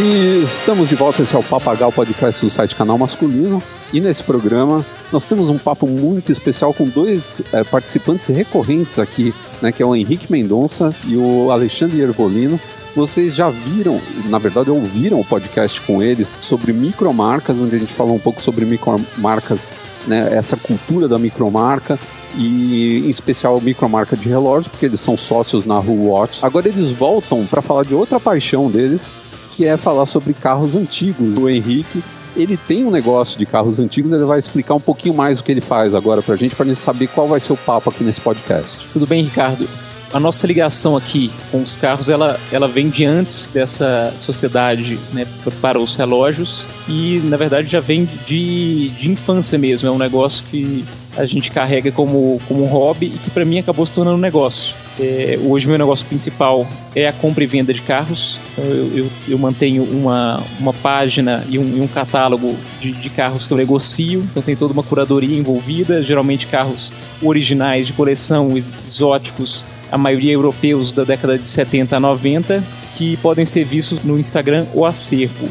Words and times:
E 0.00 0.44
estamos 0.44 0.88
de 0.88 0.94
volta, 0.94 1.22
esse 1.22 1.34
é 1.34 1.38
o 1.40 1.42
Papagal 1.42 1.90
Podcast 1.90 2.44
do 2.44 2.48
site 2.48 2.76
Canal 2.76 2.96
Masculino. 2.96 3.60
E 3.92 4.00
nesse 4.00 4.22
programa 4.22 4.86
nós 5.10 5.26
temos 5.26 5.50
um 5.50 5.58
papo 5.58 5.88
muito 5.88 6.30
especial 6.30 6.72
com 6.72 6.86
dois 6.88 7.42
é, 7.52 7.64
participantes 7.64 8.28
recorrentes 8.28 9.00
aqui, 9.00 9.34
né, 9.60 9.72
que 9.72 9.82
é 9.82 9.86
o 9.86 9.96
Henrique 9.96 10.30
Mendonça 10.30 10.94
e 11.04 11.16
o 11.16 11.50
Alexandre 11.50 12.00
Ervolino. 12.00 12.60
Vocês 12.94 13.34
já 13.34 13.50
viram, 13.50 14.00
na 14.26 14.38
verdade 14.38 14.70
ouviram 14.70 15.18
o 15.18 15.24
podcast 15.24 15.80
com 15.80 16.00
eles 16.00 16.28
sobre 16.38 16.72
micromarcas, 16.72 17.56
onde 17.58 17.74
a 17.74 17.78
gente 17.80 17.92
falou 17.92 18.14
um 18.14 18.20
pouco 18.20 18.40
sobre 18.40 18.64
micromarcas, 18.64 19.72
né, 20.06 20.28
essa 20.30 20.56
cultura 20.56 21.08
da 21.08 21.18
micromarca 21.18 21.98
e 22.36 23.02
em 23.04 23.10
especial 23.10 23.60
micromarca 23.60 24.16
de 24.16 24.28
relógios, 24.28 24.68
porque 24.68 24.86
eles 24.86 25.00
são 25.00 25.16
sócios 25.16 25.64
na 25.64 25.80
Who 25.80 26.10
Watch. 26.10 26.38
Agora 26.46 26.68
eles 26.68 26.90
voltam 26.90 27.44
para 27.46 27.60
falar 27.60 27.84
de 27.84 27.94
outra 27.94 28.20
paixão 28.20 28.70
deles, 28.70 29.10
que 29.58 29.66
é 29.66 29.76
falar 29.76 30.06
sobre 30.06 30.32
carros 30.32 30.76
antigos. 30.76 31.36
O 31.36 31.48
Henrique, 31.48 32.00
ele 32.36 32.56
tem 32.56 32.84
um 32.84 32.92
negócio 32.92 33.36
de 33.36 33.44
carros 33.44 33.80
antigos, 33.80 34.12
ele 34.12 34.24
vai 34.24 34.38
explicar 34.38 34.76
um 34.76 34.80
pouquinho 34.80 35.12
mais 35.12 35.40
o 35.40 35.44
que 35.44 35.50
ele 35.50 35.60
faz 35.60 35.96
agora 35.96 36.22
pra 36.22 36.36
gente, 36.36 36.54
pra 36.54 36.64
gente 36.64 36.78
saber 36.78 37.08
qual 37.08 37.26
vai 37.26 37.40
ser 37.40 37.54
o 37.54 37.56
papo 37.56 37.90
aqui 37.90 38.04
nesse 38.04 38.20
podcast. 38.20 38.86
Tudo 38.92 39.04
bem, 39.04 39.24
Ricardo? 39.24 39.68
A 40.12 40.20
nossa 40.20 40.46
ligação 40.46 40.96
aqui 40.96 41.32
com 41.50 41.60
os 41.60 41.76
carros, 41.76 42.08
ela, 42.08 42.38
ela 42.52 42.68
vem 42.68 42.88
de 42.88 43.04
antes 43.04 43.48
dessa 43.48 44.14
sociedade 44.16 44.96
né, 45.12 45.26
para 45.60 45.80
os 45.80 45.96
relógios 45.96 46.64
e, 46.88 47.20
na 47.24 47.36
verdade, 47.36 47.66
já 47.66 47.80
vem 47.80 48.08
de, 48.26 48.90
de 48.90 49.10
infância 49.10 49.58
mesmo. 49.58 49.88
É 49.88 49.90
um 49.90 49.98
negócio 49.98 50.44
que 50.44 50.84
a 51.16 51.26
gente 51.26 51.50
carrega 51.50 51.90
como, 51.90 52.40
como 52.46 52.62
um 52.62 52.66
hobby 52.66 53.06
e 53.06 53.18
que 53.18 53.28
para 53.30 53.44
mim 53.44 53.58
acabou 53.58 53.84
se 53.84 53.96
tornando 53.96 54.16
um 54.16 54.20
negócio. 54.20 54.72
É, 55.00 55.38
hoje 55.42 55.66
meu 55.66 55.76
negócio 55.76 56.06
principal 56.06 56.66
é 56.94 57.08
a 57.08 57.12
compra 57.12 57.42
e 57.42 57.46
venda 57.46 57.74
de 57.74 57.82
carros. 57.82 58.38
Eu, 58.56 58.96
eu, 58.96 59.10
eu 59.28 59.38
mantenho 59.38 59.84
uma, 59.84 60.42
uma 60.58 60.72
página 60.72 61.44
e 61.48 61.58
um, 61.58 61.76
e 61.76 61.80
um 61.80 61.86
catálogo 61.86 62.56
de, 62.80 62.92
de, 62.92 63.10
carros 63.10 63.46
que 63.46 63.52
eu 63.52 63.56
negocio. 63.56 64.20
Então 64.30 64.42
tem 64.42 64.56
toda 64.56 64.72
uma 64.72 64.82
curadoria 64.82 65.36
envolvida, 65.36 66.02
geralmente 66.02 66.46
carros 66.46 66.92
originais 67.22 67.86
de 67.86 67.92
coleção, 67.92 68.56
exóticos, 68.56 69.66
a 69.90 69.98
maioria 69.98 70.32
europeus 70.32 70.92
da 70.92 71.04
década 71.04 71.38
de 71.38 71.48
70 71.48 71.96
a 71.96 72.00
90, 72.00 72.64
que 72.96 73.16
podem 73.18 73.44
ser 73.44 73.64
vistos 73.64 74.02
no 74.02 74.18
Instagram 74.18 74.66
ou 74.74 74.84
acervo. 74.84 75.48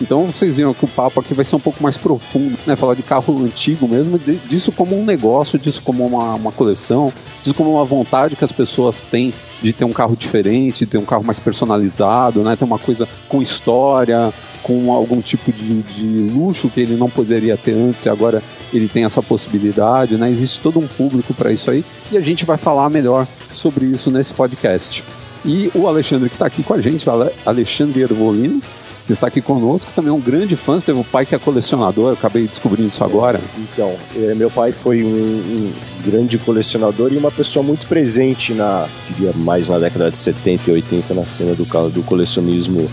Então 0.00 0.26
vocês 0.26 0.56
viram 0.56 0.74
que 0.74 0.84
o 0.84 0.88
papo 0.88 1.20
aqui 1.20 1.32
vai 1.32 1.44
ser 1.44 1.56
um 1.56 1.60
pouco 1.60 1.82
mais 1.82 1.96
profundo, 1.96 2.58
né? 2.66 2.76
Falar 2.76 2.94
de 2.94 3.02
carro 3.02 3.44
antigo 3.44 3.88
mesmo, 3.88 4.18
disso 4.18 4.70
como 4.70 4.98
um 4.98 5.04
negócio, 5.04 5.58
disso 5.58 5.82
como 5.82 6.06
uma, 6.06 6.34
uma 6.34 6.52
coleção, 6.52 7.12
disso 7.38 7.54
como 7.54 7.72
uma 7.72 7.84
vontade 7.84 8.36
que 8.36 8.44
as 8.44 8.52
pessoas 8.52 9.02
têm 9.02 9.32
de 9.62 9.72
ter 9.72 9.84
um 9.84 9.92
carro 9.92 10.14
diferente, 10.16 10.80
de 10.80 10.86
ter 10.86 10.98
um 10.98 11.04
carro 11.04 11.24
mais 11.24 11.38
personalizado, 11.38 12.42
né? 12.42 12.56
Ter 12.56 12.64
uma 12.64 12.78
coisa 12.78 13.08
com 13.28 13.40
história, 13.40 14.32
com 14.62 14.92
algum 14.92 15.20
tipo 15.20 15.52
de, 15.52 15.82
de 15.82 16.32
luxo 16.32 16.68
que 16.68 16.80
ele 16.80 16.96
não 16.96 17.08
poderia 17.08 17.56
ter 17.56 17.72
antes 17.72 18.04
e 18.04 18.08
agora 18.08 18.42
ele 18.72 18.88
tem 18.88 19.04
essa 19.04 19.22
possibilidade, 19.22 20.16
né? 20.16 20.28
Existe 20.28 20.60
todo 20.60 20.78
um 20.78 20.86
público 20.86 21.32
para 21.32 21.52
isso 21.52 21.70
aí 21.70 21.84
e 22.10 22.18
a 22.18 22.20
gente 22.20 22.44
vai 22.44 22.56
falar 22.56 22.90
melhor 22.90 23.26
sobre 23.52 23.86
isso 23.86 24.10
nesse 24.10 24.34
podcast. 24.34 25.02
E 25.44 25.70
o 25.72 25.86
Alexandre 25.86 26.28
que 26.28 26.34
está 26.34 26.46
aqui 26.46 26.64
com 26.64 26.74
a 26.74 26.80
gente, 26.80 27.06
Alexandre 27.44 28.02
Ervolino, 28.02 28.60
que 29.06 29.12
está 29.12 29.28
aqui 29.28 29.40
conosco, 29.40 29.92
também 29.92 30.10
é 30.10 30.12
um 30.12 30.20
grande 30.20 30.56
fã. 30.56 30.78
Você 30.78 30.86
teve 30.86 30.98
um 30.98 31.04
pai 31.04 31.24
que 31.24 31.34
é 31.34 31.38
colecionador, 31.38 32.08
eu 32.10 32.14
acabei 32.14 32.46
descobrindo 32.46 32.88
isso 32.88 33.04
agora. 33.04 33.40
Então, 33.56 33.94
é, 34.16 34.34
meu 34.34 34.50
pai 34.50 34.72
foi 34.72 35.04
um, 35.04 35.08
um, 35.08 35.72
grande 36.04 36.38
colecionador 36.38 37.12
e 37.12 37.16
uma 37.16 37.30
pessoa 37.30 37.62
muito 37.62 37.86
presente 37.86 38.52
na, 38.52 38.88
diria, 39.10 39.32
mais 39.34 39.68
na 39.68 39.78
década 39.78 40.10
de 40.10 40.18
70 40.18 40.70
e 40.70 40.74
80 40.74 41.14
na 41.14 41.24
cena 41.24 41.54
do, 41.54 41.64
do 41.90 42.02
colecionismo 42.02 42.90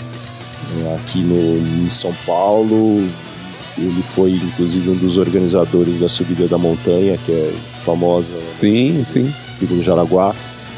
é, 0.86 0.96
aqui 0.96 1.20
no, 1.20 1.84
em 1.84 1.90
São 1.90 2.14
Paulo. 2.26 3.04
Ele 3.76 4.04
foi, 4.16 4.34
inclusive, 4.34 4.92
um 4.92 4.96
dos 4.96 5.18
organizadores 5.18 5.98
da 5.98 6.08
Subida 6.08 6.48
da 6.48 6.60
Montanha, 6.60 7.18
que 7.26 7.32
é 7.32 7.54
famosa. 7.84 8.32
Sim, 8.48 9.04
sim. 9.10 9.34
no 9.62 9.82
Jaraguá. 9.82 10.36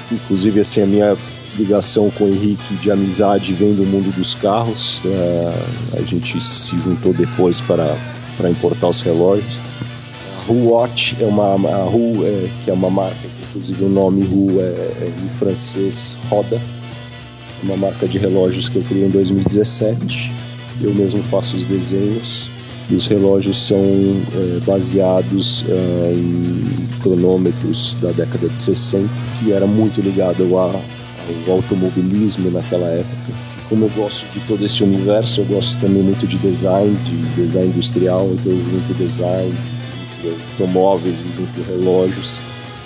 Inclusive, 0.10 0.62
assim, 0.62 0.82
a 0.82 0.86
minha 0.86 1.18
ligação 1.58 2.10
com 2.12 2.26
o 2.26 2.28
Henrique 2.28 2.76
de 2.76 2.92
amizade 2.92 3.54
vem 3.54 3.74
do 3.74 3.86
mundo 3.86 4.14
dos 4.16 4.36
carros. 4.36 5.02
É, 5.06 6.00
a 6.00 6.02
gente 6.02 6.42
se 6.42 6.78
juntou 6.78 7.14
depois 7.14 7.62
para, 7.62 7.98
para 8.38 8.50
importar 8.50 8.90
os 8.90 9.02
relógios. 9.02 9.58
A 10.40 10.48
Ru 10.48 10.70
Watch 10.70 11.16
é 11.20 11.26
uma 11.26 11.56
a 11.56 11.86
é, 12.26 12.50
que 12.64 12.70
é 12.70 12.74
uma 12.74 12.90
marca 12.90 13.16
que 13.22 13.50
inclusive 13.50 13.86
o 13.86 13.90
nome 13.90 14.24
Ru 14.24 14.60
é, 14.60 14.64
é 14.64 15.14
em 15.24 15.30
francês 15.38 16.18
roda. 16.30 16.58
É 16.58 17.64
uma 17.66 17.78
marca 17.78 18.08
de 18.08 18.18
relógios 18.18 18.70
que 18.70 18.78
eu 18.78 18.84
criei 18.84 19.06
em 19.06 19.10
2017. 19.10 20.34
Eu 20.82 20.94
mesmo 20.94 21.24
faço 21.24 21.56
os 21.56 21.64
desenhos 21.64 22.52
e 22.90 22.96
os 22.96 23.08
relógios 23.08 23.58
são 23.58 23.78
é, 23.80 24.60
baseados 24.66 25.66
é, 25.68 26.14
em 26.14 27.00
cronômetros 27.02 27.96
da 28.02 28.12
década 28.12 28.48
de 28.48 28.60
60, 28.60 29.10
que 29.40 29.52
era 29.52 29.66
muito 29.66 30.02
ligado 30.02 30.44
a 30.44 30.46
o 31.48 31.52
automobilismo 31.52 32.52
naquela 32.52 32.88
época. 32.88 33.34
Como 33.70 33.86
eu 33.86 33.90
gosto 33.90 34.32
de 34.32 34.40
todo 34.42 34.64
esse 34.64 34.84
universo, 34.84 35.42
eu 35.42 35.46
gosto 35.46 35.80
também 35.80 36.04
muito 36.04 36.28
de 36.28 36.38
design, 36.38 36.96
de 37.04 37.42
design 37.42 37.70
industrial, 37.70 38.30
então 38.34 38.52
eu 38.52 38.62
junto 38.62 38.94
design, 38.94 39.54
junto 40.24 40.42
automóveis 40.52 41.20
junto 41.36 41.62
relógios. 41.68 42.42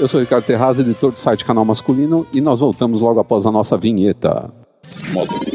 Eu 0.00 0.08
sou 0.08 0.18
Ricardo 0.18 0.44
Terraz, 0.44 0.78
editor 0.78 1.12
do 1.12 1.18
site 1.18 1.44
Canal 1.44 1.66
Masculino, 1.66 2.26
e 2.32 2.40
nós 2.40 2.60
voltamos 2.60 3.02
logo 3.02 3.20
após 3.20 3.44
a 3.44 3.52
nossa 3.52 3.76
vinheta. 3.76 4.50
Modo, 5.12 5.53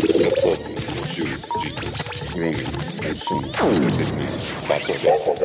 dicas, 2.40 2.60
grooming, 2.60 2.64
consumo, 3.02 3.48
entretenimento, 3.48 4.54
papo, 4.68 5.39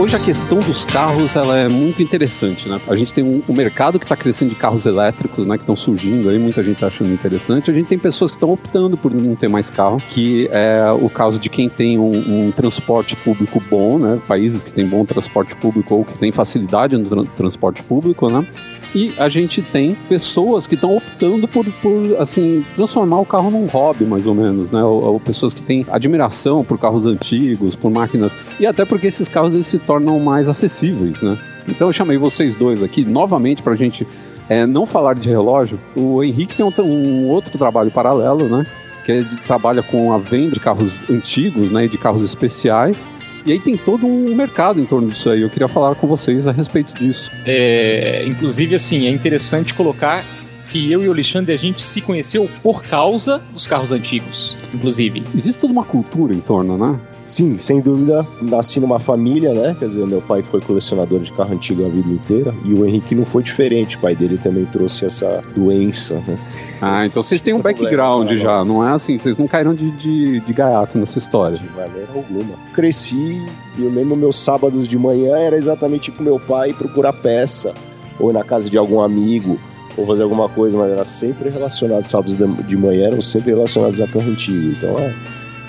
Hoje 0.00 0.16
a 0.16 0.18
questão 0.18 0.60
dos 0.60 0.86
carros 0.86 1.36
ela 1.36 1.58
é 1.58 1.68
muito 1.68 2.02
interessante, 2.02 2.66
né? 2.66 2.80
A 2.88 2.96
gente 2.96 3.12
tem 3.12 3.22
um, 3.22 3.42
um 3.46 3.52
mercado 3.52 3.98
que 3.98 4.06
está 4.06 4.16
crescendo 4.16 4.48
de 4.48 4.54
carros 4.54 4.86
elétricos, 4.86 5.46
né? 5.46 5.58
Que 5.58 5.62
estão 5.62 5.76
surgindo 5.76 6.30
aí, 6.30 6.38
muita 6.38 6.62
gente 6.64 6.76
está 6.76 6.86
achando 6.86 7.12
interessante. 7.12 7.70
A 7.70 7.74
gente 7.74 7.86
tem 7.86 7.98
pessoas 7.98 8.30
que 8.30 8.38
estão 8.38 8.50
optando 8.50 8.96
por 8.96 9.12
não 9.12 9.36
ter 9.36 9.48
mais 9.48 9.68
carro, 9.68 9.98
que 10.08 10.48
é 10.52 10.90
o 10.90 11.10
caso 11.10 11.38
de 11.38 11.50
quem 11.50 11.68
tem 11.68 11.98
um, 11.98 12.46
um 12.46 12.50
transporte 12.50 13.14
público 13.14 13.62
bom, 13.68 13.98
né? 13.98 14.18
Países 14.26 14.62
que 14.62 14.72
têm 14.72 14.86
bom 14.86 15.04
transporte 15.04 15.54
público 15.54 15.94
ou 15.94 16.02
que 16.02 16.16
têm 16.16 16.32
facilidade 16.32 16.96
no 16.96 17.04
tra 17.04 17.22
transporte 17.36 17.82
público, 17.82 18.30
né? 18.30 18.46
E 18.94 19.12
a 19.18 19.28
gente 19.28 19.62
tem 19.62 19.94
pessoas 20.08 20.66
que 20.66 20.74
estão 20.74 20.96
optando 20.96 21.46
por, 21.46 21.64
por, 21.74 22.16
assim, 22.18 22.64
transformar 22.74 23.20
o 23.20 23.26
carro 23.26 23.50
num 23.50 23.66
hobby, 23.66 24.04
mais 24.04 24.26
ou 24.26 24.34
menos, 24.34 24.70
né? 24.70 24.82
Ou, 24.82 25.04
ou, 25.04 25.20
pessoas 25.20 25.54
que 25.54 25.62
têm 25.62 25.86
admiração 25.88 26.64
por 26.64 26.78
carros 26.78 27.06
antigos, 27.06 27.76
por 27.76 27.90
máquinas. 27.90 28.34
E 28.58 28.66
até 28.66 28.84
porque 28.84 29.06
esses 29.06 29.28
carros 29.28 29.54
eles 29.54 29.66
se 29.66 29.78
tornam 29.78 30.18
mais 30.18 30.48
acessíveis, 30.48 31.20
né? 31.22 31.38
Então 31.68 31.88
eu 31.88 31.92
chamei 31.92 32.16
vocês 32.16 32.54
dois 32.56 32.82
aqui 32.82 33.04
novamente 33.04 33.62
para 33.62 33.74
a 33.74 33.76
gente 33.76 34.06
é, 34.48 34.66
não 34.66 34.84
falar 34.84 35.14
de 35.14 35.28
relógio. 35.28 35.78
O 35.94 36.22
Henrique 36.24 36.56
tem 36.56 36.66
um, 36.66 36.72
um 36.82 37.28
outro 37.28 37.56
trabalho 37.56 37.90
paralelo, 37.92 38.48
né? 38.48 38.66
Que 39.04 39.12
é 39.12 39.20
de, 39.20 39.36
trabalha 39.38 39.82
com 39.82 40.12
a 40.12 40.18
venda 40.18 40.54
de 40.54 40.60
carros 40.60 41.08
antigos, 41.08 41.70
né? 41.70 41.84
E 41.84 41.88
de 41.88 41.96
carros 41.96 42.24
especiais. 42.24 43.08
E 43.44 43.52
aí 43.52 43.58
tem 43.58 43.76
todo 43.76 44.06
um 44.06 44.34
mercado 44.34 44.80
em 44.80 44.84
torno 44.84 45.08
disso 45.08 45.30
aí. 45.30 45.42
Eu 45.42 45.50
queria 45.50 45.68
falar 45.68 45.94
com 45.94 46.06
vocês 46.06 46.46
a 46.46 46.52
respeito 46.52 46.94
disso. 46.94 47.30
É, 47.46 48.24
inclusive, 48.26 48.74
assim, 48.74 49.06
é 49.06 49.10
interessante 49.10 49.74
colocar 49.74 50.24
que 50.68 50.90
eu 50.90 51.02
e 51.02 51.08
o 51.08 51.12
Alexandre 51.12 51.52
a 51.52 51.58
gente 51.58 51.82
se 51.82 52.00
conheceu 52.00 52.48
por 52.62 52.82
causa 52.82 53.42
dos 53.52 53.66
carros 53.66 53.90
antigos, 53.90 54.56
inclusive. 54.72 55.24
Existe 55.34 55.58
toda 55.58 55.72
uma 55.72 55.84
cultura 55.84 56.32
em 56.32 56.40
torno, 56.40 56.78
né? 56.78 56.98
Sim, 57.30 57.58
sem 57.58 57.80
dúvida, 57.80 58.26
nasci 58.42 58.80
numa 58.80 58.98
família, 58.98 59.54
né? 59.54 59.76
Quer 59.78 59.86
dizer, 59.86 60.04
meu 60.04 60.20
pai 60.20 60.42
foi 60.42 60.60
colecionador 60.60 61.20
de 61.20 61.30
carro 61.30 61.54
antigo 61.54 61.86
a 61.86 61.88
vida 61.88 62.10
inteira 62.10 62.52
e 62.64 62.74
o 62.74 62.84
Henrique 62.84 63.14
não 63.14 63.24
foi 63.24 63.44
diferente. 63.44 63.96
O 63.96 64.00
pai 64.00 64.16
dele 64.16 64.36
também 64.36 64.64
trouxe 64.64 65.04
essa 65.04 65.40
doença, 65.54 66.14
né? 66.26 66.36
Ah, 66.82 67.06
então 67.06 67.22
vocês 67.22 67.40
têm 67.40 67.54
um 67.54 67.60
background 67.60 68.32
já, 68.32 68.64
não 68.64 68.84
é 68.84 68.90
assim? 68.90 69.16
Vocês 69.16 69.38
não 69.38 69.46
caíram 69.46 69.72
de, 69.72 69.92
de, 69.92 70.40
de 70.40 70.52
gaiato 70.52 70.98
nessa 70.98 71.18
história. 71.18 71.56
De 71.56 71.70
maneira 71.70 72.08
alguma. 72.12 72.56
Cresci 72.74 73.40
e 73.78 73.82
eu 73.84 73.92
lembro 73.92 74.16
meus 74.16 74.36
sábados 74.36 74.88
de 74.88 74.98
manhã 74.98 75.36
era 75.36 75.56
exatamente 75.56 76.10
com 76.10 76.24
meu 76.24 76.40
pai 76.40 76.72
procurar 76.72 77.12
peça 77.12 77.72
ou 78.18 78.32
na 78.32 78.42
casa 78.42 78.68
de 78.68 78.76
algum 78.76 79.00
amigo 79.00 79.56
ou 79.96 80.04
fazer 80.04 80.24
alguma 80.24 80.48
coisa, 80.48 80.76
mas 80.76 80.90
era 80.90 81.04
sempre 81.04 81.48
relacionado, 81.48 82.04
sábados 82.06 82.36
de 82.36 82.76
manhã 82.76 83.06
eram 83.06 83.22
sempre 83.22 83.52
relacionados 83.52 84.00
a 84.00 84.08
carro 84.08 84.28
antigo. 84.28 84.72
Então, 84.76 84.98
é 84.98 85.14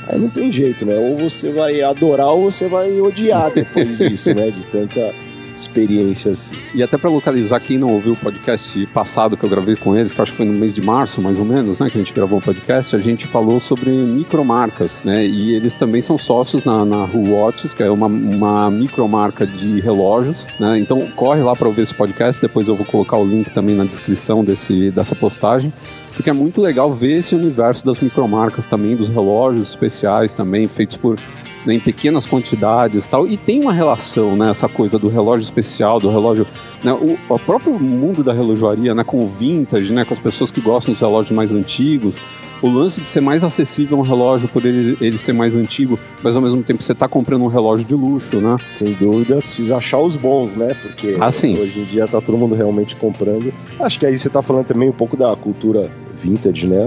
Aí 0.08 0.20
não 0.20 0.30
tem 0.30 0.52
jeito, 0.52 0.86
né? 0.86 0.96
Ou 0.96 1.18
você 1.18 1.52
vai 1.52 1.82
adorar 1.82 2.30
ou 2.30 2.52
você 2.52 2.68
vai 2.68 3.00
odiar 3.00 3.52
depois 3.54 3.98
disso, 3.98 4.34
né? 4.34 4.50
De 4.50 4.64
tanta 4.64 5.14
experiência 5.54 6.32
assim. 6.32 6.56
E 6.74 6.84
até 6.84 6.98
para 6.98 7.10
localizar 7.10 7.60
quem 7.60 7.78
não 7.78 7.90
ouviu 7.90 8.14
o 8.14 8.16
podcast 8.16 8.86
passado 8.88 9.38
que 9.38 9.44
eu 9.44 9.50
gravei 9.50 9.76
com 9.76 9.96
eles, 9.96 10.14
que 10.14 10.22
acho 10.22 10.32
que 10.32 10.38
foi 10.38 10.46
no 10.46 10.58
mês 10.58 10.74
de 10.74 10.82
março, 10.82 11.22
mais 11.22 11.38
ou 11.40 11.46
menos, 11.46 11.80
né, 11.80 11.90
que 11.90 11.98
a 11.98 12.02
gente 12.02 12.14
gravou 12.14 12.40
o 12.40 12.42
podcast, 12.42 12.96
a 12.96 13.00
gente 13.00 13.28
falou 13.28 13.60
sobre 13.60 13.90
micromarcas, 13.90 15.00
né? 15.04 15.26
E 15.26 15.54
eles 15.54 15.76
também 15.76 16.02
são 16.02 16.18
sócios 16.18 16.64
na, 16.64 16.86
na 16.86 17.08
Watches, 17.14 17.74
que 17.74 17.84
é 17.84 17.90
uma, 17.90 18.08
uma 18.08 18.70
micromarca 18.70 19.46
de 19.46 19.80
relógios, 19.80 20.48
né? 20.60 20.80
Então 20.80 21.00
corre 21.16 21.42
lá 21.42 21.56
para 21.56 21.68
ouvir 21.68 21.82
esse 21.82 21.94
podcast, 21.94 22.42
depois 22.42 22.68
eu 22.68 22.76
vou 22.76 22.86
colocar 22.86 23.18
o 23.18 23.26
link 23.26 23.52
também 23.52 23.76
na 23.76 23.84
descrição 23.84 24.44
desse, 24.44 24.92
dessa 24.92 25.16
postagem 25.16 25.74
porque 26.14 26.30
é 26.30 26.34
muito 26.34 26.62
legal 26.62 26.92
ver 26.94 27.20
esse 27.20 27.36
universo 27.36 27.86
das 27.86 28.00
micromarcas 28.00 28.66
também, 28.66 28.96
dos 28.96 29.10
relógios 29.10 29.70
especiais 29.70 30.34
também, 30.34 30.68
feitos 30.68 30.98
por 30.98 31.18
né, 31.66 31.76
em 31.76 31.80
pequenas 31.80 32.26
quantidades 32.26 33.08
tal, 33.08 33.28
e 33.28 33.38
tem 33.38 33.60
uma 33.62 33.74
relação, 33.74 34.36
né, 34.36 34.50
essa 34.50 34.68
coisa 34.68 34.98
do 34.98 35.08
relógio 35.08 35.44
especial, 35.44 36.00
do 36.00 36.10
relógio, 36.10 36.46
né, 36.84 36.92
o, 36.94 37.18
o, 37.34 37.40
próprio 37.40 37.78
mundo 37.80 38.24
da 38.24 38.34
relojoaria, 38.34 38.94
né, 38.94 39.04
com 39.04 39.20
o 39.20 39.28
vintage, 39.28 39.92
né, 39.94 40.06
com 40.06 40.14
as 40.14 40.20
pessoas 40.20 40.52
que 40.52 40.62
gostam 40.62 40.94
dos 40.94 41.02
relógios 41.02 41.36
mais 41.36 41.52
antigos, 41.52 42.16
o 42.62 42.70
lance 42.70 43.02
de 43.02 43.10
ser 43.10 43.22
mais 43.22 43.44
acessível 43.44 43.98
um 43.98 44.02
relógio, 44.02 44.48
por 44.48 44.64
ele, 44.64 44.96
ele 45.02 45.18
ser 45.18 45.34
mais 45.34 45.56
antigo, 45.56 45.98
mas 46.22 46.36
ao 46.36 46.42
mesmo 46.42 46.62
tempo 46.62 46.84
você 46.84 46.92
está 46.92 47.08
comprando 47.08 47.44
um 47.44 47.48
relógio 47.48 47.86
de 47.86 47.96
luxo, 47.96 48.38
né? 48.40 48.56
Sem 48.74 48.94
dúvida, 48.94 49.38
precisa 49.38 49.78
achar 49.78 49.98
os 49.98 50.16
bons, 50.16 50.56
né? 50.56 50.76
Porque 50.80 51.18
ah, 51.20 51.28
hoje 51.28 51.80
em 51.80 51.86
dia 51.86 52.08
tá 52.08 52.22
todo 52.22 52.38
mundo 52.38 52.54
realmente 52.54 52.96
comprando. 52.96 53.52
Acho 53.80 54.00
que 54.00 54.06
aí 54.06 54.16
você 54.16 54.28
está 54.28 54.42
falando 54.42 54.66
também 54.66 54.90
um 54.90 54.94
pouco 54.94 55.18
da 55.18 55.36
cultura 55.36 55.92
vintage, 56.22 56.68
né? 56.68 56.86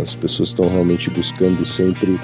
As 0.00 0.14
pessoas 0.14 0.50
estão 0.50 0.68
realmente 0.68 1.10
buscando 1.10 1.66
sempre 1.66 2.20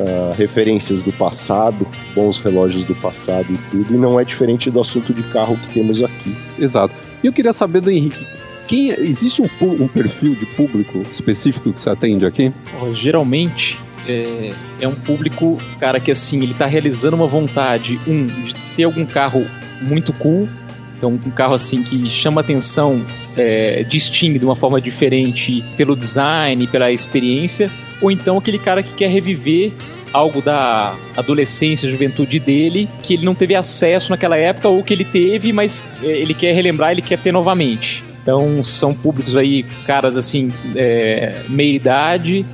uh, 0.00 0.36
referências 0.36 1.02
do 1.02 1.12
passado, 1.12 1.86
bons 2.14 2.38
relógios 2.38 2.84
do 2.84 2.94
passado 2.94 3.52
e 3.52 3.58
tudo, 3.70 3.94
e 3.94 3.98
não 3.98 4.18
é 4.18 4.24
diferente 4.24 4.70
do 4.70 4.80
assunto 4.80 5.12
de 5.12 5.22
carro 5.24 5.56
que 5.56 5.74
temos 5.74 6.02
aqui. 6.02 6.36
Exato. 6.58 6.94
E 7.22 7.26
eu 7.26 7.32
queria 7.32 7.52
saber 7.52 7.80
do 7.80 7.90
Henrique, 7.90 8.26
quem, 8.66 8.90
existe 8.90 9.42
um, 9.42 9.48
um 9.60 9.88
perfil 9.88 10.34
de 10.34 10.46
público 10.46 11.02
específico 11.10 11.72
que 11.72 11.80
você 11.80 11.90
atende 11.90 12.24
aqui? 12.24 12.52
geralmente 12.92 13.76
é, 14.06 14.52
é, 14.80 14.88
um 14.88 14.94
público, 14.94 15.58
cara, 15.78 16.00
que 16.00 16.10
assim, 16.10 16.42
ele 16.42 16.54
tá 16.54 16.66
realizando 16.66 17.16
uma 17.16 17.26
vontade, 17.26 18.00
um, 18.06 18.26
de 18.26 18.54
ter 18.76 18.84
algum 18.84 19.04
carro 19.04 19.46
muito 19.80 20.12
cool, 20.12 20.48
então 20.96 21.10
um 21.10 21.30
carro 21.30 21.54
assim 21.54 21.82
que 21.82 22.08
chama 22.10 22.40
atenção, 22.40 23.04
é, 23.36 23.84
distingue 23.84 24.38
de 24.38 24.44
uma 24.44 24.56
forma 24.56 24.80
diferente 24.80 25.64
pelo 25.76 25.96
design, 25.96 26.66
pela 26.66 26.90
experiência, 26.92 27.70
ou 28.00 28.10
então 28.10 28.38
aquele 28.38 28.58
cara 28.58 28.82
que 28.82 28.94
quer 28.94 29.08
reviver 29.08 29.72
algo 30.12 30.42
da 30.42 30.96
adolescência, 31.16 31.88
juventude 31.88 32.40
dele, 32.40 32.88
que 33.02 33.14
ele 33.14 33.24
não 33.24 33.34
teve 33.34 33.54
acesso 33.54 34.10
naquela 34.10 34.36
época, 34.36 34.68
ou 34.68 34.82
que 34.82 34.92
ele 34.92 35.04
teve, 35.04 35.52
mas 35.52 35.84
é, 36.02 36.06
ele 36.06 36.34
quer 36.34 36.52
relembrar, 36.52 36.90
ele 36.90 37.02
quer 37.02 37.18
ter 37.18 37.32
novamente. 37.32 38.04
Então 38.22 38.62
são 38.62 38.94
públicos 38.94 39.36
aí, 39.36 39.64
caras 39.86 40.16
assim, 40.16 40.52
é, 40.74 41.42
meia 41.48 41.74
idade, 41.74 42.44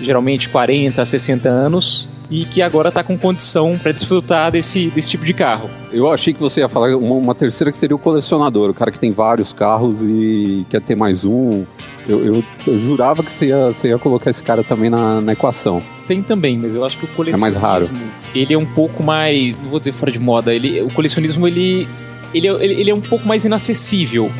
geralmente 0.00 0.48
40, 0.48 1.04
60 1.04 1.48
anos, 1.48 2.08
e 2.30 2.44
que 2.44 2.62
agora 2.62 2.90
está 2.90 3.02
com 3.02 3.18
condição 3.18 3.76
para 3.82 3.90
desfrutar 3.90 4.52
desse, 4.52 4.88
desse 4.90 5.10
tipo 5.10 5.24
de 5.24 5.34
carro. 5.34 5.68
Eu 5.90 6.10
achei 6.10 6.32
que 6.32 6.38
você 6.38 6.60
ia 6.60 6.68
falar 6.68 6.96
uma, 6.96 7.16
uma, 7.16 7.34
terceira 7.34 7.72
que 7.72 7.76
seria 7.76 7.96
o 7.96 7.98
colecionador, 7.98 8.70
o 8.70 8.74
cara 8.74 8.90
que 8.90 9.00
tem 9.00 9.10
vários 9.10 9.52
carros 9.52 10.00
e 10.00 10.64
quer 10.70 10.80
ter 10.80 10.94
mais 10.94 11.24
um. 11.24 11.64
Eu, 12.10 12.24
eu, 12.24 12.44
eu 12.66 12.78
jurava 12.78 13.22
que 13.22 13.30
você 13.30 13.46
ia, 13.46 13.66
você 13.66 13.88
ia 13.88 13.98
colocar 13.98 14.30
esse 14.30 14.42
cara 14.42 14.64
também 14.64 14.90
na, 14.90 15.20
na, 15.20 15.32
equação. 15.32 15.80
Tem 16.06 16.22
também, 16.22 16.58
mas 16.58 16.74
eu 16.74 16.84
acho 16.84 16.98
que 16.98 17.04
o 17.04 17.08
colecionismo... 17.08 17.36
É 17.36 17.40
mais 17.40 17.56
raro. 17.56 17.90
Ele 18.34 18.52
é 18.54 18.58
um 18.58 18.66
pouco 18.66 19.02
mais... 19.02 19.56
Não 19.56 19.70
vou 19.70 19.78
dizer 19.78 19.92
fora 19.92 20.10
de 20.10 20.18
moda. 20.18 20.54
Ele, 20.54 20.82
o 20.82 20.92
colecionismo, 20.92 21.46
ele, 21.46 21.88
ele, 22.34 22.48
ele, 22.48 22.80
ele 22.80 22.90
é 22.90 22.94
um 22.94 23.00
pouco 23.00 23.26
mais 23.26 23.44
inacessível 23.44 24.30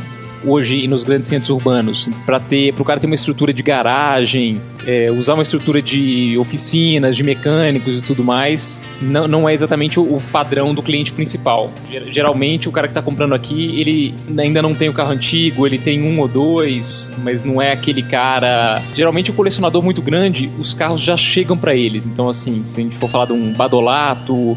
hoje 0.45 0.87
nos 0.87 1.05
grandes 1.05 1.29
centros 1.29 1.51
urbanos. 1.51 2.09
Para 2.27 2.41
ter 2.41 2.73
para 2.73 2.83
o 2.83 2.85
cara 2.85 3.01
ter 3.01 3.07
uma 3.07 3.15
estrutura 3.15 3.53
de 3.53 3.63
garagem 3.63 4.61
é, 4.87 5.11
usar 5.11 5.35
uma 5.35 5.43
estrutura 5.43 5.83
de 5.83 6.37
oficinas 6.39 7.17
de 7.17 7.23
mecânicos 7.23 7.99
e 7.99 8.03
tudo 8.03 8.25
mais 8.25 8.83
não, 9.01 9.29
não 9.29 9.49
é 9.49 9.53
exatamente 9.53 10.01
o, 10.01 10.03
o 10.03 10.23
padrão 10.33 10.75
do 10.75 10.83
cliente 10.83 11.13
principal. 11.13 11.71
Geralmente 12.11 12.69
o 12.69 12.73
cara 12.73 12.87
que 12.87 12.93
está 12.93 13.03
comprando 13.03 13.35
aqui 13.35 13.81
ele 13.81 14.15
ainda 14.39 14.63
não 14.63 14.75
tem 14.75 14.89
o 14.89 14.93
carro 14.93 15.13
antigo 15.13 15.67
ele 15.67 15.79
tem 15.79 16.03
um 16.03 16.19
ou 16.21 16.29
dois 16.29 17.11
mas 17.23 17.45
não 17.45 17.61
é 17.61 17.73
aquele 17.73 18.03
cara. 18.03 18.83
Geralmente 18.95 19.31
o 19.31 19.35
colecionador 19.35 19.83
muito 19.83 20.03
grande 20.03 20.51
os 20.59 20.75
carros 20.75 21.01
já 21.01 21.17
chegam 21.17 21.57
para 21.57 21.75
eles. 21.75 22.07
Então 22.07 22.29
assim 22.29 22.65
se 22.65 22.81
a 22.81 22.83
gente 22.83 22.97
for 22.97 23.09
falar 23.09 23.27
de 23.27 23.33
um 23.33 23.53
Badolato 23.53 24.57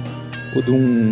ou 0.56 0.62
de 0.62 0.72
um 0.72 1.12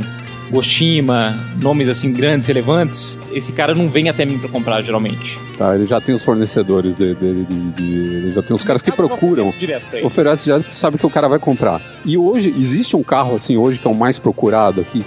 Goshima, 0.52 1.40
nomes 1.62 1.88
assim 1.88 2.12
grandes, 2.12 2.48
relevantes, 2.48 3.18
esse 3.32 3.54
cara 3.54 3.74
não 3.74 3.90
vem 3.90 4.10
até 4.10 4.26
mim 4.26 4.38
para 4.38 4.50
comprar 4.50 4.82
geralmente. 4.82 5.40
Tá, 5.58 5.74
ele 5.76 5.86
já 5.86 6.02
tem 6.02 6.14
os 6.14 6.24
fornecedores 6.24 6.94
dele, 6.96 7.16
de, 7.16 7.46
de, 7.46 7.72
de, 7.72 8.16
ele 8.16 8.32
já 8.32 8.44
tem 8.44 8.54
os 8.54 8.64
caras 8.64 8.82
que 8.82 8.92
procuram. 8.92 9.46
Oferece, 9.46 10.04
oferece 10.04 10.46
já 10.48 10.62
sabe 10.72 10.98
que 10.98 11.06
o 11.06 11.10
cara 11.10 11.30
vai 11.30 11.40
comprar. 11.40 11.82
E 12.04 12.18
hoje 12.18 12.50
existe 12.50 12.96
um 12.96 13.04
carro 13.04 13.36
assim 13.36 13.56
hoje 13.56 13.80
que 13.80 13.88
é 13.88 13.90
o 13.90 13.96
mais 13.96 14.20
procurado 14.20 14.82
aqui, 14.82 15.04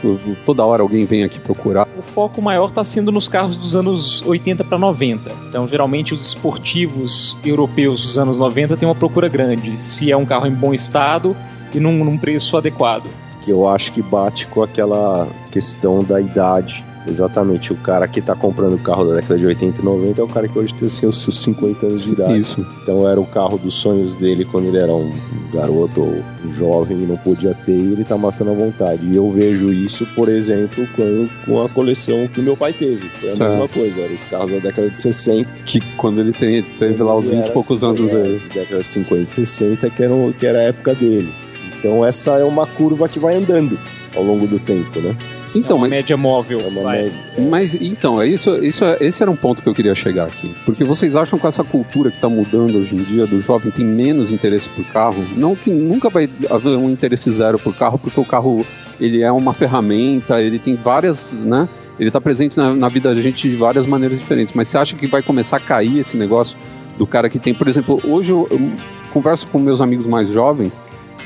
toda 0.47 0.65
hora 0.65 0.83
alguém 0.83 1.05
vem 1.05 1.25
aqui 1.25 1.39
procurar. 1.39 1.87
O 1.99 2.03
foco 2.03 2.41
maior 2.41 2.69
está 2.69 2.83
sendo 2.83 3.13
nos 3.13 3.29
carros 3.29 3.57
dos 3.57 3.77
anos 3.77 4.23
80 4.23 4.65
para 4.65 4.79
90. 4.79 5.31
Então, 5.49 5.69
geralmente 5.69 6.15
os 6.15 6.27
esportivos 6.27 7.37
europeus 7.45 8.07
dos 8.07 8.19
anos 8.19 8.39
90 8.39 8.77
têm 8.79 8.89
uma 8.89 8.95
procura 8.95 9.29
grande. 9.29 9.81
Se 9.81 10.11
é 10.11 10.17
um 10.17 10.25
carro 10.25 10.47
em 10.47 10.55
bom 10.55 10.73
estado 10.73 11.37
e 11.75 11.79
num, 11.79 12.03
num 12.05 12.17
preço 12.17 12.57
adequado 12.57 13.05
que 13.45 13.51
eu 13.51 13.69
acho 13.69 13.93
que 13.93 14.03
bate 14.03 14.47
com 14.47 14.63
aquela 14.63 15.29
questão 15.53 16.01
da 16.01 16.21
idade. 16.21 16.85
Exatamente, 17.07 17.71
o 17.71 17.77
cara 17.77 18.09
que 18.09 18.19
está 18.19 18.35
comprando 18.35 18.77
o 18.77 18.79
carro 18.79 19.05
da 19.05 19.17
década 19.17 19.39
de 19.39 19.47
80 19.47 19.79
e 19.79 19.85
90 19.85 20.21
é 20.21 20.25
o 20.25 20.29
cara 20.29 20.49
que 20.49 20.59
hoje 20.59 20.73
tem 20.73 20.87
assim, 20.87 21.07
os 21.07 21.21
seus 21.21 21.39
50 21.41 21.85
anos 21.85 22.03
de 22.03 22.13
idade. 22.13 22.39
Isso. 22.39 22.67
Então 22.83 23.07
era 23.07 23.21
o 23.21 23.27
carro 23.27 23.59
dos 23.59 23.75
sonhos 23.75 24.17
dele 24.17 24.47
quando 24.47 24.69
ele 24.69 24.79
era 24.79 24.93
um 24.93 25.13
garoto 25.53 26.01
ou 26.01 26.17
um 26.45 26.53
jovem 26.55 26.97
e 26.97 27.07
não 27.07 27.19
podia 27.19 27.55
ter, 27.67 27.77
e 27.77 27.93
ele 27.93 28.03
está 28.03 28.17
matando 28.17 28.53
à 28.53 28.55
vontade. 28.55 29.05
E 29.05 29.15
eu 29.15 29.31
vejo 29.31 29.71
isso, 29.71 30.07
por 30.15 30.31
exemplo, 30.31 30.87
com, 30.97 31.29
com 31.45 31.63
a 31.63 31.69
coleção 31.69 32.27
que 32.27 32.41
meu 32.41 32.57
pai 32.57 32.73
teve. 32.73 33.07
Foi 33.11 33.29
a 33.29 33.33
certo. 33.33 33.51
mesma 33.51 33.69
coisa, 33.69 34.01
eram 34.01 34.15
os 34.15 34.25
carros 34.25 34.51
da 34.53 34.59
década 34.61 34.89
de 34.89 34.99
60. 34.99 35.51
Que 35.67 35.81
quando 35.97 36.21
ele 36.21 36.33
teve, 36.33 36.63
teve 36.79 37.03
lá 37.03 37.15
os 37.15 37.27
20 37.27 37.47
e 37.47 37.51
poucos 37.51 37.85
assim, 37.85 37.87
anos 37.87 38.11
dele. 38.11 38.43
Década 38.53 38.81
de 38.81 38.89
50 38.89 39.23
e 39.23 39.27
60, 39.27 39.91
que 39.91 40.03
era, 40.03 40.15
que 40.33 40.47
era 40.47 40.59
a 40.59 40.63
época 40.63 40.95
dele. 40.95 41.44
Então 41.85 42.03
essa 42.03 42.39
é 42.39 42.45
uma 42.45 42.67
curva 42.67 43.07
que 43.07 43.19
vai 43.19 43.37
andando 43.37 43.79
ao 44.17 44.23
longo 44.23 44.47
do 44.47 44.59
tempo, 44.59 45.01
né? 45.01 45.15
Então, 45.55 45.77
é 45.77 45.81
uma 45.81 45.81
mas, 45.83 45.91
média 45.91 46.17
móvel. 46.17 46.61
É 46.61 46.67
uma 46.67 46.83
vai. 46.83 47.03
média. 47.03 47.17
mas 47.51 47.75
então, 47.75 48.23
é 48.23 48.27
isso, 48.27 48.57
isso, 48.65 48.85
é- 48.85 48.97
esse 49.03 49.23
era 49.23 49.31
um 49.31 49.37
ponto 49.37 49.61
que 49.61 49.69
eu 49.69 49.75
queria 49.75 49.95
chegar 49.95 50.25
aqui. 50.25 50.51
Porque 50.65 50.83
vocês 50.83 51.15
acham 51.15 51.39
que 51.39 51.47
essa 51.47 51.63
cultura 51.63 52.11
que 52.11 52.17
está 52.17 52.29
mudando 52.29 52.79
hoje 52.79 52.95
em 52.97 52.99
dia, 52.99 53.27
do 53.27 53.39
jovem 53.41 53.71
tem 53.71 53.85
menos 53.85 54.33
interesse 54.33 54.69
por 54.71 54.83
carro? 54.87 55.23
Não 55.37 55.55
que 55.55 55.71
nunca 55.71 56.09
vai 56.09 56.29
haver 56.51 56.77
um 56.79 56.91
interesse 56.91 57.31
zero 57.31 57.59
por 57.59 57.75
carro, 57.77 57.99
porque 57.99 58.19
o 58.19 58.25
carro 58.25 58.65
ele 58.99 59.21
é 59.21 59.31
uma 59.31 59.53
ferramenta, 59.53 60.41
ele 60.41 60.59
tem 60.59 60.75
várias, 60.75 61.33
né? 61.33 61.69
Ele 62.01 62.09
está 62.09 62.21
presente 62.21 62.57
na, 62.57 62.75
na 62.75 62.89
vida 62.89 63.15
da 63.15 63.21
gente 63.21 63.49
de 63.49 63.57
várias 63.57 63.85
maneiras 63.87 64.19
diferentes. 64.19 64.55
Mas 64.55 64.69
você 64.69 64.79
acha 64.79 64.97
que 64.97 65.07
vai 65.07 65.23
começar 65.23 65.59
a 65.59 65.61
cair 65.61 65.99
esse 65.99 66.17
negócio 66.17 66.57
do 66.99 67.07
cara 67.07 67.29
que 67.29 67.39
tem, 67.39 67.53
por 67.53 67.69
exemplo, 67.69 68.01
hoje 68.05 68.33
eu, 68.33 68.49
eu 68.51 68.73
converso 69.13 69.47
com 69.49 69.59
meus 69.59 69.81
amigos 69.81 70.07
mais 70.07 70.29
jovens, 70.29 70.73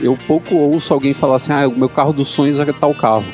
eu 0.00 0.16
pouco 0.26 0.54
ouço 0.54 0.92
alguém 0.92 1.12
falar 1.12 1.36
assim, 1.36 1.52
ah, 1.52 1.68
o 1.68 1.76
meu 1.76 1.88
carro 1.88 2.12
dos 2.12 2.28
sonhos 2.28 2.58
é 2.60 2.72
tal 2.72 2.94
carro. 2.94 3.24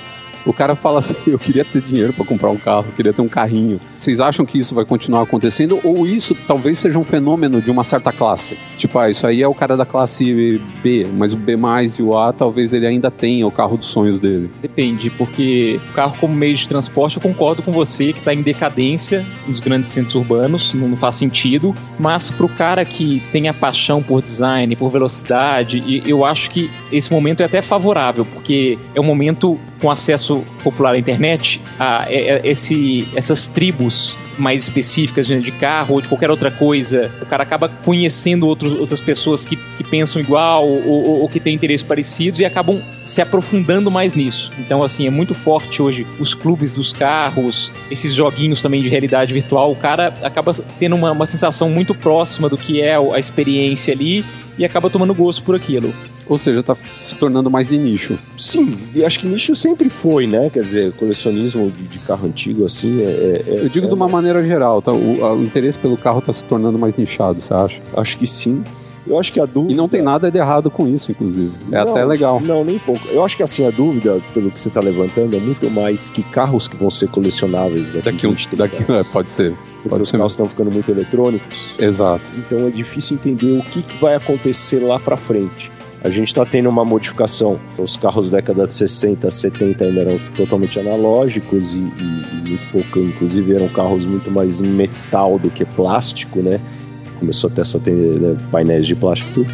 O 0.46 0.52
cara 0.52 0.74
fala 0.74 1.00
assim, 1.00 1.16
eu 1.30 1.38
queria 1.38 1.64
ter 1.64 1.80
dinheiro 1.80 2.12
para 2.12 2.24
comprar 2.24 2.50
um 2.50 2.56
carro, 2.56 2.86
eu 2.88 2.92
queria 2.92 3.12
ter 3.12 3.22
um 3.22 3.28
carrinho. 3.28 3.80
Vocês 3.94 4.20
acham 4.20 4.44
que 4.44 4.58
isso 4.58 4.74
vai 4.74 4.84
continuar 4.84 5.22
acontecendo? 5.22 5.80
Ou 5.82 6.06
isso 6.06 6.36
talvez 6.46 6.78
seja 6.78 6.98
um 6.98 7.04
fenômeno 7.04 7.60
de 7.60 7.70
uma 7.70 7.84
certa 7.84 8.12
classe? 8.12 8.56
Tipo, 8.76 8.98
ah, 8.98 9.10
isso 9.10 9.26
aí 9.26 9.42
é 9.42 9.48
o 9.48 9.54
cara 9.54 9.76
da 9.76 9.86
classe 9.86 10.60
B, 10.82 11.06
mas 11.14 11.32
o 11.32 11.36
B 11.36 11.56
mais 11.56 11.94
e 11.98 12.02
o 12.02 12.16
A 12.16 12.32
talvez 12.32 12.72
ele 12.72 12.86
ainda 12.86 13.10
tenha 13.10 13.46
o 13.46 13.50
carro 13.50 13.76
dos 13.76 13.88
sonhos 13.88 14.18
dele. 14.18 14.50
Depende, 14.60 15.10
porque 15.10 15.80
o 15.90 15.92
carro 15.92 16.16
como 16.18 16.34
meio 16.34 16.54
de 16.54 16.66
transporte, 16.68 17.16
eu 17.16 17.22
concordo 17.22 17.62
com 17.62 17.72
você 17.72 18.12
que 18.12 18.18
está 18.18 18.34
em 18.34 18.42
decadência 18.42 19.24
nos 19.46 19.60
grandes 19.60 19.92
centros 19.92 20.14
urbanos, 20.14 20.74
não 20.74 20.96
faz 20.96 21.16
sentido. 21.16 21.74
Mas 21.98 22.30
para 22.30 22.46
o 22.46 22.48
cara 22.48 22.84
que 22.84 23.22
tem 23.32 23.48
a 23.48 23.54
paixão 23.54 24.02
por 24.02 24.22
design, 24.22 24.74
por 24.76 24.90
velocidade, 24.90 26.02
eu 26.06 26.24
acho 26.24 26.50
que 26.50 26.70
esse 26.92 27.12
momento 27.12 27.42
é 27.42 27.44
até 27.44 27.62
favorável, 27.62 28.24
porque 28.24 28.78
é 28.94 29.00
um 29.00 29.04
momento 29.04 29.58
com 29.84 29.90
acesso 29.90 30.42
popular 30.62 30.94
à 30.94 30.98
internet, 30.98 31.60
a, 31.78 32.06
é- 32.08 32.36
é- 32.36 32.40
esse, 32.42 33.06
essas 33.14 33.48
tribos 33.48 34.16
mais 34.38 34.62
específicas 34.64 35.26
de 35.26 35.38
de 35.42 35.52
carro 35.52 35.96
ou 35.96 36.00
de 36.00 36.08
qualquer 36.08 36.30
outra 36.30 36.50
coisa, 36.50 37.12
o 37.20 37.26
cara 37.26 37.42
acaba 37.42 37.68
conhecendo 37.68 38.46
outros, 38.46 38.72
outras 38.80 38.98
pessoas 38.98 39.44
que, 39.44 39.56
que 39.56 39.84
pensam 39.84 40.22
igual 40.22 40.66
ou, 40.66 40.88
ou- 40.88 41.20
ou 41.20 41.28
que 41.28 41.38
têm 41.38 41.54
interesses 41.54 41.82
parecidos 41.86 42.40
e 42.40 42.46
acabam 42.46 42.80
se 43.04 43.20
aprofundando 43.20 43.90
mais 43.90 44.14
nisso. 44.14 44.50
Então, 44.58 44.82
assim, 44.82 45.06
é 45.06 45.10
muito 45.10 45.34
forte 45.34 45.82
hoje 45.82 46.06
os 46.18 46.32
clubes 46.32 46.72
dos 46.72 46.90
carros, 46.94 47.70
esses 47.90 48.14
joguinhos 48.14 48.62
também 48.62 48.80
de 48.80 48.88
realidade 48.88 49.34
virtual. 49.34 49.70
O 49.70 49.76
cara 49.76 50.14
acaba 50.22 50.50
tendo 50.78 50.96
uma, 50.96 51.12
uma 51.12 51.26
sensação 51.26 51.68
muito 51.68 51.94
próxima 51.94 52.48
do 52.48 52.56
que 52.56 52.80
é 52.80 52.94
a 52.96 53.18
experiência 53.18 53.92
ali 53.92 54.24
e 54.56 54.64
acaba 54.64 54.88
tomando 54.88 55.12
gosto 55.12 55.42
por 55.42 55.54
aquilo. 55.54 55.92
Ou 56.26 56.38
seja, 56.38 56.62
tá 56.62 56.74
se 57.00 57.14
tornando 57.16 57.50
mais 57.50 57.68
de 57.68 57.76
nicho. 57.76 58.18
Sim, 58.36 58.72
e 58.94 59.04
acho 59.04 59.20
que 59.20 59.26
nicho 59.26 59.54
sempre 59.54 59.88
foi, 59.90 60.26
né? 60.26 60.48
Quer 60.50 60.62
dizer, 60.62 60.92
colecionismo 60.92 61.70
de, 61.70 61.82
de 61.84 61.98
carro 62.00 62.26
antigo, 62.26 62.64
assim, 62.64 63.02
é, 63.02 63.42
é- 63.46 63.60
Eu 63.64 63.68
digo 63.68 63.86
é 63.86 63.88
de 63.88 63.94
uma 63.94 64.08
maneira 64.08 64.42
geral, 64.44 64.80
tá? 64.80 64.92
O, 64.92 65.22
o 65.36 65.42
interesse 65.42 65.78
pelo 65.78 65.96
carro 65.96 66.20
está 66.20 66.32
se 66.32 66.44
tornando 66.44 66.78
mais 66.78 66.96
nichado, 66.96 67.40
você 67.40 67.52
acha? 67.52 67.80
Acho 67.96 68.16
que 68.16 68.26
sim. 68.26 68.62
Eu 69.06 69.18
acho 69.18 69.30
que 69.34 69.38
a 69.38 69.44
dúvida. 69.44 69.70
E 69.74 69.76
não 69.76 69.86
tem 69.86 70.00
nada 70.00 70.30
de 70.30 70.38
errado 70.38 70.70
com 70.70 70.88
isso, 70.88 71.10
inclusive. 71.10 71.52
É 71.70 71.84
Não, 71.84 71.90
até 71.90 72.02
legal. 72.06 72.40
Não, 72.42 72.64
nem 72.64 72.78
pouco. 72.78 73.06
Eu 73.08 73.22
acho 73.22 73.36
que 73.36 73.42
assim, 73.42 73.66
a 73.66 73.70
dúvida, 73.70 74.18
pelo 74.32 74.50
que 74.50 74.58
você 74.58 74.68
está 74.68 74.80
levantando, 74.80 75.36
é 75.36 75.40
muito 75.40 75.68
mais 75.70 76.08
que 76.08 76.22
carros 76.22 76.66
que 76.66 76.74
vão 76.74 76.90
ser 76.90 77.08
colecionáveis 77.10 77.90
daqui, 77.90 78.10
Daqui 78.12 78.26
um, 78.26 78.30
20, 78.30 78.48
30 78.48 78.56
daqui, 78.56 78.90
é, 78.90 79.04
pode 79.12 79.30
ser. 79.30 79.52
Porque 79.74 79.88
Pode 79.90 80.02
os 80.04 80.08
ser. 80.08 80.16
carros 80.16 80.32
estão 80.32 80.46
ficando 80.46 80.70
muito 80.72 80.90
eletrônicos. 80.90 81.74
Exato. 81.78 82.24
Então 82.38 82.66
é 82.66 82.70
difícil 82.70 83.16
entender 83.16 83.58
o 83.58 83.62
que, 83.62 83.82
que 83.82 83.98
vai 83.98 84.14
acontecer 84.14 84.78
lá 84.78 84.98
para 84.98 85.18
frente. 85.18 85.70
A 86.04 86.10
gente 86.10 86.28
está 86.28 86.44
tendo 86.44 86.68
uma 86.68 86.84
modificação. 86.84 87.58
Os 87.78 87.96
carros 87.96 88.28
da 88.28 88.36
década 88.36 88.66
de 88.66 88.74
60, 88.74 89.30
70 89.30 89.84
ainda 89.84 90.00
eram 90.02 90.18
totalmente 90.36 90.78
analógicos 90.78 91.72
e, 91.72 91.78
e- 91.78 91.80
e 91.80 92.48
muito 92.50 92.70
pouco, 92.70 92.98
inclusive 92.98 93.54
eram 93.54 93.68
carros 93.68 94.04
muito 94.04 94.30
mais 94.30 94.60
metal 94.60 95.38
do 95.38 95.48
que 95.48 95.64
plástico, 95.64 96.40
né? 96.42 96.60
Começou 97.18 97.48
até 97.48 97.62
essa 97.62 97.78
né, 97.78 98.36
painéis 98.52 98.86
de 98.86 98.94
plástico 98.94 99.30
tudo. 99.32 99.50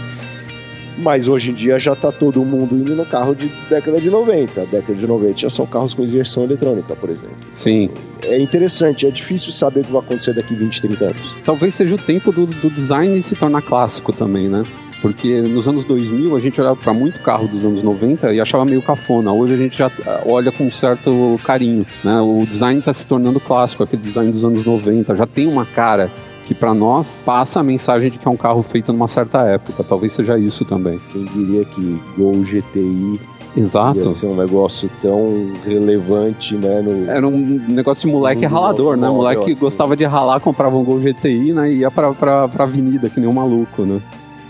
Mas 0.98 1.28
hoje 1.28 1.52
em 1.52 1.54
dia 1.54 1.78
já 1.78 1.92
está 1.92 2.10
todo 2.10 2.44
mundo 2.44 2.74
indo 2.74 2.96
no 2.96 3.06
carro 3.06 3.32
de 3.34 3.46
década 3.70 4.00
de 4.00 4.10
90. 4.10 4.66
Década 4.66 4.94
de 4.98 5.06
90 5.06 5.38
já 5.38 5.48
são 5.48 5.64
carros 5.64 5.94
com 5.94 6.02
injeção 6.02 6.42
eletrônica, 6.44 6.94
por 6.96 7.08
exemplo. 7.10 7.36
Sim. 7.54 7.88
É 8.24 8.38
interessante, 8.40 9.06
é 9.06 9.10
difícil 9.10 9.52
saber 9.52 9.80
o 9.80 9.84
que 9.84 9.92
vai 9.92 10.02
acontecer 10.02 10.34
daqui 10.34 10.54
20, 10.54 10.82
30 10.82 11.04
anos. 11.04 11.34
Talvez 11.44 11.74
seja 11.74 11.94
o 11.94 11.98
tempo 11.98 12.32
do, 12.32 12.44
do 12.44 12.68
design 12.68 13.22
se 13.22 13.36
tornar 13.36 13.62
clássico 13.62 14.12
também, 14.12 14.48
né? 14.48 14.64
Porque 15.00 15.40
nos 15.40 15.66
anos 15.66 15.84
2000 15.84 16.36
a 16.36 16.40
gente 16.40 16.60
olhava 16.60 16.76
para 16.76 16.92
muito 16.92 17.20
carro 17.20 17.48
dos 17.48 17.64
anos 17.64 17.82
90 17.82 18.32
e 18.34 18.40
achava 18.40 18.64
meio 18.64 18.82
cafona. 18.82 19.32
Hoje 19.32 19.54
a 19.54 19.56
gente 19.56 19.78
já 19.78 19.90
ah, 20.06 20.22
olha 20.26 20.52
com 20.52 20.64
um 20.64 20.70
certo 20.70 21.40
carinho, 21.44 21.86
né? 22.04 22.20
O 22.20 22.44
design 22.46 22.80
está 22.80 22.92
se 22.92 23.06
tornando 23.06 23.40
clássico, 23.40 23.82
aquele 23.82 24.02
design 24.02 24.30
dos 24.30 24.44
anos 24.44 24.64
90. 24.64 25.14
Já 25.16 25.26
tem 25.26 25.46
uma 25.46 25.64
cara 25.64 26.10
que 26.46 26.54
para 26.54 26.74
nós 26.74 27.22
passa 27.24 27.60
a 27.60 27.62
mensagem 27.62 28.10
de 28.10 28.18
que 28.18 28.26
é 28.26 28.30
um 28.30 28.36
carro 28.36 28.62
feito 28.62 28.92
numa 28.92 29.08
certa 29.08 29.40
época. 29.42 29.82
Talvez 29.84 30.12
seja 30.12 30.38
isso 30.38 30.64
também. 30.64 31.00
Quem 31.12 31.24
diria 31.24 31.64
que 31.64 32.00
Gol 32.18 32.42
GTI 32.42 33.20
Exato. 33.56 34.00
ia 34.00 34.08
ser 34.08 34.26
um 34.26 34.36
negócio 34.36 34.90
tão 35.00 35.52
relevante, 35.64 36.54
né? 36.54 36.82
No... 36.82 37.10
Era 37.10 37.26
um 37.26 37.64
negócio 37.68 38.06
de 38.08 38.14
moleque 38.14 38.44
ralador, 38.46 38.96
né? 38.96 39.06
automóvel, 39.06 39.16
Moleque 39.16 39.44
que 39.44 39.52
assim. 39.52 39.60
gostava 39.60 39.96
de 39.96 40.04
ralar, 40.04 40.40
comprava 40.40 40.76
um 40.76 40.84
Gol 40.84 40.98
GTI, 40.98 41.52
né? 41.52 41.72
E 41.72 41.78
ia 41.78 41.90
pra, 41.90 42.12
pra, 42.12 42.48
pra 42.48 42.64
avenida, 42.64 43.08
que 43.08 43.18
nem 43.18 43.28
um 43.28 43.32
maluco, 43.32 43.82
né? 43.82 44.00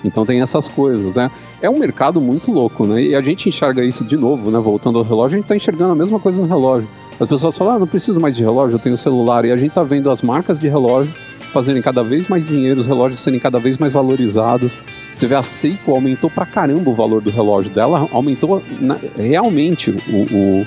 Então 0.05 0.25
tem 0.25 0.41
essas 0.41 0.69
coisas, 0.69 1.17
né? 1.17 1.31
É 1.61 1.69
um 1.69 1.79
mercado 1.79 2.21
muito 2.21 2.51
louco, 2.51 2.87
né? 2.87 3.03
E 3.03 3.15
a 3.15 3.21
gente 3.21 3.49
enxerga 3.49 3.85
isso 3.85 4.05
de 4.05 4.17
novo, 4.17 4.51
né? 4.51 4.59
Voltando 4.59 4.99
ao 4.99 5.05
relógio, 5.05 5.37
a 5.37 5.41
gente 5.41 5.49
tá 5.49 5.57
enxergando 5.57 5.93
a 5.93 5.95
mesma 5.95 6.19
coisa 6.19 6.39
no 6.39 6.47
relógio. 6.47 6.89
As 7.19 7.29
pessoas 7.29 7.57
falam, 7.57 7.75
ah, 7.75 7.79
não 7.79 7.87
preciso 7.87 8.19
mais 8.19 8.35
de 8.35 8.43
relógio, 8.43 8.77
eu 8.77 8.79
tenho 8.79 8.97
celular. 8.97 9.45
E 9.45 9.53
a 9.53 9.57
gente 9.57 9.73
tá 9.73 9.83
vendo 9.83 10.11
as 10.11 10.23
marcas 10.23 10.59
de 10.59 10.69
relógio 10.69 11.13
fazerem 11.53 11.83
cada 11.83 12.03
vez 12.03 12.29
mais 12.29 12.47
dinheiro, 12.47 12.81
os 12.81 12.87
relógios 12.87 13.21
serem 13.21 13.39
cada 13.39 13.59
vez 13.59 13.77
mais 13.77 13.93
valorizados. 13.93 14.73
Você 15.15 15.27
vê 15.27 15.35
a 15.35 15.43
Seiko 15.43 15.91
aumentou 15.93 16.31
pra 16.31 16.47
caramba 16.47 16.89
o 16.89 16.95
valor 16.95 17.21
do 17.21 17.29
relógio 17.29 17.71
dela, 17.73 18.09
aumentou 18.13 18.63
na- 18.81 18.97
realmente 19.19 19.91
o, 19.91 20.17
o- 20.35 20.67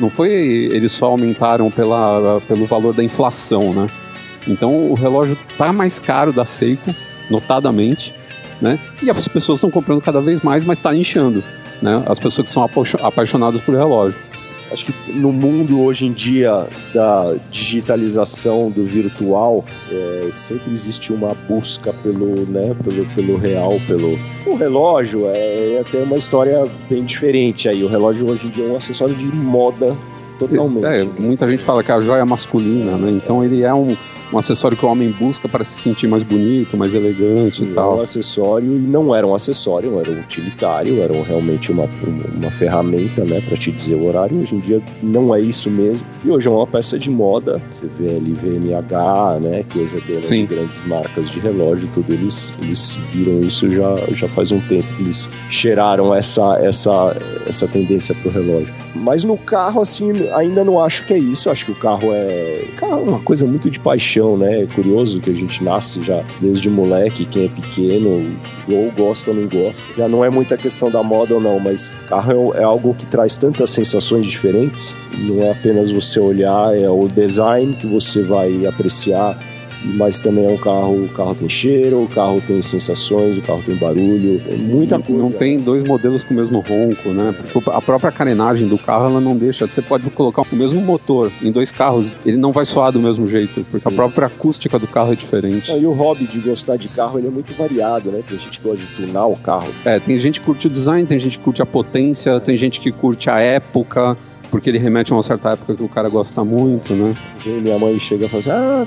não 0.00 0.08
foi 0.10 0.30
eles 0.32 0.90
só 0.90 1.06
aumentaram 1.06 1.70
pela, 1.70 2.40
pelo 2.48 2.64
valor 2.66 2.92
da 2.94 3.04
inflação, 3.04 3.72
né? 3.72 3.86
Então 4.48 4.90
o 4.90 4.94
relógio 4.94 5.38
tá 5.56 5.72
mais 5.72 6.00
caro 6.00 6.32
da 6.32 6.44
Seiko, 6.46 6.92
notadamente, 7.30 8.14
né? 8.62 8.78
E 9.02 9.10
as 9.10 9.28
pessoas 9.28 9.58
estão 9.58 9.70
comprando 9.70 10.00
cada 10.00 10.20
vez 10.22 10.40
mais, 10.42 10.64
mas 10.64 10.78
está 10.78 10.94
inchando, 10.94 11.44
né? 11.82 12.02
As 12.06 12.18
pessoas 12.18 12.46
que 12.48 12.54
são 12.54 12.62
apaixo- 12.62 12.96
apaixonadas 13.02 13.60
por 13.60 13.74
relógio. 13.74 14.18
Acho 14.72 14.86
que 14.86 15.12
no 15.12 15.30
mundo 15.30 15.82
hoje 15.82 16.06
em 16.06 16.12
dia 16.12 16.66
da 16.94 17.34
digitalização 17.50 18.70
do 18.70 18.84
virtual, 18.84 19.64
é, 19.90 20.30
sempre 20.32 20.72
existe 20.72 21.12
uma 21.12 21.28
busca 21.46 21.92
pelo, 22.02 22.46
né, 22.46 22.74
pelo, 22.82 23.04
pelo 23.14 23.36
real, 23.36 23.78
pelo 23.86 24.18
o 24.46 24.56
relógio. 24.56 25.26
É, 25.26 25.74
é 25.74 25.80
até 25.86 25.98
uma 26.02 26.16
história 26.16 26.64
bem 26.88 27.04
diferente 27.04 27.68
aí. 27.68 27.84
O 27.84 27.86
relógio 27.88 28.26
hoje 28.30 28.46
em 28.46 28.50
dia 28.50 28.64
é 28.64 28.68
um 28.68 28.76
acessório 28.76 29.14
de 29.14 29.26
moda 29.26 29.94
totalmente. 30.38 30.86
É, 30.86 31.04
muita 31.20 31.46
gente 31.46 31.62
fala 31.62 31.82
que 31.84 31.90
é 31.90 31.94
a 31.94 32.00
joia 32.00 32.24
masculina, 32.24 32.92
né? 32.96 33.10
Então 33.10 33.44
ele 33.44 33.62
é 33.64 33.74
um, 33.74 33.94
um 34.32 34.38
acessório 34.38 34.76
que 34.76 34.84
o 34.84 34.88
homem 34.88 35.10
busca 35.10 35.48
para 35.48 35.64
se 35.64 35.80
sentir 35.80 36.06
mais 36.06 36.22
bonito, 36.22 36.76
mais 36.76 36.94
elegante 36.94 37.50
Sim, 37.50 37.64
e 37.64 37.66
era 37.66 37.74
tal. 37.74 37.98
um 37.98 38.00
acessório 38.00 38.72
e 38.72 38.78
não 38.78 39.14
era 39.14 39.26
um 39.26 39.34
acessório, 39.34 40.00
era 40.00 40.10
um 40.10 40.20
utilitário, 40.20 41.02
era 41.02 41.12
realmente 41.22 41.70
uma, 41.70 41.88
uma 42.34 42.50
ferramenta 42.50 43.24
né, 43.24 43.40
para 43.46 43.56
te 43.56 43.70
dizer 43.70 43.94
o 43.94 44.06
horário. 44.06 44.40
Hoje 44.40 44.54
em 44.54 44.60
dia 44.60 44.82
não 45.02 45.34
é 45.34 45.40
isso 45.40 45.70
mesmo. 45.70 46.06
E 46.24 46.30
hoje 46.30 46.48
é 46.48 46.50
uma 46.50 46.66
peça 46.66 46.98
de 46.98 47.10
moda. 47.10 47.60
Você 47.70 47.86
vê 47.86 48.16
ali 48.16 48.32
VMH, 48.32 49.40
né, 49.40 49.64
que 49.68 49.78
hoje 49.78 49.98
é 49.98 50.00
dona 50.00 50.20
Sim. 50.20 50.46
de 50.46 50.54
grandes 50.54 50.86
marcas 50.86 51.30
de 51.30 51.38
relógio, 51.38 51.88
tudo. 51.92 52.12
Eles, 52.12 52.52
eles 52.62 52.98
viram 53.12 53.40
isso 53.40 53.70
já, 53.70 53.96
já 54.12 54.28
faz 54.28 54.50
um 54.50 54.60
tempo 54.60 54.86
que 54.96 55.02
eles 55.02 55.28
cheiraram 55.50 56.14
essa, 56.14 56.58
essa, 56.60 57.16
essa 57.46 57.68
tendência 57.68 58.14
para 58.14 58.28
o 58.28 58.32
relógio. 58.32 58.72
Mas 58.94 59.24
no 59.24 59.36
carro, 59.36 59.80
assim, 59.80 60.12
ainda 60.34 60.62
não 60.62 60.80
acho 60.80 61.04
que 61.04 61.14
é 61.14 61.18
isso. 61.18 61.50
Acho 61.50 61.66
que 61.66 61.72
o 61.72 61.74
carro 61.74 62.12
é. 62.12 62.64
Carro 62.76 63.04
é 63.06 63.10
uma 63.10 63.18
coisa 63.18 63.46
muito 63.46 63.70
de 63.70 63.80
paixão, 63.80 64.21
né? 64.36 64.62
É 64.62 64.66
curioso 64.66 65.20
que 65.20 65.30
a 65.30 65.34
gente 65.34 65.62
nasce 65.62 66.02
já 66.02 66.22
desde 66.40 66.70
moleque, 66.70 67.24
quem 67.24 67.46
é 67.46 67.48
pequeno, 67.48 68.36
ou 68.70 68.90
gosta 68.92 69.30
ou 69.30 69.36
não 69.36 69.48
gosta. 69.48 69.86
Já 69.96 70.08
não 70.08 70.24
é 70.24 70.30
muita 70.30 70.56
questão 70.56 70.90
da 70.90 71.02
moda 71.02 71.34
ou 71.34 71.40
não, 71.40 71.58
mas 71.58 71.94
carro 72.08 72.54
é, 72.54 72.60
é 72.60 72.64
algo 72.64 72.94
que 72.94 73.06
traz 73.06 73.36
tantas 73.36 73.70
sensações 73.70 74.26
diferentes. 74.26 74.94
Não 75.18 75.42
é 75.42 75.50
apenas 75.50 75.90
você 75.90 76.18
olhar, 76.20 76.76
é 76.76 76.88
o 76.88 77.08
design 77.08 77.74
que 77.74 77.86
você 77.86 78.22
vai 78.22 78.66
apreciar. 78.66 79.38
Mas 79.84 80.20
também 80.20 80.44
é 80.44 80.48
um 80.48 80.56
carro, 80.56 81.02
o 81.04 81.08
carro 81.08 81.34
tem 81.34 81.48
cheiro, 81.48 82.02
o 82.02 82.08
carro 82.08 82.40
tem 82.46 82.62
sensações, 82.62 83.36
o 83.36 83.42
carro 83.42 83.62
tem 83.66 83.74
barulho, 83.76 84.40
muita 84.58 84.96
Não- 84.96 85.04
coisa. 85.04 85.22
Não 85.22 85.30
tem 85.32 85.56
dois 85.56 85.82
modelos 85.82 86.22
com 86.22 86.32
o 86.34 86.36
mesmo 86.36 86.60
ronco, 86.60 87.08
né? 87.10 87.34
Porque 87.52 87.70
a 87.70 87.80
própria 87.80 88.12
carenagem 88.12 88.68
do 88.68 88.78
carro 88.78 89.06
ela 89.06 89.20
não 89.20 89.36
deixa. 89.36 89.66
Você 89.66 89.82
pode 89.82 90.08
colocar 90.10 90.42
o 90.42 90.56
mesmo 90.56 90.80
motor 90.80 91.30
em 91.42 91.50
dois 91.50 91.72
carros, 91.72 92.06
ele 92.24 92.36
não 92.36 92.52
vai 92.52 92.64
soar 92.64 92.92
do 92.92 93.00
mesmo 93.00 93.28
jeito, 93.28 93.64
porque 93.70 93.86
a 93.86 93.90
Sim. 93.90 93.96
própria 93.96 94.26
acústica 94.26 94.78
do 94.78 94.86
carro 94.86 95.12
é 95.12 95.16
diferente. 95.16 95.70
E 95.72 95.86
o 95.86 95.92
hobby 95.92 96.24
de 96.26 96.38
gostar 96.38 96.76
de 96.76 96.88
carro 96.88 97.18
ele 97.18 97.26
é 97.26 97.30
muito 97.30 97.52
variado, 97.54 98.10
né? 98.10 98.22
Tem 98.26 98.38
gente 98.38 98.58
que 98.60 98.68
gosta 98.68 98.84
de 98.84 98.94
tunar 98.94 99.26
o 99.26 99.36
carro. 99.36 99.68
É, 99.84 99.98
tem 99.98 100.16
gente 100.16 100.40
que 100.40 100.46
curte 100.46 100.66
o 100.66 100.70
design, 100.70 101.06
tem 101.06 101.18
gente 101.18 101.38
que 101.38 101.44
curte 101.44 101.60
a 101.62 101.66
potência, 101.66 102.38
tem 102.40 102.56
gente 102.56 102.80
que 102.80 102.92
curte 102.92 103.28
a 103.30 103.38
época, 103.40 104.16
porque 104.52 104.68
ele 104.68 104.78
remete 104.78 105.10
a 105.12 105.16
uma 105.16 105.22
certa 105.22 105.52
época 105.52 105.74
que 105.74 105.82
o 105.82 105.88
cara 105.88 106.10
gosta 106.10 106.44
muito, 106.44 106.94
né? 106.94 107.12
E 107.44 107.48
minha 107.48 107.78
mãe 107.78 107.98
chega 107.98 108.26
e 108.26 108.28
fala 108.28 108.38
assim: 108.38 108.50
ah, 108.50 108.86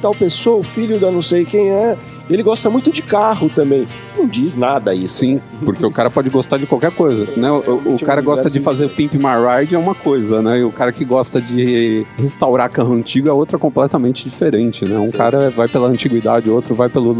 tal 0.00 0.14
pessoa, 0.14 0.56
o 0.56 0.62
filho 0.62 0.98
da 0.98 1.10
não 1.10 1.20
sei 1.20 1.44
quem 1.44 1.68
é, 1.68 1.98
ele 2.30 2.42
gosta 2.42 2.70
muito 2.70 2.90
de 2.90 3.02
carro 3.02 3.50
também. 3.50 3.86
Não 4.16 4.26
diz 4.26 4.56
nada 4.56 4.94
isso. 4.94 5.16
Sim, 5.16 5.38
porque 5.66 5.84
o 5.84 5.90
cara 5.90 6.08
pode 6.08 6.30
gostar 6.30 6.56
de 6.56 6.66
qualquer 6.66 6.92
coisa, 6.92 7.28
né? 7.36 7.50
O, 7.50 7.94
o 7.94 7.98
cara 8.00 8.22
gosta 8.22 8.48
de 8.48 8.58
fazer 8.60 8.88
Pimp 8.88 9.14
My 9.14 9.60
Ride 9.60 9.74
é 9.74 9.78
uma 9.78 9.94
coisa, 9.94 10.40
né? 10.40 10.60
E 10.60 10.64
o 10.64 10.72
cara 10.72 10.90
que 10.92 11.04
gosta 11.04 11.42
de 11.42 12.06
restaurar 12.16 12.70
carro 12.70 12.94
antigo 12.94 13.28
é 13.28 13.32
outra 13.32 13.58
completamente 13.58 14.24
diferente, 14.24 14.86
né? 14.86 14.98
Um 14.98 15.04
Sim. 15.04 15.12
cara 15.12 15.50
vai 15.50 15.68
pela 15.68 15.88
antiguidade, 15.88 16.48
outro 16.48 16.74
vai 16.74 16.88
pelo 16.88 17.14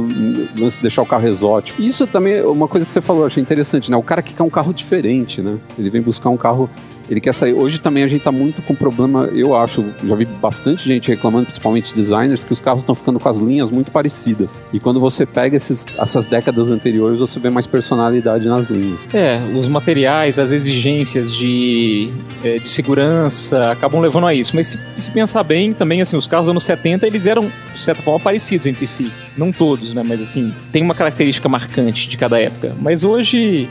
lance 0.56 0.78
de 0.78 0.82
deixar 0.82 1.02
o 1.02 1.06
carro 1.06 1.28
exótico. 1.28 1.82
Isso 1.82 2.06
também 2.06 2.38
é 2.38 2.46
uma 2.46 2.68
coisa 2.68 2.86
que 2.86 2.90
você 2.90 3.02
falou, 3.02 3.22
eu 3.22 3.26
achei 3.26 3.42
interessante, 3.42 3.90
né? 3.90 3.96
O 3.98 4.02
cara 4.02 4.22
que 4.22 4.32
quer 4.32 4.42
um 4.42 4.50
carro 4.50 4.72
diferente, 4.72 5.42
né? 5.42 5.58
Ele 5.78 5.90
vem 5.90 6.00
buscar 6.00 6.30
um 6.30 6.38
carro 6.38 6.70
ele 7.12 7.20
quer 7.20 7.34
sair. 7.34 7.52
Hoje 7.52 7.80
também 7.80 8.02
a 8.02 8.08
gente 8.08 8.22
tá 8.22 8.32
muito 8.32 8.62
com 8.62 8.74
problema, 8.74 9.28
eu 9.34 9.54
acho, 9.54 9.84
já 10.04 10.16
vi 10.16 10.24
bastante 10.24 10.84
gente 10.86 11.10
reclamando, 11.10 11.46
principalmente 11.46 11.94
designers, 11.94 12.42
que 12.42 12.52
os 12.52 12.60
carros 12.60 12.82
estão 12.82 12.94
ficando 12.94 13.20
com 13.20 13.28
as 13.28 13.36
linhas 13.36 13.70
muito 13.70 13.92
parecidas. 13.92 14.64
E 14.72 14.80
quando 14.80 14.98
você 14.98 15.26
pega 15.26 15.56
esses, 15.56 15.86
essas 15.98 16.26
décadas 16.26 16.70
anteriores, 16.70 17.18
você 17.18 17.38
vê 17.38 17.50
mais 17.50 17.66
personalidade 17.66 18.48
nas 18.48 18.68
linhas. 18.70 19.00
É, 19.12 19.38
os 19.54 19.68
materiais, 19.68 20.38
as 20.38 20.52
exigências 20.52 21.32
de, 21.34 22.10
é, 22.42 22.58
de 22.58 22.68
segurança 22.68 23.70
acabam 23.70 24.00
levando 24.00 24.26
a 24.26 24.34
isso. 24.34 24.56
Mas 24.56 24.68
se, 24.68 24.78
se, 24.96 25.10
pensar 25.10 25.42
bem, 25.42 25.72
também, 25.72 26.00
assim, 26.00 26.16
os 26.16 26.26
carros 26.26 26.46
dos 26.46 26.50
anos 26.50 26.64
70, 26.64 27.06
eles 27.06 27.26
eram, 27.26 27.50
de 27.74 27.80
certa 27.80 28.02
forma, 28.02 28.20
parecidos 28.20 28.66
entre 28.66 28.86
si. 28.86 29.10
Não 29.36 29.52
todos, 29.52 29.92
né? 29.92 30.02
Mas, 30.02 30.20
assim, 30.22 30.54
tem 30.70 30.82
uma 30.82 30.94
característica 30.94 31.48
marcante 31.48 32.08
de 32.08 32.16
cada 32.16 32.40
época. 32.40 32.74
Mas 32.80 33.04
hoje 33.04 33.68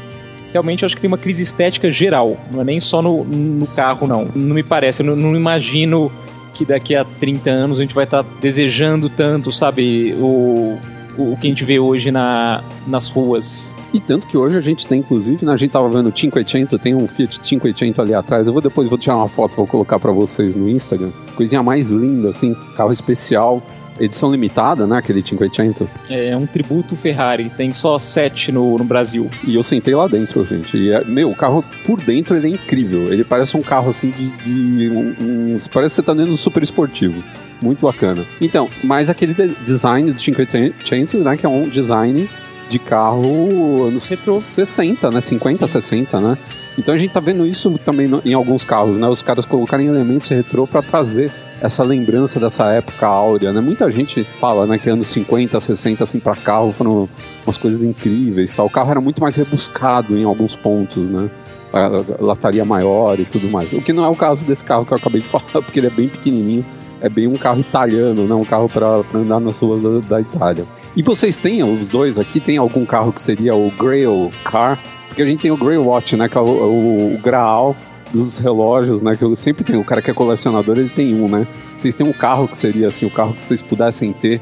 realmente 0.51 0.83
eu 0.83 0.85
acho 0.85 0.95
que 0.95 1.01
tem 1.01 1.07
uma 1.07 1.17
crise 1.17 1.43
estética 1.43 1.89
geral, 1.89 2.37
não 2.51 2.61
é 2.61 2.63
nem 2.63 2.79
só 2.79 3.01
no, 3.01 3.23
no 3.23 3.67
carro, 3.67 4.07
não. 4.07 4.27
Não 4.35 4.55
me 4.55 4.63
parece, 4.63 5.01
eu 5.01 5.05
não, 5.05 5.15
não 5.15 5.35
imagino 5.35 6.11
que 6.53 6.65
daqui 6.65 6.95
a 6.95 7.03
30 7.03 7.49
anos 7.49 7.79
a 7.79 7.81
gente 7.81 7.95
vai 7.95 8.03
estar 8.03 8.23
tá 8.23 8.29
desejando 8.39 9.09
tanto, 9.09 9.51
sabe, 9.51 10.13
o, 10.19 10.77
o, 11.17 11.37
que 11.37 11.47
a 11.47 11.49
gente 11.49 11.63
vê 11.63 11.79
hoje 11.79 12.11
na, 12.11 12.63
nas 12.85 13.09
ruas. 13.09 13.73
E 13.93 13.99
tanto 13.99 14.25
que 14.27 14.37
hoje 14.37 14.57
a 14.57 14.61
gente 14.61 14.87
tem, 14.87 14.99
inclusive, 14.99 15.45
né, 15.45 15.51
a 15.51 15.57
gente 15.57 15.71
tava 15.71 15.89
vendo 15.89 16.07
o 16.07 16.11
580, 16.11 16.79
tem 16.79 16.95
um 16.95 17.07
Fiat 17.07 17.39
580 17.41 18.01
ali 18.01 18.13
atrás. 18.13 18.47
Eu 18.47 18.53
vou 18.53 18.61
depois 18.61 18.87
vou 18.87 18.97
tirar 18.97 19.17
uma 19.17 19.27
foto, 19.27 19.55
vou 19.55 19.67
colocar 19.67 19.99
para 19.99 20.11
vocês 20.11 20.55
no 20.55 20.69
Instagram. 20.69 21.09
Coisinha 21.35 21.61
mais 21.61 21.91
linda, 21.91 22.29
assim, 22.29 22.55
carro 22.75 22.91
especial 22.91 23.61
edição 23.99 24.31
limitada, 24.31 24.87
né? 24.87 24.97
Aquele 24.97 25.21
580. 25.21 25.87
É 26.09 26.35
um 26.35 26.45
tributo 26.45 26.95
Ferrari, 26.95 27.51
tem 27.55 27.73
só 27.73 27.97
sete 27.97 28.51
no, 28.51 28.77
no 28.77 28.83
Brasil. 28.83 29.29
E 29.45 29.55
eu 29.55 29.63
sentei 29.63 29.93
lá 29.93 30.07
dentro, 30.07 30.43
gente. 30.45 30.77
E, 30.77 30.91
é, 30.91 31.03
meu, 31.03 31.29
o 31.29 31.35
carro 31.35 31.63
por 31.85 31.99
dentro 32.01 32.35
ele 32.35 32.47
é 32.47 32.49
incrível. 32.51 33.11
Ele 33.11 33.23
parece 33.23 33.55
um 33.57 33.61
carro 33.61 33.89
assim 33.89 34.09
de. 34.09 34.29
de 34.29 34.89
um, 34.89 35.15
um, 35.21 35.57
parece 35.71 35.95
que 35.95 35.95
você 35.95 36.03
tá 36.03 36.13
dentro 36.13 36.31
do 36.31 36.37
super 36.37 36.63
esportivo. 36.63 37.23
Muito 37.61 37.85
bacana. 37.85 38.25
Então, 38.39 38.67
mas 38.83 39.09
aquele 39.09 39.33
design 39.63 40.11
do 40.11 40.17
580, 40.17 41.17
né? 41.19 41.37
Que 41.37 41.45
é 41.45 41.49
um 41.49 41.69
design 41.69 42.27
de 42.71 42.79
carro 42.79 43.87
anos 43.87 44.09
Retro. 44.09 44.39
60, 44.39 45.11
né? 45.11 45.21
50, 45.21 45.67
Sim. 45.67 45.73
60, 45.73 46.19
né? 46.21 46.37
Então 46.79 46.93
a 46.93 46.97
gente 46.97 47.11
tá 47.11 47.19
vendo 47.19 47.45
isso 47.45 47.69
também 47.79 48.07
no, 48.07 48.21
em 48.25 48.33
alguns 48.33 48.63
carros, 48.63 48.97
né? 48.97 49.07
Os 49.07 49.21
caras 49.21 49.45
colocarem 49.45 49.87
elementos 49.87 50.29
retrô 50.29 50.65
para 50.65 50.81
trazer 50.81 51.29
essa 51.61 51.83
lembrança 51.83 52.39
dessa 52.39 52.71
época 52.71 53.05
áurea, 53.05 53.53
né? 53.53 53.61
Muita 53.61 53.89
gente 53.91 54.23
fala, 54.23 54.65
né, 54.65 54.79
que 54.79 54.89
anos 54.89 55.07
50, 55.07 55.59
60, 55.59 56.03
assim, 56.03 56.19
para 56.19 56.35
carro 56.35 56.73
foram 56.73 57.07
umas 57.45 57.57
coisas 57.57 57.83
incríveis, 57.83 58.53
tal. 58.53 58.65
O 58.65 58.69
carro 58.69 58.89
era 58.89 58.99
muito 58.99 59.21
mais 59.21 59.35
rebuscado 59.35 60.17
em 60.17 60.23
alguns 60.23 60.55
pontos, 60.55 61.07
né? 61.07 61.29
A 61.71 62.23
lataria 62.23 62.65
maior 62.65 63.19
e 63.19 63.25
tudo 63.25 63.47
mais. 63.47 63.71
O 63.71 63.81
que 63.81 63.93
não 63.93 64.03
é 64.03 64.09
o 64.09 64.15
caso 64.15 64.43
desse 64.43 64.65
carro 64.65 64.85
que 64.85 64.91
eu 64.91 64.97
acabei 64.97 65.21
de 65.21 65.27
falar, 65.29 65.63
porque 65.63 65.79
ele 65.79 65.87
é 65.87 65.91
bem 65.91 66.09
pequenininho. 66.09 66.65
É 66.99 67.09
bem 67.09 67.27
um 67.27 67.33
carro 67.33 67.59
italiano, 67.59 68.27
né? 68.27 68.33
Um 68.35 68.43
carro 68.43 68.67
para 68.67 69.03
andar 69.13 69.39
nas 69.39 69.59
ruas 69.59 69.81
da, 69.81 70.17
da 70.17 70.21
Itália. 70.21 70.65
E 70.95 71.01
vocês 71.01 71.37
têm, 71.37 71.63
os 71.63 71.87
dois 71.87 72.19
aqui, 72.19 72.39
tem 72.39 72.57
algum 72.57 72.85
carro 72.85 73.13
que 73.13 73.21
seria 73.21 73.55
o 73.55 73.71
Grail 73.71 74.31
Car? 74.43 74.79
Porque 75.07 75.21
a 75.21 75.25
gente 75.25 75.41
tem 75.41 75.51
o 75.51 75.57
Grail 75.57 75.83
Watch, 75.83 76.15
né? 76.15 76.27
Que 76.27 76.37
é 76.37 76.41
o, 76.41 76.45
o, 76.45 77.15
o 77.15 77.17
Graal 77.17 77.75
dos 78.11 78.37
relógios, 78.37 79.01
né? 79.01 79.15
Que 79.15 79.23
eu 79.23 79.35
sempre 79.35 79.63
tenho. 79.63 79.81
O 79.81 79.85
cara 79.85 80.01
que 80.01 80.11
é 80.11 80.13
colecionador, 80.13 80.77
ele 80.77 80.89
tem 80.89 81.13
um, 81.15 81.27
né? 81.27 81.47
Vocês 81.75 81.95
têm 81.95 82.07
um 82.07 82.13
carro 82.13 82.47
que 82.47 82.57
seria 82.57 82.87
assim, 82.87 83.05
o 83.05 83.09
carro 83.09 83.33
que 83.33 83.41
vocês 83.41 83.61
pudessem 83.61 84.13
ter, 84.13 84.41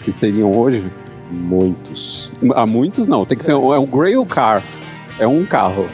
vocês 0.00 0.16
teriam 0.16 0.52
hoje? 0.52 0.84
Muitos. 1.30 2.32
Ah, 2.54 2.66
muitos 2.66 3.06
não. 3.06 3.24
Tem 3.24 3.36
que 3.36 3.44
ser. 3.44 3.52
É 3.52 3.56
um 3.56 3.86
Grail 3.86 4.24
Car. 4.24 4.62
É 5.18 5.26
um 5.26 5.44
carro. 5.44 5.86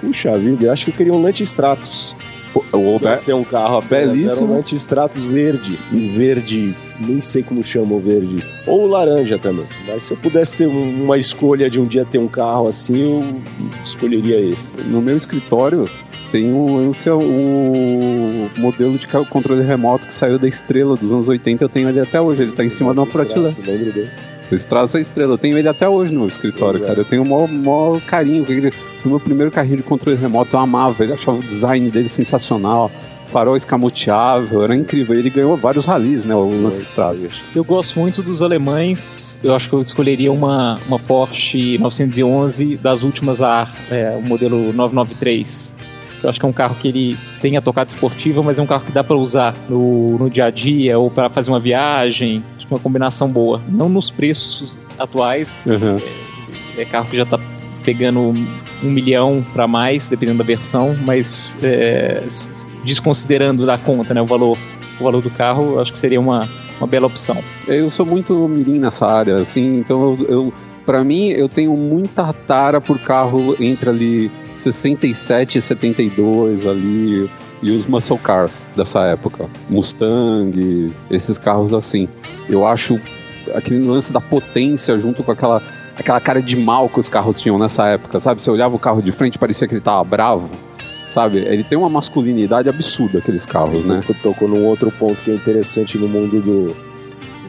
Puxa 0.00 0.36
vida, 0.36 0.66
eu 0.66 0.72
acho 0.72 0.86
que 0.86 0.90
eu 0.90 0.96
queria 0.96 1.12
um 1.12 1.22
Lanti 1.22 1.44
Stratos. 1.44 2.14
Ou 2.54 2.98
be... 2.98 3.24
ter 3.24 3.34
um 3.34 3.44
carro 3.44 3.80
belíssimo. 3.82 4.52
Era 4.52 4.60
um 4.60 4.74
Stratos 4.74 5.24
verde. 5.24 5.78
Um 5.92 6.12
verde, 6.16 6.74
nem 7.00 7.20
sei 7.20 7.42
como 7.42 7.62
chama 7.62 7.94
o 7.94 8.00
verde. 8.00 8.44
Ou 8.66 8.86
laranja 8.86 9.38
também. 9.38 9.66
Mas 9.86 10.04
se 10.04 10.12
eu 10.12 10.16
pudesse 10.16 10.58
ter 10.58 10.66
uma 10.66 11.18
escolha 11.18 11.68
de 11.70 11.80
um 11.80 11.84
dia 11.84 12.04
ter 12.04 12.18
um 12.18 12.28
carro 12.28 12.68
assim, 12.68 13.02
eu 13.02 13.42
escolheria 13.84 14.40
esse. 14.40 14.74
No 14.84 15.00
meu 15.00 15.16
escritório, 15.16 15.88
tem 16.30 16.52
um 16.52 16.76
lance, 16.76 17.10
o 17.10 18.50
modelo 18.58 18.98
de 18.98 19.06
controle 19.06 19.62
remoto 19.62 20.06
que 20.06 20.14
saiu 20.14 20.38
da 20.38 20.48
estrela 20.48 20.96
dos 20.96 21.12
anos 21.12 21.28
80, 21.28 21.62
eu 21.62 21.68
tenho 21.68 21.88
ele 21.88 22.00
até 22.00 22.20
hoje, 22.20 22.42
ele 22.42 22.52
tá 22.52 22.64
em 22.64 22.70
cima 22.70 22.92
de 22.92 23.00
uma 23.00 23.06
prateleira. 23.06 23.54
Lembra 23.64 23.92
dele? 23.92 24.10
O 24.52 24.54
Stratos 24.54 24.94
é 24.94 25.00
estrela, 25.00 25.32
eu 25.32 25.38
tenho 25.38 25.56
ele 25.56 25.66
até 25.66 25.88
hoje 25.88 26.12
no 26.12 26.28
escritório, 26.28 26.76
Exato. 26.76 26.86
cara. 26.86 27.00
Eu 27.00 27.04
tenho 27.06 27.22
o 27.22 27.26
maior, 27.26 27.48
maior 27.48 28.00
carinho. 28.02 28.44
Ele 28.46 28.70
foi 28.70 29.06
o 29.06 29.08
meu 29.08 29.18
primeiro 29.18 29.50
carrinho 29.50 29.78
de 29.78 29.82
controle 29.82 30.18
remoto, 30.18 30.54
eu 30.54 30.60
amava, 30.60 31.02
ele 31.02 31.14
achava 31.14 31.38
o 31.38 31.42
design 31.42 31.90
dele 31.90 32.10
sensacional 32.10 32.90
farol 33.32 33.56
escamoteável, 33.56 34.62
era 34.62 34.76
incrível. 34.76 35.16
Ele 35.16 35.30
ganhou 35.30 35.56
vários 35.56 35.86
ralis, 35.86 36.22
né, 36.26 36.34
o 36.34 36.48
Lance 36.62 36.82
Stratos. 36.82 37.40
Eu 37.56 37.64
gosto 37.64 37.98
muito 37.98 38.22
dos 38.22 38.42
alemães, 38.42 39.38
eu 39.42 39.54
acho 39.54 39.70
que 39.70 39.74
eu 39.74 39.80
escolheria 39.80 40.30
uma, 40.30 40.78
uma 40.86 40.98
Porsche 40.98 41.78
911 41.78 42.76
das 42.76 43.02
últimas 43.02 43.40
A, 43.40 43.66
é, 43.90 44.14
o 44.18 44.20
modelo 44.20 44.70
993. 44.74 45.74
Eu 46.22 46.30
acho 46.30 46.38
que 46.38 46.46
é 46.46 46.48
um 46.48 46.52
carro 46.52 46.76
que 46.80 46.88
ele 46.88 47.18
tem 47.40 47.56
a 47.56 47.60
tocada 47.60 47.88
esportiva, 47.88 48.42
mas 48.42 48.58
é 48.58 48.62
um 48.62 48.66
carro 48.66 48.84
que 48.84 48.92
dá 48.92 49.02
para 49.02 49.16
usar 49.16 49.54
no, 49.68 50.18
no 50.18 50.30
dia 50.30 50.46
a 50.46 50.50
dia 50.50 50.98
ou 50.98 51.10
para 51.10 51.28
fazer 51.28 51.50
uma 51.50 51.60
viagem. 51.60 52.42
Acho 52.56 52.66
que 52.66 52.72
é 52.72 52.76
uma 52.76 52.82
combinação 52.82 53.28
boa. 53.28 53.60
Não 53.68 53.88
nos 53.88 54.10
preços 54.10 54.78
atuais. 54.98 55.64
Uhum. 55.66 55.96
É, 56.76 56.82
é, 56.82 56.84
carro 56.84 57.08
que 57.08 57.16
já 57.16 57.24
está 57.24 57.38
pegando 57.84 58.34
um 58.82 58.90
milhão 58.90 59.44
para 59.52 59.66
mais, 59.66 60.08
dependendo 60.08 60.38
da 60.38 60.44
versão, 60.44 60.96
mas 61.04 61.56
é, 61.62 62.22
desconsiderando 62.84 63.66
da 63.66 63.78
conta, 63.78 64.14
né, 64.14 64.20
o 64.20 64.26
valor, 64.26 64.56
o 65.00 65.04
valor 65.04 65.22
do 65.22 65.30
carro, 65.30 65.80
acho 65.80 65.92
que 65.92 65.98
seria 65.98 66.20
uma, 66.20 66.48
uma 66.78 66.86
bela 66.86 67.06
opção. 67.06 67.38
Eu 67.66 67.88
sou 67.90 68.04
muito 68.04 68.48
mirim 68.48 68.78
nessa 68.78 69.06
área, 69.06 69.36
assim, 69.36 69.78
então 69.78 70.16
eu, 70.18 70.26
eu 70.28 70.54
para 70.84 71.04
mim 71.04 71.28
eu 71.28 71.48
tenho 71.48 71.76
muita 71.76 72.32
tara 72.32 72.80
por 72.80 72.98
carro 72.98 73.56
entre 73.60 73.88
ali 73.88 74.30
67 74.54 75.58
e 75.58 75.62
72 75.62 76.66
ali 76.66 77.30
e 77.62 77.70
os 77.70 77.86
muscle 77.86 78.18
cars 78.18 78.66
dessa 78.76 79.04
época, 79.06 79.48
Mustangs, 79.70 81.06
esses 81.10 81.38
carros 81.38 81.72
assim. 81.72 82.08
Eu 82.48 82.66
acho 82.66 83.00
aquele 83.54 83.86
lance 83.86 84.12
da 84.12 84.20
potência 84.20 84.98
junto 84.98 85.22
com 85.22 85.30
aquela 85.30 85.62
aquela 85.96 86.20
cara 86.20 86.42
de 86.42 86.56
mal 86.56 86.88
que 86.88 86.98
os 86.98 87.08
carros 87.08 87.40
tinham 87.40 87.58
nessa 87.58 87.86
época, 87.86 88.18
sabe? 88.18 88.42
Você 88.42 88.50
olhava 88.50 88.74
o 88.74 88.78
carro 88.78 89.02
de 89.02 89.12
frente, 89.12 89.38
parecia 89.38 89.68
que 89.68 89.74
ele 89.74 89.80
tava 89.80 90.02
bravo, 90.02 90.50
sabe? 91.08 91.38
Ele 91.38 91.62
tem 91.62 91.76
uma 91.76 91.90
masculinidade 91.90 92.68
absurda 92.68 93.18
aqueles 93.18 93.46
carros, 93.46 93.86
Você 93.86 93.92
né? 93.94 94.02
Tocou 94.22 94.48
num 94.48 94.64
outro 94.66 94.90
ponto 94.90 95.16
que 95.22 95.30
é 95.30 95.34
interessante 95.34 95.98
no 95.98 96.08
mundo 96.08 96.40
do 96.40 96.91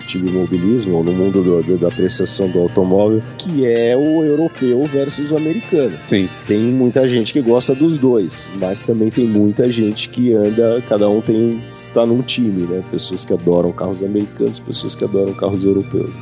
automobilismo, 0.03 0.97
ou 0.97 1.03
no 1.03 1.11
mundo 1.11 1.41
do, 1.41 1.63
do, 1.63 1.77
da 1.77 1.87
apreciação 1.87 2.49
do 2.49 2.59
automóvel, 2.59 3.21
que 3.37 3.65
é 3.65 3.95
o 3.95 4.23
europeu 4.23 4.83
versus 4.85 5.31
o 5.31 5.37
americano. 5.37 5.97
Sim. 6.01 6.29
Tem 6.47 6.59
muita 6.59 7.07
gente 7.07 7.33
que 7.33 7.41
gosta 7.41 7.73
dos 7.73 7.97
dois, 7.97 8.47
mas 8.59 8.83
também 8.83 9.09
tem 9.09 9.25
muita 9.25 9.71
gente 9.71 10.09
que 10.09 10.33
anda, 10.33 10.81
cada 10.87 11.09
um 11.09 11.21
tem 11.21 11.61
está 11.71 12.05
num 12.05 12.21
time, 12.21 12.63
né? 12.63 12.83
Pessoas 12.91 13.25
que 13.25 13.33
adoram 13.33 13.71
carros 13.71 14.01
americanos, 14.03 14.59
pessoas 14.59 14.95
que 14.95 15.03
adoram 15.03 15.33
carros 15.33 15.63
europeus. 15.63 16.13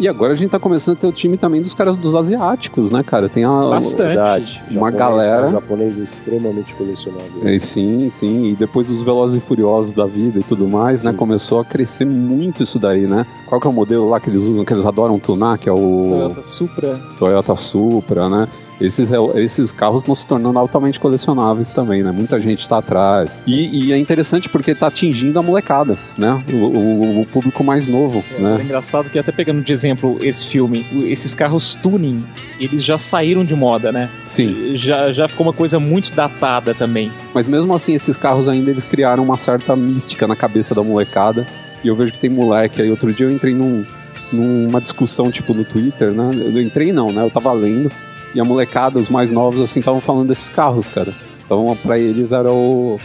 E 0.00 0.06
agora 0.06 0.32
a 0.32 0.36
gente 0.36 0.50
tá 0.50 0.60
começando 0.60 0.96
a 0.96 1.00
ter 1.00 1.06
o 1.08 1.12
time 1.12 1.36
também 1.36 1.60
dos 1.60 1.74
caras 1.74 1.96
dos 1.96 2.14
asiáticos, 2.14 2.92
né, 2.92 3.02
cara? 3.02 3.28
Tem 3.28 3.44
a, 3.44 3.50
Bastante. 3.68 4.06
Verdade. 4.06 4.62
Uma 4.70 4.92
japonês, 4.92 4.96
galera. 4.96 5.42
Cara, 5.42 5.50
japonês 5.50 5.98
extremamente 5.98 6.74
colecionável. 6.74 7.42
É, 7.44 7.58
sim, 7.58 8.08
sim. 8.10 8.52
E 8.52 8.54
depois 8.54 8.86
dos 8.86 9.02
Velozes 9.02 9.42
e 9.42 9.44
Furiosos 9.44 9.92
da 9.92 10.06
vida 10.06 10.38
e 10.38 10.42
tudo 10.42 10.68
mais, 10.68 11.02
né, 11.02 11.10
sim. 11.10 11.14
né? 11.14 11.18
Começou 11.18 11.60
a 11.60 11.64
crescer 11.64 12.04
muito 12.04 12.62
isso 12.62 12.78
daí, 12.78 13.06
né? 13.08 13.26
Qual 13.46 13.60
que 13.60 13.66
é 13.66 13.70
o 13.70 13.72
modelo 13.72 14.08
lá 14.08 14.20
que 14.20 14.30
eles 14.30 14.44
usam, 14.44 14.64
que 14.64 14.72
eles 14.72 14.86
adoram 14.86 15.18
tunar, 15.18 15.58
que 15.58 15.68
é 15.68 15.72
o. 15.72 16.06
Toyota 16.08 16.42
Supra. 16.42 17.00
Toyota 17.18 17.56
Supra, 17.56 18.28
né? 18.28 18.48
Esses, 18.80 19.10
esses 19.36 19.72
carros 19.72 20.00
estão 20.02 20.14
se 20.14 20.26
tornando 20.26 20.58
altamente 20.58 21.00
colecionáveis 21.00 21.72
também, 21.72 22.02
né? 22.02 22.12
Muita 22.12 22.40
gente 22.40 22.60
está 22.60 22.78
atrás. 22.78 23.30
E, 23.46 23.86
e, 23.86 23.92
é 23.92 23.98
interessante 23.98 24.48
porque 24.48 24.70
está 24.70 24.86
atingindo 24.86 25.38
a 25.38 25.42
molecada, 25.42 25.96
né? 26.16 26.42
O, 26.52 26.56
o, 26.56 27.20
o 27.22 27.26
público 27.26 27.64
mais 27.64 27.86
novo, 27.86 28.24
é, 28.36 28.40
né? 28.40 28.58
É 28.60 28.64
engraçado 28.64 29.10
que 29.10 29.18
até 29.18 29.32
pegando 29.32 29.62
de 29.62 29.72
exemplo 29.72 30.18
esse 30.22 30.46
filme, 30.46 30.86
esses 31.06 31.34
carros 31.34 31.74
tuning, 31.76 32.24
eles 32.60 32.84
já 32.84 32.98
saíram 32.98 33.44
de 33.44 33.54
moda, 33.54 33.90
né? 33.90 34.08
Sim. 34.26 34.74
Já, 34.74 35.12
já 35.12 35.28
ficou 35.28 35.46
uma 35.46 35.52
coisa 35.52 35.80
muito 35.80 36.12
datada 36.12 36.74
também. 36.74 37.12
Mas 37.34 37.46
mesmo 37.46 37.74
assim, 37.74 37.94
esses 37.94 38.16
carros 38.16 38.48
ainda 38.48 38.70
eles 38.70 38.84
criaram 38.84 39.22
uma 39.22 39.36
certa 39.36 39.74
mística 39.74 40.26
na 40.26 40.36
cabeça 40.36 40.74
da 40.74 40.82
molecada. 40.82 41.46
E 41.82 41.88
eu 41.88 41.96
vejo 41.96 42.12
que 42.12 42.18
tem 42.18 42.30
moleque 42.30 42.82
aí. 42.82 42.90
Outro 42.90 43.12
dia 43.12 43.26
eu 43.26 43.32
entrei 43.32 43.54
num, 43.54 43.84
numa 44.32 44.80
discussão, 44.80 45.30
tipo, 45.30 45.54
no 45.54 45.64
Twitter, 45.64 46.10
né? 46.12 46.30
Eu 46.32 46.60
entrei 46.60 46.92
não, 46.92 47.12
né? 47.12 47.22
Eu 47.22 47.30
tava 47.30 47.52
lendo. 47.52 47.90
E 48.34 48.40
a 48.40 48.44
molecada, 48.44 48.98
os 48.98 49.08
mais 49.08 49.30
novos, 49.30 49.60
assim, 49.60 49.80
estavam 49.80 50.00
falando 50.00 50.28
desses 50.28 50.48
carros, 50.50 50.88
cara. 50.88 51.12
Então, 51.44 51.76
pra 51.82 51.98
eles 51.98 52.32
era 52.32 52.50
o. 52.50 52.98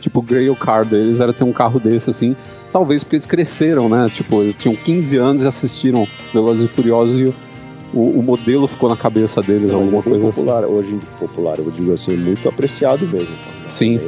Tipo, 0.00 0.20
o 0.20 0.22
Grail 0.22 0.54
Car 0.54 0.84
deles 0.84 1.18
era 1.18 1.32
ter 1.32 1.42
um 1.42 1.52
carro 1.52 1.80
desse, 1.80 2.10
assim. 2.10 2.36
Talvez 2.72 3.02
porque 3.02 3.16
eles 3.16 3.26
cresceram, 3.26 3.88
né? 3.88 4.08
Tipo, 4.12 4.42
eles 4.42 4.56
tinham 4.56 4.76
15 4.76 5.16
anos 5.16 5.42
e 5.42 5.48
assistiram 5.48 6.06
Velozes 6.32 6.64
e 6.64 6.68
Furiosos 6.68 7.20
e 7.20 7.34
o, 7.92 8.18
o, 8.18 8.22
modelo 8.22 8.68
ficou 8.68 8.88
na 8.88 8.96
cabeça 8.96 9.42
deles, 9.42 9.72
Não, 9.72 9.80
alguma 9.80 9.98
é 9.98 10.02
coisa 10.02 10.28
assim. 10.28 10.40
popular, 10.40 10.64
assim. 10.64 10.72
Hoje, 10.72 11.00
popular, 11.18 11.58
eu 11.58 11.70
digo 11.70 11.92
assim, 11.92 12.16
muito 12.16 12.48
apreciado 12.48 13.06
mesmo. 13.08 13.34
Sim. 13.66 13.98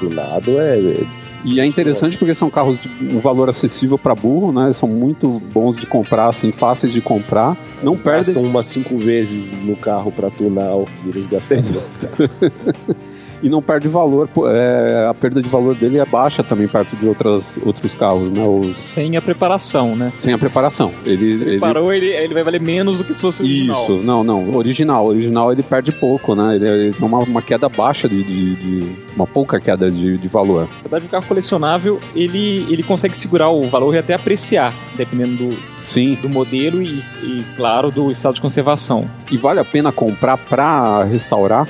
Do 0.00 0.14
lado 0.14 0.60
é, 0.60 0.78
é 0.78 1.04
e 1.44 1.60
é 1.60 1.66
interessante 1.66 2.16
porque 2.16 2.34
são 2.34 2.50
carros 2.50 2.78
de 2.78 2.88
um 3.14 3.18
valor 3.18 3.48
acessível 3.48 3.98
para 3.98 4.14
burro, 4.14 4.52
né? 4.52 4.72
São 4.72 4.88
muito 4.88 5.40
bons 5.52 5.76
de 5.76 5.86
comprar, 5.86 6.28
assim, 6.28 6.52
fáceis 6.52 6.92
de 6.92 7.00
comprar. 7.00 7.56
Não 7.82 7.92
eles 7.92 8.02
perdem. 8.02 8.34
Gastam 8.34 8.42
umas 8.42 8.66
cinco 8.66 8.96
vezes 8.98 9.52
no 9.64 9.76
carro 9.76 10.12
para 10.12 10.30
tunar 10.30 10.74
o 10.76 10.84
que 10.84 11.08
eles 11.08 11.26
gastam. 11.26 11.58
e 13.42 13.48
não 13.48 13.62
perde 13.62 13.88
valor. 13.88 14.28
É, 14.52 15.06
a 15.08 15.14
perda 15.14 15.40
de 15.40 15.48
valor 15.48 15.74
dele 15.74 15.98
é 15.98 16.04
baixa 16.04 16.42
também 16.42 16.68
perto 16.68 16.96
de 16.96 17.06
outras, 17.06 17.56
outros 17.64 17.94
carros, 17.94 18.30
né? 18.30 18.44
Os... 18.44 18.80
Sem 18.80 19.16
a 19.16 19.22
preparação, 19.22 19.96
né? 19.96 20.12
Sem 20.16 20.32
a 20.32 20.38
preparação. 20.38 20.92
Ele, 21.04 21.44
Preparou, 21.44 21.92
ele... 21.92 22.00
Ele, 22.00 22.24
ele 22.24 22.34
vai 22.34 22.42
valer 22.42 22.60
menos 22.60 22.98
do 22.98 23.04
que 23.04 23.14
se 23.14 23.20
fosse 23.20 23.42
original. 23.42 23.82
Isso, 23.82 23.92
não, 23.98 24.24
não. 24.24 24.54
Original. 24.54 25.06
Original 25.06 25.52
ele 25.52 25.62
perde 25.62 25.92
pouco, 25.92 26.34
né? 26.34 26.56
Ele, 26.56 26.68
ele 26.68 26.94
tem 26.94 27.06
uma, 27.06 27.18
uma 27.18 27.42
queda 27.42 27.68
baixa 27.68 28.08
de, 28.08 28.22
de, 28.22 28.54
de, 28.56 28.96
uma 29.14 29.26
pouca 29.26 29.60
queda 29.60 29.90
de, 29.90 30.16
de 30.16 30.28
valor. 30.28 30.62
Na 30.62 30.82
verdade, 30.82 31.06
o 31.06 31.08
carro 31.08 31.26
colecionável, 31.26 32.00
ele, 32.14 32.66
ele 32.70 32.82
consegue 32.82 33.16
segurar 33.16 33.50
o 33.50 33.62
valor 33.64 33.94
e 33.94 33.98
até 33.98 34.14
apreciar, 34.14 34.74
dependendo 34.96 35.44
do, 35.44 35.58
Sim. 35.82 36.14
do 36.20 36.28
modelo 36.28 36.82
e, 36.82 37.02
e, 37.22 37.44
claro, 37.56 37.90
do 37.90 38.10
estado 38.10 38.34
de 38.34 38.40
conservação. 38.40 39.08
E 39.30 39.36
vale 39.36 39.60
a 39.60 39.64
pena 39.64 39.92
comprar 39.92 40.36
para 40.36 41.04
restaurar? 41.04 41.66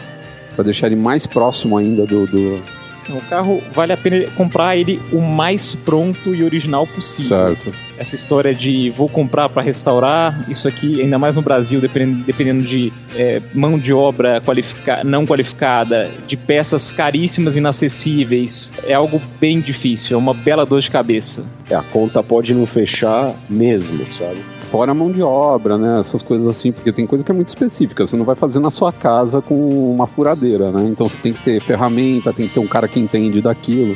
Para 0.55 0.65
deixar 0.65 0.87
ele 0.87 0.97
mais 0.97 1.27
próximo 1.27 1.77
ainda 1.77 2.07
do, 2.07 2.27
do, 2.27 2.63
O 3.09 3.21
carro 3.29 3.63
vale 3.73 3.93
a 3.93 3.97
pena 3.97 4.29
comprar 4.37 4.77
ele 4.77 5.01
o 5.13 5.21
mais 5.21 5.75
pronto 5.75 6.35
e 6.35 6.45
original 6.45 6.87
possível. 6.87 7.47
Certo. 7.47 7.90
Essa 8.01 8.15
história 8.15 8.55
de 8.55 8.89
vou 8.89 9.11
comprar 9.11 9.51
para 9.51 9.61
restaurar, 9.61 10.47
isso 10.49 10.67
aqui, 10.67 11.03
ainda 11.03 11.19
mais 11.19 11.37
no 11.37 11.43
Brasil, 11.43 11.83
dependendo, 11.83 12.25
dependendo 12.25 12.63
de 12.63 12.91
é, 13.15 13.43
mão 13.53 13.79
de 13.79 13.93
obra 13.93 14.41
qualifica, 14.41 15.05
não 15.05 15.27
qualificada, 15.27 16.11
de 16.27 16.35
peças 16.35 16.91
caríssimas, 16.91 17.57
inacessíveis, 17.57 18.73
é 18.87 18.95
algo 18.95 19.21
bem 19.39 19.61
difícil, 19.61 20.17
é 20.17 20.19
uma 20.19 20.33
bela 20.33 20.65
dor 20.65 20.81
de 20.81 20.91
cabeça. 20.91 21.45
É, 21.69 21.75
a 21.75 21.83
conta 21.83 22.23
pode 22.23 22.55
não 22.55 22.65
fechar 22.65 23.35
mesmo, 23.51 24.03
sabe? 24.11 24.41
Fora 24.61 24.93
a 24.93 24.95
mão 24.95 25.13
de 25.13 25.21
obra, 25.21 25.77
né? 25.77 26.01
Essas 26.01 26.23
coisas 26.23 26.47
assim, 26.47 26.73
porque 26.73 26.91
tem 26.91 27.05
coisa 27.05 27.23
que 27.23 27.31
é 27.31 27.35
muito 27.35 27.51
específica. 27.51 28.07
Você 28.07 28.17
não 28.17 28.25
vai 28.25 28.35
fazer 28.35 28.61
na 28.61 28.71
sua 28.71 28.95
casa 28.95 29.43
com 29.43 29.93
uma 29.93 30.07
furadeira, 30.07 30.73
né? 30.73 30.89
Então 30.89 31.07
você 31.07 31.21
tem 31.21 31.35
que 31.35 31.43
ter 31.43 31.61
ferramenta, 31.61 32.33
tem 32.33 32.49
que 32.49 32.55
ter 32.55 32.61
um 32.61 32.67
cara 32.67 32.89
que 32.89 32.99
entende 32.99 33.43
daquilo. 33.43 33.95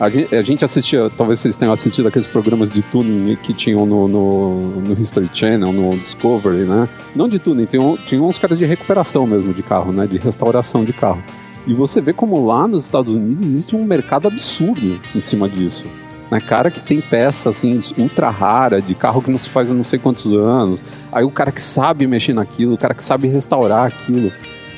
A 0.00 0.08
gente, 0.08 0.34
a 0.34 0.40
gente, 0.40 0.64
assistia, 0.64 1.10
talvez 1.14 1.40
vocês 1.40 1.58
tenham 1.58 1.74
assistido 1.74 2.08
aqueles 2.08 2.26
programas 2.26 2.70
de 2.70 2.80
tuning 2.80 3.36
que 3.36 3.52
tinham 3.52 3.84
no, 3.84 4.08
no, 4.08 4.80
no 4.80 4.98
History 4.98 5.28
Channel, 5.30 5.70
no 5.70 5.90
Discovery, 5.90 6.64
né? 6.64 6.88
Não 7.14 7.28
de 7.28 7.38
tuning, 7.38 7.66
tinham, 7.66 7.98
tinham 7.98 8.26
uns 8.26 8.38
caras 8.38 8.56
de 8.56 8.64
recuperação 8.64 9.26
mesmo 9.26 9.52
de 9.52 9.62
carro, 9.62 9.92
né? 9.92 10.06
De 10.06 10.16
restauração 10.16 10.86
de 10.86 10.94
carro. 10.94 11.22
E 11.66 11.74
você 11.74 12.00
vê 12.00 12.14
como 12.14 12.46
lá 12.46 12.66
nos 12.66 12.84
Estados 12.84 13.12
Unidos 13.12 13.42
existe 13.42 13.76
um 13.76 13.84
mercado 13.84 14.26
absurdo 14.26 14.98
em 15.14 15.20
cima 15.20 15.46
disso. 15.50 15.86
Né? 16.30 16.40
Cara 16.40 16.70
que 16.70 16.82
tem 16.82 17.02
peça 17.02 17.50
assim 17.50 17.78
ultra 17.98 18.30
rara, 18.30 18.80
de 18.80 18.94
carro 18.94 19.20
que 19.20 19.30
não 19.30 19.38
se 19.38 19.50
faz 19.50 19.70
há 19.70 19.74
não 19.74 19.84
sei 19.84 19.98
quantos 19.98 20.32
anos. 20.32 20.82
Aí 21.12 21.24
o 21.24 21.30
cara 21.30 21.52
que 21.52 21.60
sabe 21.60 22.06
mexer 22.06 22.32
naquilo, 22.32 22.72
o 22.72 22.78
cara 22.78 22.94
que 22.94 23.04
sabe 23.04 23.28
restaurar 23.28 23.84
aquilo. 23.84 24.32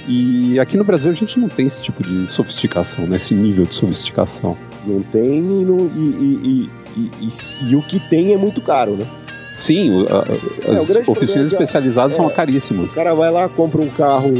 E 0.06 0.58
aqui 0.58 0.76
no 0.76 0.84
Brasil 0.84 1.10
a 1.10 1.14
gente 1.14 1.38
não 1.38 1.48
tem 1.48 1.66
esse 1.66 1.80
tipo 1.80 2.02
de 2.02 2.32
sofisticação, 2.32 3.06
né? 3.06 3.16
esse 3.16 3.34
nível 3.34 3.64
de 3.64 3.74
sofisticação. 3.74 4.56
Não 4.84 5.00
tem 5.00 5.38
e, 5.38 5.64
não, 5.64 5.76
e, 5.94 6.68
e, 6.96 7.30
e, 7.70 7.76
o 7.76 7.82
que 7.82 8.00
tem 8.00 8.32
é 8.32 8.36
muito 8.36 8.60
caro, 8.60 8.96
né? 8.96 9.06
Sim, 9.56 10.04
a, 10.08 10.72
as 10.72 10.90
é, 10.90 11.02
oficinas 11.06 11.52
especializadas 11.52 12.18
é, 12.18 12.20
são 12.20 12.28
caríssimas. 12.30 12.90
O 12.90 12.94
cara 12.94 13.14
vai 13.14 13.30
lá, 13.30 13.48
compra 13.48 13.80
um 13.80 13.88
carro 13.90 14.32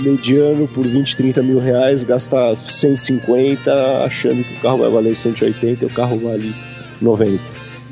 mediano 0.00 0.68
por 0.68 0.86
20, 0.86 1.16
30 1.16 1.42
mil 1.42 1.58
reais, 1.58 2.04
gasta 2.04 2.54
150, 2.54 4.04
achando 4.04 4.44
que 4.44 4.54
o 4.54 4.60
carro 4.60 4.78
vai 4.78 4.90
valer 4.90 5.16
180 5.16 5.84
e 5.84 5.88
o 5.88 5.90
carro 5.90 6.18
vale 6.18 6.54
90. 7.00 7.42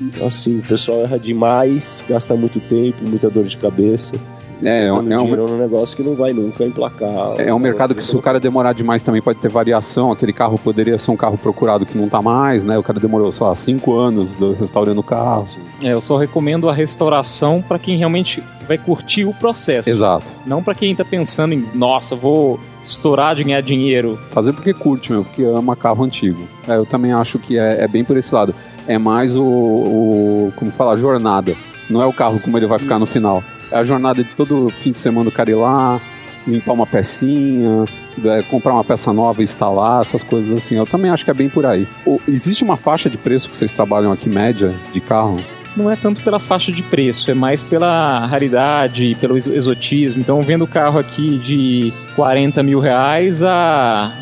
Então, 0.00 0.26
assim, 0.26 0.58
o 0.58 0.62
pessoal 0.62 1.02
erra 1.02 1.18
demais, 1.18 2.04
gasta 2.08 2.34
muito 2.34 2.60
tempo, 2.60 2.98
muita 3.08 3.30
dor 3.30 3.44
de 3.44 3.56
cabeça. 3.56 4.14
É, 4.62 4.86
é, 4.86 4.92
um, 4.92 5.12
é 5.12 5.20
um 5.20 5.58
negócio 5.58 5.96
que 5.96 6.02
não 6.02 6.14
vai 6.14 6.32
nunca 6.32 6.64
emplacar. 6.64 7.34
É 7.38 7.52
um 7.52 7.58
mercado 7.58 7.94
que 7.94 8.04
se 8.04 8.16
o 8.16 8.22
cara 8.22 8.38
demorar 8.38 8.72
demais 8.72 9.02
também 9.02 9.20
pode 9.20 9.38
ter 9.38 9.50
variação. 9.50 10.12
Aquele 10.12 10.32
carro 10.32 10.58
poderia 10.58 10.96
ser 10.98 11.10
um 11.10 11.16
carro 11.16 11.36
procurado 11.36 11.84
que 11.84 11.96
não 11.96 12.08
tá 12.08 12.22
mais, 12.22 12.64
né? 12.64 12.78
O 12.78 12.82
cara 12.82 13.00
demorou, 13.00 13.30
sei 13.32 13.46
lá, 13.46 13.54
cinco 13.54 13.94
anos 13.94 14.30
restaurando 14.58 15.00
o 15.00 15.04
carro. 15.04 15.44
É, 15.82 15.92
eu 15.92 16.00
só 16.00 16.16
recomendo 16.16 16.68
a 16.68 16.72
restauração 16.72 17.62
para 17.66 17.78
quem 17.78 17.96
realmente 17.96 18.42
vai 18.66 18.78
curtir 18.78 19.24
o 19.24 19.34
processo. 19.34 19.88
Exato. 19.88 20.26
Não 20.46 20.62
para 20.62 20.74
quem 20.74 20.94
tá 20.94 21.04
pensando 21.04 21.54
em, 21.54 21.66
nossa, 21.74 22.14
vou 22.16 22.58
estourar 22.82 23.34
de 23.34 23.44
ganhar 23.44 23.60
dinheiro. 23.60 24.18
Fazer 24.30 24.52
porque 24.52 24.72
curte, 24.72 25.12
meu, 25.12 25.24
porque 25.24 25.42
ama 25.42 25.76
carro 25.76 26.04
antigo. 26.04 26.46
É, 26.68 26.76
eu 26.76 26.86
também 26.86 27.12
acho 27.12 27.38
que 27.38 27.58
é, 27.58 27.82
é, 27.82 27.88
bem 27.88 28.04
por 28.04 28.16
esse 28.16 28.34
lado. 28.34 28.54
É 28.86 28.98
mais 28.98 29.34
o, 29.36 29.42
o 29.42 30.52
como 30.56 30.70
falar, 30.70 30.96
jornada. 30.96 31.54
Não 31.88 32.00
é 32.00 32.06
o 32.06 32.12
carro 32.12 32.40
como 32.40 32.56
ele 32.56 32.66
vai 32.66 32.78
ficar 32.78 32.96
Isso. 32.96 33.04
no 33.04 33.06
final. 33.06 33.42
A 33.74 33.84
jornada 33.84 34.22
de 34.22 34.30
todo 34.30 34.70
fim 34.70 34.92
de 34.92 34.98
semana 34.98 35.24
do 35.24 35.32
cara 35.32 35.50
ir 35.50 35.54
lá, 35.54 36.00
limpar 36.46 36.72
uma 36.72 36.86
pecinha, 36.86 37.84
é, 38.24 38.42
comprar 38.42 38.74
uma 38.74 38.84
peça 38.84 39.12
nova 39.12 39.40
e 39.40 39.44
instalar, 39.44 40.00
essas 40.00 40.22
coisas 40.22 40.56
assim. 40.58 40.76
Eu 40.76 40.86
também 40.86 41.10
acho 41.10 41.24
que 41.24 41.30
é 41.30 41.34
bem 41.34 41.48
por 41.48 41.66
aí. 41.66 41.86
O, 42.06 42.20
existe 42.28 42.62
uma 42.62 42.76
faixa 42.76 43.10
de 43.10 43.18
preço 43.18 43.48
que 43.48 43.56
vocês 43.56 43.72
trabalham 43.72 44.12
aqui, 44.12 44.28
média, 44.28 44.74
de 44.92 45.00
carro? 45.00 45.42
Não 45.76 45.90
é 45.90 45.96
tanto 45.96 46.20
pela 46.22 46.38
faixa 46.38 46.70
de 46.70 46.82
preço, 46.84 47.30
é 47.30 47.34
mais 47.34 47.62
pela 47.62 48.24
raridade, 48.26 49.16
pelo 49.20 49.36
exotismo. 49.36 50.20
Então, 50.20 50.40
vendo 50.40 50.62
o 50.62 50.68
carro 50.68 51.00
aqui 51.00 51.36
de 51.36 51.92
40 52.14 52.62
mil 52.62 52.78
reais 52.78 53.42
a 53.42 54.12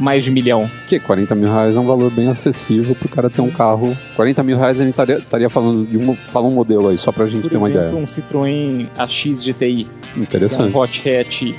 mais 0.00 0.24
de 0.24 0.30
milhão. 0.30 0.68
Que 0.88 0.98
40 0.98 1.34
mil 1.34 1.48
reais 1.48 1.76
é 1.76 1.78
um 1.78 1.86
valor 1.86 2.10
bem 2.10 2.28
acessível 2.28 2.94
pro 2.94 3.08
cara 3.08 3.28
ter 3.28 3.42
um 3.42 3.50
carro. 3.50 3.94
40 4.16 4.42
mil 4.42 4.58
reais 4.58 4.80
a 4.80 4.84
gente 4.84 4.98
estaria 4.98 5.48
falando 5.48 5.86
de 5.86 5.98
um, 5.98 6.14
fala 6.14 6.46
um 6.46 6.52
modelo 6.52 6.88
aí, 6.88 6.98
só 6.98 7.12
pra 7.12 7.26
gente 7.26 7.42
Por 7.42 7.50
ter 7.50 7.56
exemplo, 7.56 7.78
uma 7.78 7.86
ideia. 7.86 7.94
um 7.94 8.04
Citroën 8.04 8.88
AX 8.96 9.44
GTI. 9.44 9.86
Interessante. 10.16 10.74
É 10.74 10.76
um 10.76 10.80
hot 10.80 11.08
hatch 11.08 11.54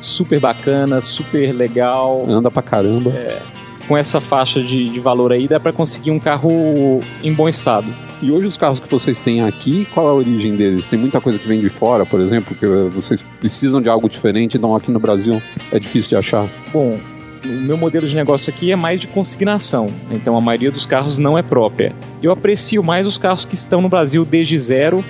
super 0.00 0.38
bacana, 0.38 1.00
super 1.00 1.52
legal. 1.52 2.24
Anda 2.28 2.50
pra 2.50 2.62
caramba. 2.62 3.10
É, 3.10 3.40
com 3.86 3.96
essa 3.96 4.20
faixa 4.20 4.62
de, 4.62 4.84
de 4.84 5.00
valor 5.00 5.32
aí, 5.32 5.48
dá 5.48 5.58
para 5.58 5.72
conseguir 5.72 6.10
um 6.10 6.18
carro 6.18 7.00
em 7.22 7.32
bom 7.32 7.48
estado. 7.48 7.86
E 8.20 8.30
hoje 8.30 8.48
os 8.48 8.56
carros 8.56 8.80
que 8.80 8.88
vocês 8.90 9.18
têm 9.18 9.42
aqui, 9.44 9.86
qual 9.94 10.06
é 10.08 10.10
a 10.10 10.12
origem 10.12 10.56
deles? 10.56 10.86
Tem 10.88 10.98
muita 10.98 11.20
coisa 11.20 11.38
que 11.38 11.46
vem 11.46 11.60
de 11.60 11.68
fora, 11.68 12.04
por 12.04 12.20
exemplo, 12.20 12.54
que 12.54 12.66
vocês 12.90 13.24
precisam 13.38 13.80
de 13.80 13.88
algo 13.88 14.08
diferente, 14.08 14.56
então 14.56 14.74
aqui 14.74 14.90
no 14.90 14.98
Brasil 14.98 15.40
é 15.70 15.78
difícil 15.78 16.08
de 16.10 16.16
achar? 16.16 16.46
Bom, 16.72 16.98
o 17.48 17.60
meu 17.60 17.76
modelo 17.76 18.06
de 18.06 18.14
negócio 18.14 18.52
aqui 18.52 18.70
é 18.70 18.76
mais 18.76 19.00
de 19.00 19.06
consignação, 19.06 19.88
então 20.10 20.36
a 20.36 20.40
maioria 20.40 20.70
dos 20.70 20.86
carros 20.86 21.18
não 21.18 21.36
é 21.38 21.42
própria. 21.42 21.94
Eu 22.22 22.30
aprecio 22.30 22.82
mais 22.82 23.06
os 23.06 23.16
carros 23.16 23.44
que 23.44 23.54
estão 23.54 23.80
no 23.80 23.88
Brasil 23.88 24.24
desde 24.24 24.58
zero, 24.58 25.04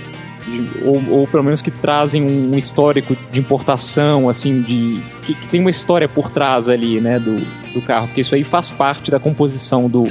ou, 0.82 1.02
ou, 1.10 1.26
pelo 1.26 1.44
menos 1.44 1.60
que 1.60 1.70
trazem 1.70 2.22
um 2.22 2.56
histórico 2.56 3.16
de 3.30 3.38
importação, 3.38 4.28
assim, 4.28 4.62
de 4.62 5.02
que, 5.22 5.34
que, 5.34 5.48
tem 5.48 5.60
uma 5.60 5.68
história 5.68 6.08
por 6.08 6.30
trás 6.30 6.68
ali, 6.68 7.00
né, 7.00 7.18
do, 7.18 7.38
do 7.74 7.82
carro, 7.82 8.06
porque 8.06 8.22
isso 8.22 8.34
aí 8.34 8.44
faz 8.44 8.70
parte 8.70 9.10
da 9.10 9.18
composição 9.18 9.90
do, 9.90 10.06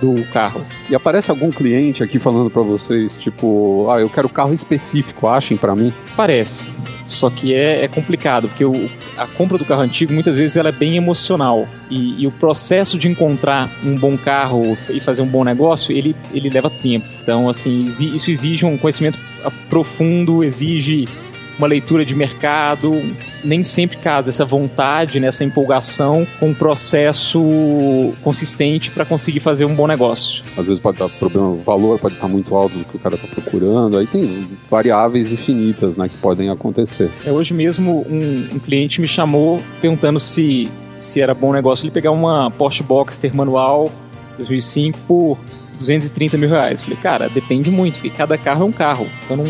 do 0.00 0.24
carro. 0.32 0.64
E 0.88 0.94
aparece 0.94 1.30
algum 1.30 1.50
cliente 1.50 2.02
aqui 2.02 2.18
falando 2.18 2.50
para 2.50 2.62
vocês, 2.62 3.16
tipo, 3.16 3.88
ah, 3.90 4.00
eu 4.00 4.08
quero 4.08 4.28
carro 4.28 4.52
específico, 4.52 5.28
achem 5.28 5.56
para 5.56 5.74
mim? 5.74 5.92
Parece. 6.16 6.72
Só 7.04 7.28
que 7.28 7.52
é, 7.52 7.84
é 7.84 7.88
complicado, 7.88 8.48
porque 8.48 8.64
o, 8.64 8.88
a 9.16 9.26
compra 9.26 9.58
do 9.58 9.64
carro 9.64 9.82
antigo 9.82 10.12
muitas 10.12 10.36
vezes 10.36 10.56
ela 10.56 10.68
é 10.68 10.72
bem 10.72 10.96
emocional. 10.96 11.66
E, 11.90 12.22
e, 12.22 12.26
o 12.26 12.30
processo 12.30 12.96
de 12.96 13.08
encontrar 13.08 13.68
um 13.84 13.96
bom 13.96 14.16
carro 14.16 14.76
e 14.88 15.00
fazer 15.00 15.22
um 15.22 15.26
bom 15.26 15.42
negócio, 15.42 15.92
ele, 15.92 16.14
ele 16.32 16.48
leva 16.48 16.70
tempo. 16.70 17.06
Então, 17.20 17.48
assim, 17.48 17.86
isso 17.86 18.30
exige 18.30 18.64
um 18.64 18.78
conhecimento 18.78 19.18
profundo, 19.68 20.44
exige 20.44 21.08
uma 21.60 21.66
leitura 21.66 22.04
de 22.04 22.14
mercado, 22.14 22.92
nem 23.44 23.62
sempre 23.62 23.98
casa 23.98 24.30
essa 24.30 24.44
vontade, 24.44 25.20
né, 25.20 25.28
essa 25.28 25.44
empolgação 25.44 26.26
com 26.38 26.48
um 26.48 26.54
processo 26.54 27.40
consistente 28.22 28.90
para 28.90 29.04
conseguir 29.04 29.40
fazer 29.40 29.66
um 29.66 29.74
bom 29.74 29.86
negócio. 29.86 30.42
Às 30.56 30.66
vezes 30.66 30.78
pode 30.78 30.98
dar 30.98 31.08
problema, 31.08 31.48
o 31.48 31.62
valor 31.62 31.98
pode 31.98 32.14
estar 32.14 32.28
muito 32.28 32.54
alto 32.54 32.78
do 32.78 32.84
que 32.84 32.96
o 32.96 32.98
cara 32.98 33.14
está 33.14 33.28
procurando, 33.28 33.98
aí 33.98 34.06
tem 34.06 34.48
variáveis 34.70 35.30
infinitas 35.30 35.96
né, 35.96 36.08
que 36.08 36.16
podem 36.16 36.48
acontecer. 36.48 37.10
É, 37.24 37.30
hoje 37.30 37.52
mesmo 37.52 38.06
um, 38.08 38.48
um 38.54 38.58
cliente 38.58 39.00
me 39.00 39.08
chamou 39.08 39.60
perguntando 39.80 40.18
se, 40.18 40.68
se 40.98 41.20
era 41.20 41.34
bom 41.34 41.52
negócio 41.52 41.84
ele 41.84 41.90
pegar 41.90 42.10
uma 42.10 42.50
Porsche 42.50 42.82
Boxster 42.82 43.34
manual 43.36 43.90
2005 44.38 44.98
por 45.06 45.38
230 45.78 46.36
mil 46.36 46.48
reais. 46.48 46.82
Falei, 46.82 46.98
cara, 46.98 47.28
depende 47.28 47.70
muito, 47.70 47.94
porque 47.94 48.10
cada 48.10 48.36
carro 48.38 48.62
é 48.62 48.66
um 48.66 48.72
carro. 48.72 49.06
Então 49.24 49.36
não, 49.36 49.44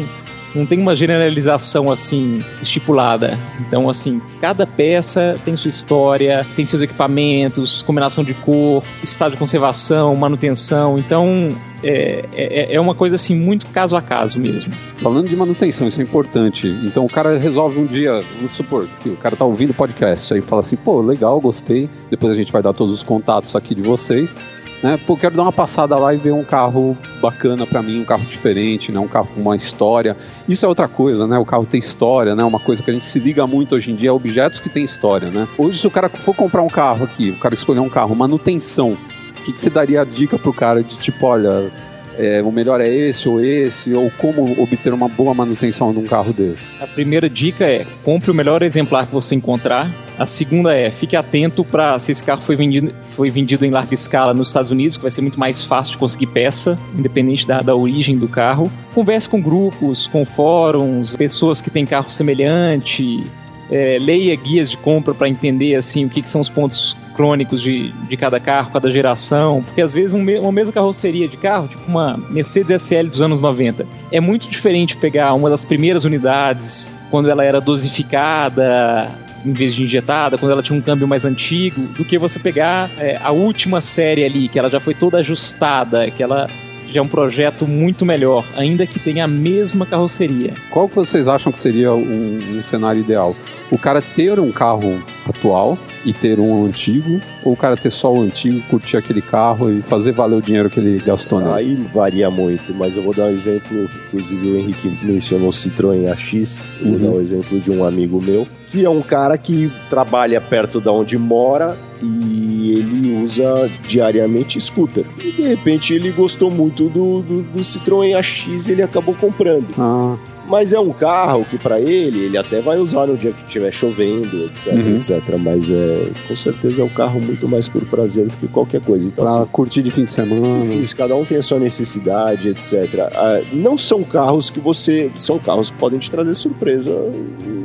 não 0.55 0.67
tem 0.67 0.81
uma 0.81 0.97
generalização 0.97 1.91
assim 1.91 2.43
estipulada. 2.61 3.39
Então, 3.61 3.89
assim, 3.89 4.21
cada 4.41 4.67
peça 4.67 5.39
tem 5.45 5.57
sua 5.57 5.69
história, 5.69 6.47
tem 6.57 6.67
seus 6.67 6.83
equipamentos, 6.83 7.83
combinação 7.83 8.25
de 8.25 8.35
cor, 8.35 8.83
estado 9.03 9.33
de 9.33 9.37
conservação, 9.37 10.15
manutenção. 10.17 10.99
Então, 10.99 11.49
é, 11.83 12.25
é, 12.33 12.75
é, 12.75 12.81
uma 12.81 12.95
coisa 12.95 13.17
assim 13.17 13.35
muito 13.35 13.67
caso 13.67 13.97
a 13.97 14.03
caso 14.03 14.39
mesmo. 14.39 14.73
Falando 14.99 15.29
de 15.29 15.37
manutenção, 15.37 15.87
isso 15.87 16.01
é 16.01 16.05
importante. 16.05 16.69
Então 16.85 17.05
o 17.05 17.09
cara 17.09 17.39
resolve 17.39 17.81
um 17.81 17.87
dia, 17.87 18.21
vamos 18.37 18.53
supor, 18.53 18.89
que 19.01 19.09
o 19.09 19.17
cara 19.17 19.35
tá 19.35 19.45
ouvindo 19.45 19.73
podcast, 19.73 20.35
aí 20.35 20.41
fala 20.41 20.61
assim, 20.61 20.77
pô, 20.77 21.01
legal, 21.01 21.41
gostei. 21.41 21.89
Depois 22.11 22.33
a 22.33 22.37
gente 22.37 22.53
vai 22.53 22.63
dar 22.63 22.73
todos 22.73 22.93
os 22.95 23.03
contatos 23.03 23.57
aqui 23.57 23.75
de 23.75 23.83
vocês. 23.83 24.35
Né? 24.83 24.99
Pô, 25.07 25.17
quero 25.17 25.37
dar 25.37 25.43
uma 25.43 25.53
passada 25.53 25.97
lá 25.97 26.15
e 26.15 26.17
ver 26.17 26.33
um 26.33 26.43
carro 26.43 26.97
bacana 27.21 27.67
para 27.67 27.83
mim, 27.83 28.01
um 28.01 28.05
carro 28.05 28.25
diferente, 28.25 28.91
né? 28.91 28.99
Um 28.99 29.09
carro 29.09 29.29
com 29.35 29.41
uma 29.41 29.55
história. 29.55 30.17
Isso 30.49 30.65
é 30.65 30.69
outra 30.69 30.89
coisa, 30.89 31.27
né? 31.27 31.39
O 31.39 31.45
carro 31.45 31.67
tem 31.67 31.79
história, 31.79 32.35
né? 32.35 32.43
Uma 32.43 32.59
coisa 32.59 32.83
que 32.83 32.91
a 32.91 32.95
gente 32.95 33.05
se 33.05 33.19
liga 33.19 33.47
muito 33.47 33.75
hoje 33.75 33.93
em 33.93 33.95
dia 33.95 34.09
é 34.09 34.13
objetos 34.13 34.59
que 34.59 34.71
têm 34.71 34.85
história, 34.85 35.29
né? 35.29 35.47
Hoje, 35.59 35.79
se 35.79 35.87
o 35.87 35.91
cara 35.91 36.09
for 36.09 36.35
comprar 36.35 36.63
um 36.63 36.69
carro 36.69 37.05
aqui, 37.05 37.31
o 37.31 37.39
cara 37.39 37.55
escolher 37.55 37.81
um 37.81 37.91
carro, 37.91 38.15
manutenção, 38.15 38.93
o 38.93 39.43
que, 39.43 39.53
que 39.53 39.61
você 39.61 39.69
daria 39.69 40.01
a 40.01 40.05
dica 40.05 40.39
pro 40.39 40.53
cara 40.53 40.83
de 40.83 40.97
tipo, 40.97 41.27
olha, 41.27 41.71
é, 42.21 42.43
o 42.43 42.53
melhor 42.53 42.81
é 42.81 42.89
esse 42.89 43.27
ou 43.29 43.43
esse, 43.43 43.95
ou 43.95 44.11
como 44.19 44.61
obter 44.63 44.93
uma 44.93 45.09
boa 45.09 45.33
manutenção 45.33 45.91
de 45.93 45.99
um 45.99 46.05
carro 46.05 46.33
desse? 46.33 46.67
A 46.81 46.87
primeira 46.87 47.31
dica 47.31 47.65
é 47.65 47.87
compre 48.05 48.31
o 48.31 48.35
melhor 48.35 48.63
exemplar 48.63 49.07
que 49.07 49.13
você 49.13 49.35
encontrar. 49.35 49.91
A 50.19 50.27
segunda 50.27 50.75
é 50.77 50.91
fique 50.91 51.17
atento 51.17 51.65
para 51.65 51.99
se 51.99 52.13
esse 52.13 52.23
carro 52.23 52.43
foi 52.43 52.55
vendido, 52.55 52.93
foi 53.13 53.31
vendido 53.31 53.65
em 53.65 53.71
larga 53.71 53.95
escala 53.95 54.35
nos 54.35 54.49
Estados 54.49 54.71
Unidos, 54.71 54.99
que 54.99 55.03
vai 55.03 55.11
ser 55.11 55.23
muito 55.23 55.41
mais 55.41 55.65
fácil 55.65 55.93
de 55.93 55.99
conseguir 55.99 56.27
peça, 56.27 56.79
independente 56.95 57.49
da, 57.49 57.63
da 57.63 57.75
origem 57.75 58.19
do 58.19 58.29
carro. 58.29 58.71
Converse 58.95 59.27
com 59.27 59.41
grupos, 59.41 60.07
com 60.07 60.27
fóruns, 60.27 61.17
pessoas 61.17 61.63
que 61.63 61.71
têm 61.71 61.87
carro 61.87 62.11
semelhante, 62.11 63.25
é, 63.71 63.99
leia 63.99 64.35
guias 64.37 64.71
de 64.71 64.77
compra 64.77 65.15
para 65.15 65.29
entender 65.29 65.75
assim 65.75 66.05
o 66.05 66.11
que, 66.11 66.21
que, 66.21 66.29
são 66.29 66.41
os 66.41 66.49
pontos 66.49 66.97
crônicos 67.21 67.61
de, 67.61 67.91
de 68.09 68.17
cada 68.17 68.41
carro, 68.41 68.71
cada 68.73 68.91
geração, 68.91 69.63
porque 69.63 69.83
às 69.83 69.93
vezes 69.93 70.15
um, 70.15 70.25
uma 70.41 70.51
mesma 70.51 70.73
carroceria 70.73 71.29
de 71.29 71.37
carro, 71.37 71.69
tipo 71.69 71.83
uma 71.87 72.19
Mercedes 72.31 72.83
SL 72.83 73.09
dos 73.11 73.21
anos 73.21 73.43
90, 73.43 73.87
é 74.11 74.21
muito 74.21 74.49
diferente 74.49 74.97
pegar 74.97 75.35
uma 75.35 75.51
das 75.51 75.63
primeiras 75.63 76.07
unidades 76.07 76.91
quando 77.11 77.29
ela 77.29 77.45
era 77.45 77.61
dosificada 77.61 79.07
em 79.45 79.53
vez 79.53 79.75
de 79.75 79.83
injetada, 79.83 80.39
quando 80.39 80.53
ela 80.53 80.63
tinha 80.63 80.79
um 80.79 80.81
câmbio 80.81 81.07
mais 81.07 81.27
antigo, 81.27 81.83
do 81.95 82.07
que 82.07 82.19
você 82.19 82.39
pegar 82.39 82.91
é, 82.99 83.19
a 83.23 83.33
última 83.33 83.83
série 83.83 84.25
ali, 84.25 84.49
que 84.49 84.59
ela 84.59 84.71
já 84.71 84.81
foi 84.81 84.95
toda 84.95 85.19
ajustada, 85.19 86.11
que 86.11 86.23
ela 86.23 86.47
já 86.91 87.01
é 87.01 87.03
um 87.03 87.09
projeto 87.09 87.67
muito 87.67 88.05
melhor, 88.05 88.45
ainda 88.57 88.87
que 88.87 88.99
tenha 88.99 89.25
a 89.25 89.29
mesma 89.29 89.87
carroceria. 89.87 90.55
Qual 90.71 90.89
que 90.89 90.97
vocês 90.97 91.29
acham 91.29 91.53
que 91.53 91.59
seria 91.59 91.93
um, 91.93 92.39
um 92.59 92.63
cenário 92.63 93.01
ideal? 93.01 93.35
O 93.71 93.79
cara 93.79 94.03
ter 94.03 94.41
um 94.41 94.51
carro 94.51 95.01
atual 95.29 95.79
e 96.05 96.13
ter 96.13 96.41
um 96.41 96.67
antigo, 96.67 97.21
ou 97.45 97.53
o 97.53 97.57
cara 97.57 97.77
ter 97.77 97.91
só 97.91 98.13
o 98.13 98.21
antigo, 98.21 98.61
curtir 98.69 98.97
aquele 98.97 99.23
carro 99.23 99.71
e 99.71 99.83
fazer 99.83 100.13
valer 100.13 100.37
o 100.37 100.43
dinheiro 100.43 100.69
que 100.69 100.81
ele 100.81 100.99
gastou 100.99 101.41
nele? 101.41 101.55
Aí 101.55 101.75
varia 101.95 102.31
muito, 102.31 102.75
mas 102.75 102.97
eu 102.97 103.03
vou 103.03 103.15
dar 103.15 103.25
um 103.25 103.31
exemplo, 103.31 103.89
inclusive 104.09 104.49
o 104.49 104.59
Henrique 104.59 104.89
mencionou 105.03 105.51
o 105.51 105.53
Citroën 105.53 106.11
AX, 106.11 106.65
uhum. 106.81 106.91
vou 106.91 106.99
dar 106.99 107.19
um 107.19 107.21
exemplo 107.21 107.61
de 107.61 107.71
um 107.71 107.85
amigo 107.85 108.21
meu, 108.21 108.47
que 108.67 108.85
é 108.85 108.91
um 108.91 109.03
cara 109.03 109.39
que 109.39 109.71
trabalha 109.89 110.41
perto 110.41 110.81
da 110.81 110.91
onde 110.91 111.17
mora 111.17 111.77
e 112.03 112.50
ele 112.61 113.23
usa 113.23 113.71
diariamente 113.89 114.61
scooter. 114.61 115.05
E 115.19 115.33
de 115.33 115.43
repente 115.43 115.95
ele 115.95 116.11
gostou 116.11 116.51
muito 116.51 116.89
do, 116.89 117.23
do, 117.23 117.43
do 117.43 117.61
Citroën 117.61 118.17
AX 118.17 118.69
e 118.69 118.73
ele 118.73 118.83
acabou 118.83 119.15
comprando. 119.15 119.67
Ah. 119.79 120.17
Mas 120.51 120.73
é 120.73 120.81
um 120.81 120.91
carro 120.91 121.45
que 121.45 121.57
para 121.57 121.81
ele, 121.81 122.25
ele 122.25 122.37
até 122.37 122.61
vai 122.61 122.77
usar 122.77 123.07
no 123.07 123.17
dia 123.17 123.31
que 123.31 123.45
estiver 123.45 123.73
chovendo, 123.73 124.47
etc, 124.47 124.73
uhum. 124.73 124.97
etc. 124.97 125.23
Mas 125.39 125.71
é, 125.71 126.11
com 126.27 126.35
certeza 126.35 126.83
é 126.83 126.85
um 126.85 126.89
carro 126.89 127.21
muito 127.25 127.49
mais 127.49 127.69
por 127.69 127.85
prazer 127.87 128.27
do 128.27 128.37
que 128.37 128.49
qualquer 128.49 128.81
coisa. 128.81 129.07
Então, 129.07 129.25
pra 129.25 129.33
assim, 129.33 129.51
curtir 129.53 129.81
de 129.81 129.93
fim 129.93 130.03
de 130.03 130.11
semana. 130.11 130.75
Isso, 130.75 130.97
cada 130.97 131.15
um 131.15 131.25
tem 131.25 131.39
a 131.39 131.43
sua 131.43 131.61
necessidade, 131.61 132.49
etc. 132.49 133.13
Ah, 133.15 133.41
não 133.53 133.79
são 133.79 134.03
carros 134.03 134.51
que 134.51 134.59
você. 134.59 135.09
São 135.15 135.39
carros 135.39 135.71
que 135.71 135.79
podem 135.79 136.01
te 136.01 136.11
trazer 136.11 136.35
surpresa 136.35 136.91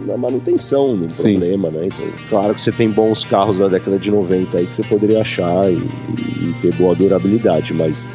na 0.06 0.16
manutenção, 0.16 0.96
no 0.96 1.10
Sim. 1.10 1.34
problema, 1.34 1.72
né? 1.72 1.88
Então, 1.88 2.08
claro 2.30 2.54
que 2.54 2.62
você 2.62 2.72
tem 2.72 2.88
bons 2.88 3.26
carros 3.26 3.58
da 3.58 3.68
década 3.68 3.98
de 3.98 4.12
90 4.12 4.60
aí 4.60 4.68
que 4.68 4.76
você 4.76 4.84
poderia 4.84 5.22
achar 5.22 5.72
e, 5.72 5.76
e 5.76 6.56
ter 6.62 6.72
boa 6.76 6.94
durabilidade, 6.94 7.74
mas 7.74 8.08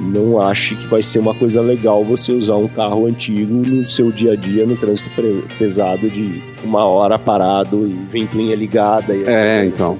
não 0.00 0.40
ache 0.40 0.74
que 0.74 0.86
vai 0.86 1.02
ser 1.02 1.18
uma 1.18 1.34
coisa 1.34 1.60
legal 1.60 2.04
você 2.04 2.32
usar 2.32 2.56
um 2.56 2.68
carro 2.68 3.06
antigo 3.06 3.54
no 3.54 3.86
seu 3.86 4.10
dia 4.10 4.32
a 4.32 4.36
dia 4.36 4.66
no 4.66 4.76
trânsito 4.76 5.10
pesado 5.58 6.08
de 6.10 6.42
uma 6.64 6.86
hora 6.86 7.18
parado 7.18 7.86
e 7.86 7.92
ventoinha 7.92 8.56
ligada. 8.56 9.14
E 9.14 9.24
é, 9.24 9.66
então. 9.66 9.98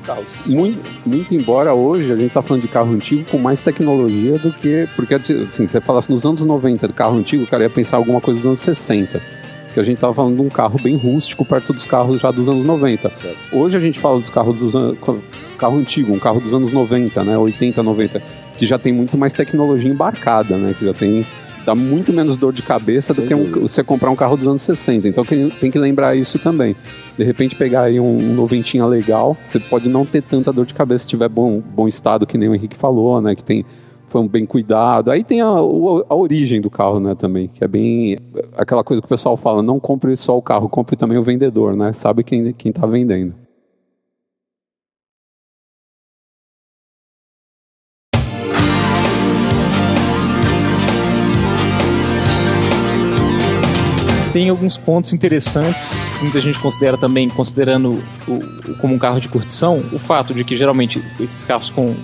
Muito, 0.48 0.90
muito 1.06 1.34
embora 1.34 1.74
hoje 1.74 2.10
a 2.12 2.16
gente 2.16 2.32
tá 2.32 2.42
falando 2.42 2.62
de 2.62 2.68
carro 2.68 2.92
antigo 2.92 3.24
com 3.30 3.38
mais 3.38 3.62
tecnologia 3.62 4.38
do 4.38 4.52
que. 4.52 4.88
Porque, 4.96 5.14
assim, 5.14 5.66
você 5.66 5.80
falasse 5.80 6.10
nos 6.10 6.24
anos 6.24 6.44
90 6.44 6.88
do 6.88 6.94
carro 6.94 7.16
antigo, 7.16 7.44
o 7.44 7.46
cara 7.46 7.64
ia 7.64 7.70
pensar 7.70 7.96
alguma 7.96 8.20
coisa 8.20 8.40
dos 8.40 8.46
anos 8.46 8.60
60 8.60 9.20
que 9.72 9.80
a 9.80 9.82
gente 9.82 9.96
estava 9.96 10.14
falando 10.14 10.36
de 10.36 10.40
um 10.40 10.48
carro 10.48 10.78
bem 10.80 10.94
rústico 10.96 11.44
perto 11.44 11.72
dos 11.72 11.84
carros 11.84 12.20
já 12.20 12.30
dos 12.30 12.48
anos 12.48 12.64
90. 12.64 13.10
Certo. 13.10 13.36
Hoje 13.52 13.76
a 13.76 13.80
gente 13.80 13.98
fala 13.98 14.20
dos 14.20 14.30
carros 14.30 14.54
dos 14.54 14.76
anos, 14.76 14.96
carro 15.58 15.78
antigo, 15.78 16.14
um 16.14 16.18
carro 16.20 16.40
dos 16.40 16.54
anos 16.54 16.72
90, 16.72 17.24
né, 17.24 17.36
80, 17.36 17.82
90 17.82 18.22
que 18.58 18.66
já 18.66 18.78
tem 18.78 18.92
muito 18.92 19.16
mais 19.16 19.32
tecnologia 19.32 19.90
embarcada, 19.90 20.56
né? 20.56 20.74
Que 20.78 20.84
já 20.84 20.92
tem 20.92 21.24
dá 21.64 21.74
muito 21.74 22.12
menos 22.12 22.36
dor 22.36 22.52
de 22.52 22.62
cabeça 22.62 23.14
Sem 23.14 23.24
do 23.24 23.28
que 23.28 23.34
um, 23.34 23.62
você 23.62 23.82
comprar 23.82 24.10
um 24.10 24.16
carro 24.16 24.36
dos 24.36 24.46
anos 24.46 24.62
60. 24.62 25.08
Então 25.08 25.24
tem 25.24 25.70
que 25.70 25.78
lembrar 25.78 26.14
isso 26.14 26.38
também. 26.38 26.76
De 27.16 27.24
repente 27.24 27.56
pegar 27.56 27.82
aí 27.82 27.98
um, 27.98 28.16
um 28.16 28.34
noventinha 28.34 28.84
legal, 28.86 29.36
você 29.46 29.58
pode 29.58 29.88
não 29.88 30.04
ter 30.04 30.22
tanta 30.22 30.52
dor 30.52 30.66
de 30.66 30.74
cabeça 30.74 31.04
se 31.04 31.08
tiver 31.08 31.28
bom, 31.28 31.60
bom 31.60 31.88
estado, 31.88 32.26
que 32.26 32.36
nem 32.36 32.48
o 32.48 32.54
Henrique 32.54 32.76
falou, 32.76 33.20
né? 33.20 33.34
Que 33.34 33.42
tem 33.42 33.64
foi 34.06 34.20
um 34.20 34.28
bem 34.28 34.46
cuidado. 34.46 35.10
Aí 35.10 35.24
tem 35.24 35.40
a, 35.40 35.46
a, 35.46 36.14
origem 36.14 36.60
do 36.60 36.70
carro, 36.70 37.00
né, 37.00 37.16
também, 37.16 37.48
que 37.48 37.64
é 37.64 37.66
bem 37.66 38.16
aquela 38.56 38.84
coisa 38.84 39.02
que 39.02 39.06
o 39.06 39.08
pessoal 39.08 39.36
fala, 39.36 39.60
não 39.60 39.80
compre 39.80 40.14
só 40.16 40.38
o 40.38 40.42
carro, 40.42 40.68
compre 40.68 40.94
também 40.94 41.18
o 41.18 41.22
vendedor, 41.22 41.74
né? 41.74 41.92
Sabe 41.92 42.22
quem 42.22 42.52
quem 42.52 42.70
tá 42.70 42.86
vendendo. 42.86 43.34
Tem 54.34 54.48
alguns 54.48 54.76
pontos 54.76 55.12
interessantes 55.12 55.96
muita 56.20 56.40
gente 56.40 56.58
considera 56.58 56.98
também, 56.98 57.28
considerando 57.28 58.02
o, 58.26 58.74
como 58.80 58.92
um 58.92 58.98
carro 58.98 59.20
de 59.20 59.28
curtição, 59.28 59.80
o 59.92 59.98
fato 59.98 60.34
de 60.34 60.42
que 60.42 60.56
geralmente 60.56 61.00
esses 61.20 61.44
carros 61.44 61.70
com 61.70 61.94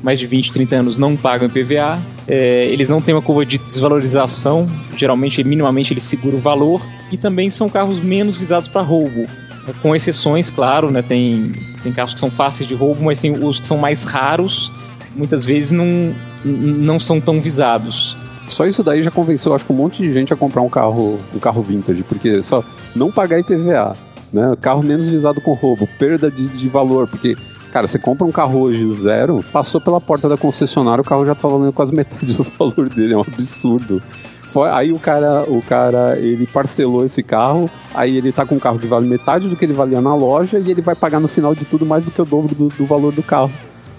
mais 0.00 0.16
de 0.16 0.24
20, 0.24 0.52
30 0.52 0.76
anos 0.76 0.98
não 0.98 1.16
pagam 1.16 1.48
IPVA, 1.48 2.00
é, 2.28 2.66
eles 2.66 2.88
não 2.88 3.02
têm 3.02 3.12
uma 3.12 3.20
curva 3.20 3.44
de 3.44 3.58
desvalorização, 3.58 4.70
geralmente, 4.96 5.42
minimamente, 5.42 5.92
eles 5.92 6.04
seguram 6.04 6.38
o 6.38 6.40
valor, 6.40 6.80
e 7.10 7.18
também 7.18 7.50
são 7.50 7.68
carros 7.68 7.98
menos 7.98 8.36
visados 8.36 8.68
para 8.68 8.80
roubo. 8.80 9.26
É, 9.66 9.72
com 9.82 9.94
exceções, 9.94 10.48
claro, 10.48 10.90
né, 10.90 11.02
tem, 11.02 11.52
tem 11.82 11.92
carros 11.92 12.14
que 12.14 12.20
são 12.20 12.30
fáceis 12.30 12.68
de 12.68 12.74
roubo, 12.74 13.02
mas 13.02 13.20
tem 13.20 13.32
os 13.32 13.58
que 13.58 13.66
são 13.66 13.76
mais 13.76 14.04
raros, 14.04 14.72
muitas 15.14 15.44
vezes 15.44 15.72
não, 15.72 16.14
não 16.44 16.98
são 17.00 17.20
tão 17.20 17.40
visados. 17.40 18.16
Só 18.50 18.66
isso 18.66 18.82
daí 18.82 19.00
já 19.00 19.10
convenceu, 19.10 19.54
acho 19.54 19.64
que 19.64 19.72
um 19.72 19.76
monte 19.76 20.02
de 20.02 20.12
gente 20.12 20.34
a 20.34 20.36
comprar 20.36 20.60
um 20.60 20.68
carro, 20.68 21.18
um 21.32 21.38
carro 21.38 21.62
vintage, 21.62 22.02
porque 22.02 22.42
só 22.42 22.64
não 22.96 23.10
pagar 23.10 23.38
IPVA, 23.38 23.96
né? 24.32 24.54
Carro 24.60 24.82
menos 24.82 25.08
visado 25.08 25.40
com 25.40 25.52
roubo, 25.52 25.88
perda 25.98 26.30
de, 26.30 26.48
de 26.48 26.68
valor, 26.68 27.06
porque 27.06 27.36
Cara, 27.72 27.86
você 27.86 28.00
compra 28.00 28.26
um 28.26 28.32
carro 28.32 28.58
hoje 28.58 28.84
zero, 28.94 29.44
passou 29.52 29.80
pela 29.80 30.00
porta 30.00 30.28
da 30.28 30.36
concessionária, 30.36 31.02
o 31.02 31.04
carro 31.04 31.24
já 31.24 31.36
tá 31.36 31.46
valendo 31.46 31.72
quase 31.72 31.94
metade 31.94 32.26
do 32.36 32.42
valor 32.58 32.88
dele, 32.88 33.14
é 33.14 33.16
um 33.16 33.20
absurdo. 33.20 34.02
Foi, 34.42 34.68
aí 34.68 34.92
o 34.92 34.98
cara, 34.98 35.44
o 35.48 35.62
cara, 35.62 36.18
ele 36.18 36.48
parcelou 36.48 37.04
esse 37.04 37.22
carro, 37.22 37.70
aí 37.94 38.16
ele 38.16 38.32
tá 38.32 38.44
com 38.44 38.56
um 38.56 38.58
carro 38.58 38.80
que 38.80 38.88
vale 38.88 39.06
metade 39.06 39.48
do 39.48 39.54
que 39.54 39.64
ele 39.64 39.72
valia 39.72 40.00
na 40.00 40.12
loja 40.16 40.58
e 40.58 40.68
ele 40.68 40.82
vai 40.82 40.96
pagar 40.96 41.20
no 41.20 41.28
final 41.28 41.54
de 41.54 41.64
tudo 41.64 41.86
mais 41.86 42.04
do 42.04 42.10
que 42.10 42.20
o 42.20 42.24
dobro 42.24 42.52
do, 42.56 42.68
do 42.70 42.84
valor 42.84 43.12
do 43.12 43.22
carro 43.22 43.52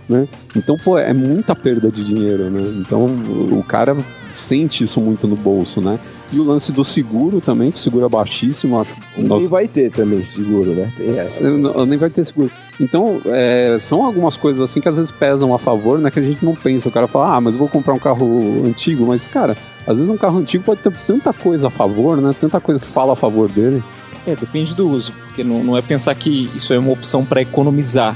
né? 0.09 0.27
Então, 0.55 0.77
pô, 0.77 0.97
é 0.97 1.13
muita 1.13 1.55
perda 1.55 1.89
de 1.91 2.03
dinheiro, 2.03 2.49
né? 2.49 2.61
Então, 2.79 3.05
o 3.05 3.63
cara 3.63 3.95
sente 4.29 4.83
isso 4.83 4.99
muito 4.99 5.27
no 5.27 5.35
bolso, 5.35 5.79
né? 5.81 5.99
E 6.33 6.39
o 6.39 6.43
lance 6.43 6.71
do 6.71 6.81
seguro 6.83 7.41
também, 7.41 7.71
que 7.71 7.77
o 7.77 7.81
seguro 7.81 8.05
é 8.05 8.09
baixíssimo, 8.09 8.79
acho. 8.79 8.95
E 9.17 9.23
Nós- 9.23 9.41
nem 9.41 9.49
vai 9.49 9.67
ter 9.67 9.91
também 9.91 10.23
seguro, 10.23 10.71
né? 10.73 10.89
Tem 10.95 11.17
essa. 11.19 11.41
Eu 11.43 11.85
nem 11.85 11.97
vai 11.97 12.09
ter 12.09 12.23
seguro. 12.23 12.49
Então, 12.79 13.21
é, 13.25 13.75
são 13.79 14.03
algumas 14.05 14.37
coisas 14.37 14.61
assim 14.61 14.79
que 14.79 14.87
às 14.87 14.95
vezes 14.95 15.11
pesam 15.11 15.53
a 15.53 15.59
favor, 15.59 15.99
né? 15.99 16.09
Que 16.09 16.19
a 16.19 16.23
gente 16.23 16.43
não 16.43 16.55
pensa. 16.55 16.87
O 16.87 16.91
cara 16.91 17.05
fala, 17.05 17.35
ah, 17.35 17.41
mas 17.41 17.53
eu 17.55 17.59
vou 17.59 17.67
comprar 17.67 17.93
um 17.93 17.99
carro 17.99 18.63
antigo. 18.65 19.05
Mas, 19.05 19.27
cara, 19.27 19.57
às 19.85 19.97
vezes 19.97 20.09
um 20.09 20.15
carro 20.17 20.39
antigo 20.39 20.63
pode 20.63 20.79
ter 20.81 20.91
tanta 21.05 21.33
coisa 21.33 21.67
a 21.67 21.71
favor, 21.71 22.15
né? 22.21 22.31
Tanta 22.39 22.61
coisa 22.61 22.79
que 22.79 22.87
fala 22.87 23.11
a 23.11 23.15
favor 23.15 23.49
dele. 23.49 23.83
É, 24.25 24.33
depende 24.35 24.73
do 24.73 24.87
uso, 24.89 25.11
porque 25.27 25.43
não, 25.43 25.63
não 25.63 25.75
é 25.77 25.81
pensar 25.81 26.13
que 26.15 26.49
isso 26.55 26.73
é 26.73 26.79
uma 26.79 26.91
opção 26.93 27.25
para 27.25 27.41
economizar. 27.41 28.15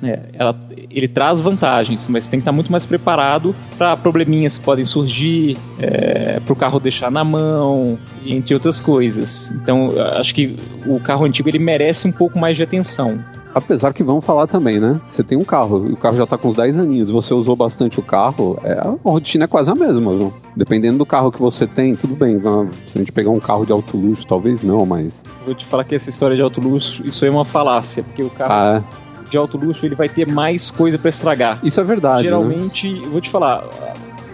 Né? 0.00 0.20
Ela, 0.32 0.56
ele 0.90 1.08
traz 1.08 1.40
vantagens, 1.40 2.06
mas 2.08 2.28
tem 2.28 2.38
que 2.38 2.42
estar 2.42 2.52
muito 2.52 2.70
mais 2.70 2.84
preparado 2.86 3.54
para 3.78 3.96
probleminhas 3.96 4.58
que 4.58 4.64
podem 4.64 4.84
surgir, 4.84 5.56
para 6.44 6.52
o 6.52 6.56
carro 6.56 6.78
deixar 6.78 7.10
na 7.10 7.24
mão, 7.24 7.98
entre 8.26 8.54
outras 8.54 8.80
coisas. 8.80 9.50
Então, 9.62 9.92
acho 10.16 10.34
que 10.34 10.56
o 10.86 11.00
carro 11.00 11.24
antigo 11.24 11.48
ele 11.48 11.58
merece 11.58 12.06
um 12.06 12.12
pouco 12.12 12.38
mais 12.38 12.56
de 12.56 12.62
atenção. 12.62 13.18
Apesar 13.54 13.92
que 13.92 14.02
vamos 14.02 14.24
falar 14.24 14.48
também, 14.48 14.80
né? 14.80 15.00
Você 15.06 15.22
tem 15.22 15.38
um 15.38 15.44
carro, 15.44 15.86
e 15.88 15.92
o 15.92 15.96
carro 15.96 16.16
já 16.16 16.26
tá 16.26 16.36
com 16.36 16.48
uns 16.48 16.56
10 16.56 16.76
aninhos, 16.76 17.08
você 17.08 17.32
usou 17.32 17.54
bastante 17.54 18.00
o 18.00 18.02
carro, 18.02 18.58
é, 18.64 18.72
a 18.72 18.96
rotina 19.04 19.44
é 19.44 19.46
quase 19.46 19.70
a 19.70 19.76
mesma, 19.76 20.12
viu? 20.12 20.34
Dependendo 20.56 20.98
do 20.98 21.06
carro 21.06 21.30
que 21.30 21.40
você 21.40 21.64
tem, 21.64 21.94
tudo 21.94 22.16
bem. 22.16 22.40
Se 22.88 22.98
a 22.98 22.98
gente 22.98 23.12
pegar 23.12 23.30
um 23.30 23.38
carro 23.38 23.64
de 23.64 23.70
alto 23.70 23.96
luxo, 23.96 24.26
talvez 24.26 24.60
não, 24.60 24.84
mas. 24.84 25.22
Vou 25.46 25.54
te 25.54 25.64
falar 25.66 25.84
que 25.84 25.94
essa 25.94 26.10
história 26.10 26.34
de 26.34 26.42
alto 26.42 26.60
luxo, 26.60 27.06
isso 27.06 27.24
é 27.24 27.30
uma 27.30 27.44
falácia, 27.44 28.02
porque 28.02 28.24
o 28.24 28.30
carro 28.30 28.52
Ah, 28.52 28.82
de 29.34 29.38
alto 29.38 29.58
luxo 29.58 29.84
ele 29.84 29.96
vai 29.96 30.08
ter 30.08 30.30
mais 30.30 30.70
coisa 30.70 30.96
para 30.96 31.08
estragar. 31.08 31.58
isso 31.62 31.80
é 31.80 31.84
verdade. 31.84 32.18
né? 32.18 32.22
Geralmente, 32.22 33.00
eu 33.02 33.10
vou 33.10 33.20
te 33.20 33.28
falar, 33.28 33.64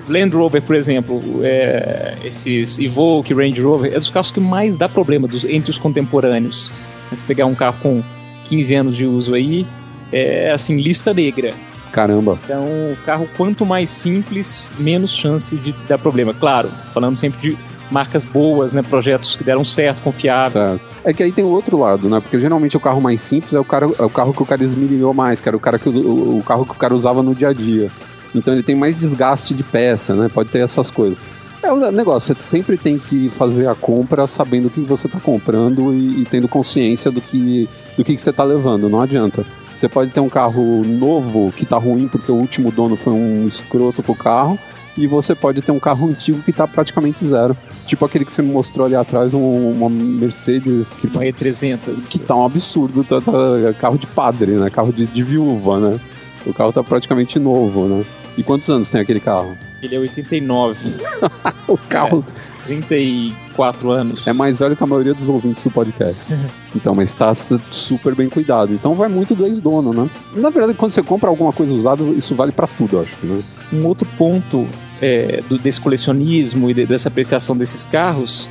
Land 0.07 0.37
Rover, 0.37 0.61
por 0.61 0.77
exemplo, 0.77 1.23
é, 1.43 2.17
esses 2.23 2.79
Evoque, 2.79 3.33
Range 3.33 3.61
Rover, 3.61 3.93
é 3.93 3.99
dos 3.99 4.11
carros 4.11 4.31
que 4.31 4.41
mais 4.41 4.77
dá 4.77 4.89
problema 4.89 5.27
dos, 5.27 5.45
entre 5.47 5.71
os 5.71 5.79
contemporâneos. 5.79 6.71
Se 7.15 7.25
pegar 7.25 7.47
um 7.47 7.55
carro 7.55 7.77
com 7.83 8.03
15 8.45 8.75
anos 8.75 8.97
de 8.97 9.07
uso 9.07 9.35
aí, 9.35 9.67
é 10.13 10.53
assim, 10.53 10.77
lista 10.77 11.15
negra. 11.15 11.55
Caramba. 11.91 12.39
Então, 12.45 12.65
o 12.65 12.97
carro 13.05 13.29
quanto 13.37 13.65
mais 13.65 13.91
simples, 13.91 14.73
menos 14.79 15.13
chance 15.13 15.57
de 15.57 15.73
dar 15.89 15.99
problema. 15.99 16.35
Claro, 16.35 16.69
falando 16.93 17.17
sempre 17.17 17.41
de 17.41 17.59
marcas 17.91 18.25
boas, 18.25 18.75
né, 18.75 18.83
projetos 18.83 19.37
que 19.37 19.45
deram 19.45 19.65
certo, 19.65 20.03
confiáveis. 20.03 20.53
Certo. 20.53 20.91
É 21.05 21.13
que 21.13 21.23
aí 21.23 21.33
tem 21.33 21.45
o 21.45 21.49
outro 21.49 21.79
lado, 21.79 22.09
né? 22.09 22.21
Porque 22.21 22.39
geralmente 22.39 22.77
o 22.77 22.81
carro 22.81 23.01
mais 23.01 23.21
simples 23.21 23.53
é 23.53 23.61
o, 23.61 23.65
cara, 23.65 23.87
é 23.99 24.03
o 24.03 24.11
carro 24.11 24.33
que 24.33 24.43
o 24.43 24.47
cara 24.47 24.63
esmirilhou 24.63 25.13
mais, 25.13 25.41
que 25.41 25.49
era 25.49 25.57
o, 25.57 25.61
cara 25.61 25.79
que, 25.79 25.89
o, 25.89 26.39
o 26.39 26.43
carro 26.45 26.65
que 26.65 26.73
o 26.73 26.77
cara 26.77 26.95
usava 26.95 27.23
no 27.23 27.35
dia 27.35 27.49
a 27.49 27.53
dia. 27.53 27.91
Então 28.35 28.55
ele 28.55 28.63
tem 28.63 28.75
mais 28.75 28.97
desgaste 28.97 29.55
de 29.55 29.63
peça, 29.63 30.15
né? 30.15 30.29
Pode 30.33 30.51
ter 30.51 30.61
essas 30.61 30.91
coisas. 30.91 31.19
É 31.63 31.71
o 31.71 31.91
negócio, 31.91 32.35
você 32.35 32.41
sempre 32.41 32.79
tem 32.79 32.99
que 32.99 33.29
fazer 33.29 33.69
a 33.69 33.75
compra 33.75 34.27
sabendo 34.27 34.67
o 34.67 34.71
que 34.71 34.81
você 34.81 35.07
está 35.07 35.21
comprando 35.21 35.93
e, 35.93 36.23
e 36.23 36.25
tendo 36.25 36.49
consciência 36.49 37.11
do 37.11 37.21
que, 37.21 37.69
do 37.99 38.05
que, 38.05 38.15
que 38.15 38.21
você 38.21 38.31
está 38.31 38.45
levando, 38.45 38.89
não 38.89 39.01
adianta. 39.01 39.45
Você 39.77 39.89
pode 39.89 40.11
ter 40.11 40.21
um 40.21 40.29
carro 40.29 40.83
novo 40.85 41.53
que 41.53 41.67
tá 41.67 41.77
ruim 41.77 42.09
porque 42.09 42.33
o 42.33 42.35
último 42.35 42.71
dono 42.71 42.97
foi 42.97 43.13
um 43.13 43.47
escroto 43.47 44.03
pro 44.03 44.15
carro, 44.15 44.59
e 44.97 45.07
você 45.07 45.35
pode 45.35 45.63
ter 45.63 45.73
um 45.73 45.79
carro 45.79 46.09
antigo 46.09 46.41
que 46.43 46.53
tá 46.53 46.67
praticamente 46.67 47.25
zero. 47.25 47.57
Tipo 47.87 48.05
aquele 48.05 48.25
que 48.25 48.33
você 48.33 48.43
me 48.43 48.53
mostrou 48.53 48.87
ali 48.87 48.95
atrás, 48.95 49.33
um- 49.35 49.71
uma 49.73 49.89
Mercedes 49.89 50.99
que 51.01 51.07
Uma 51.07 51.25
E300. 51.25 52.09
que 52.11 52.19
tá 52.19 52.35
um 52.37 52.45
absurdo, 52.45 53.03
tá, 53.05 53.21
tá- 53.21 53.33
carro 53.79 53.99
de 53.99 54.07
padre, 54.07 54.53
né? 54.53 54.71
Carro 54.71 54.93
de, 54.93 55.07
de 55.07 55.23
viúva, 55.23 55.79
né? 55.79 56.01
O 56.47 56.53
carro 56.55 56.73
tá 56.73 56.83
praticamente 56.83 57.39
novo, 57.39 57.87
né? 57.87 58.05
E 58.37 58.43
quantos 58.43 58.69
anos 58.71 58.89
tem 58.89 59.01
aquele 59.01 59.21
carro? 59.21 59.57
Ele 59.83 59.95
é 59.95 59.99
89, 59.99 60.79
O 61.69 61.77
carro 61.77 62.25
34 62.65 63.91
anos. 63.91 64.27
é, 64.27 64.33
mais 64.33 64.59
velho 64.59 64.77
que 64.77 64.83
a 64.83 64.87
maioria 64.87 65.15
dos 65.15 65.29
ouvintes 65.29 65.65
do 65.65 65.71
podcast. 65.71 66.33
Então, 66.75 66.95
mas 66.95 67.15
tá 67.15 67.31
s- 67.31 67.61
super 67.71 68.15
bem 68.15 68.29
cuidado. 68.29 68.73
Então 68.73 68.95
vai 68.95 69.09
muito 69.09 69.35
do 69.35 69.47
ex-dono, 69.47 69.93
né? 69.93 70.09
Na 70.37 70.51
verdade, 70.51 70.75
quando 70.75 70.93
você 70.93 71.03
compra 71.03 71.29
alguma 71.29 71.53
coisa 71.53 71.73
usada, 71.73 72.03
isso 72.05 72.35
vale 72.35 72.53
pra 72.53 72.67
tudo, 72.67 72.97
eu 72.97 73.03
acho, 73.03 73.15
né? 73.25 73.41
Um 73.73 73.85
outro 73.87 74.07
ponto 74.17 74.67
é, 75.01 75.43
do, 75.49 75.59
desse 75.59 75.81
colecionismo 75.81 76.71
e 76.71 76.75
de- 76.75 76.87
dessa 76.87 77.09
apreciação 77.09 77.57
desses 77.57 77.85
carros 77.87 78.49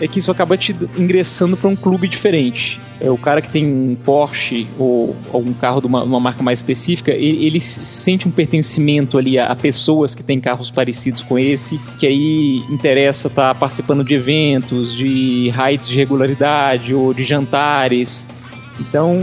é 0.00 0.06
que 0.06 0.18
isso 0.18 0.30
acaba 0.30 0.56
te 0.56 0.74
ingressando 0.96 1.56
para 1.56 1.68
um 1.68 1.76
clube 1.76 2.06
diferente. 2.08 2.80
É, 3.00 3.10
o 3.10 3.16
cara 3.16 3.40
que 3.40 3.50
tem 3.50 3.64
um 3.64 3.94
Porsche 3.94 4.66
ou 4.78 5.14
algum 5.32 5.52
carro 5.52 5.80
de 5.80 5.86
uma, 5.86 6.02
uma 6.02 6.20
marca 6.20 6.42
mais 6.42 6.58
específica, 6.58 7.12
ele, 7.12 7.44
ele 7.44 7.60
se 7.60 7.84
sente 7.84 8.26
um 8.26 8.30
pertencimento 8.30 9.18
ali 9.18 9.38
a, 9.38 9.46
a 9.46 9.56
pessoas 9.56 10.14
que 10.14 10.22
têm 10.22 10.40
carros 10.40 10.70
parecidos 10.70 11.22
com 11.22 11.38
esse, 11.38 11.78
que 11.98 12.06
aí 12.06 12.64
interessa 12.70 13.28
estar 13.28 13.54
participando 13.54 14.04
de 14.04 14.14
eventos, 14.14 14.96
de 14.96 15.50
raids 15.50 15.88
de 15.88 15.96
regularidade 15.96 16.94
ou 16.94 17.14
de 17.14 17.24
jantares. 17.24 18.26
Então, 18.80 19.20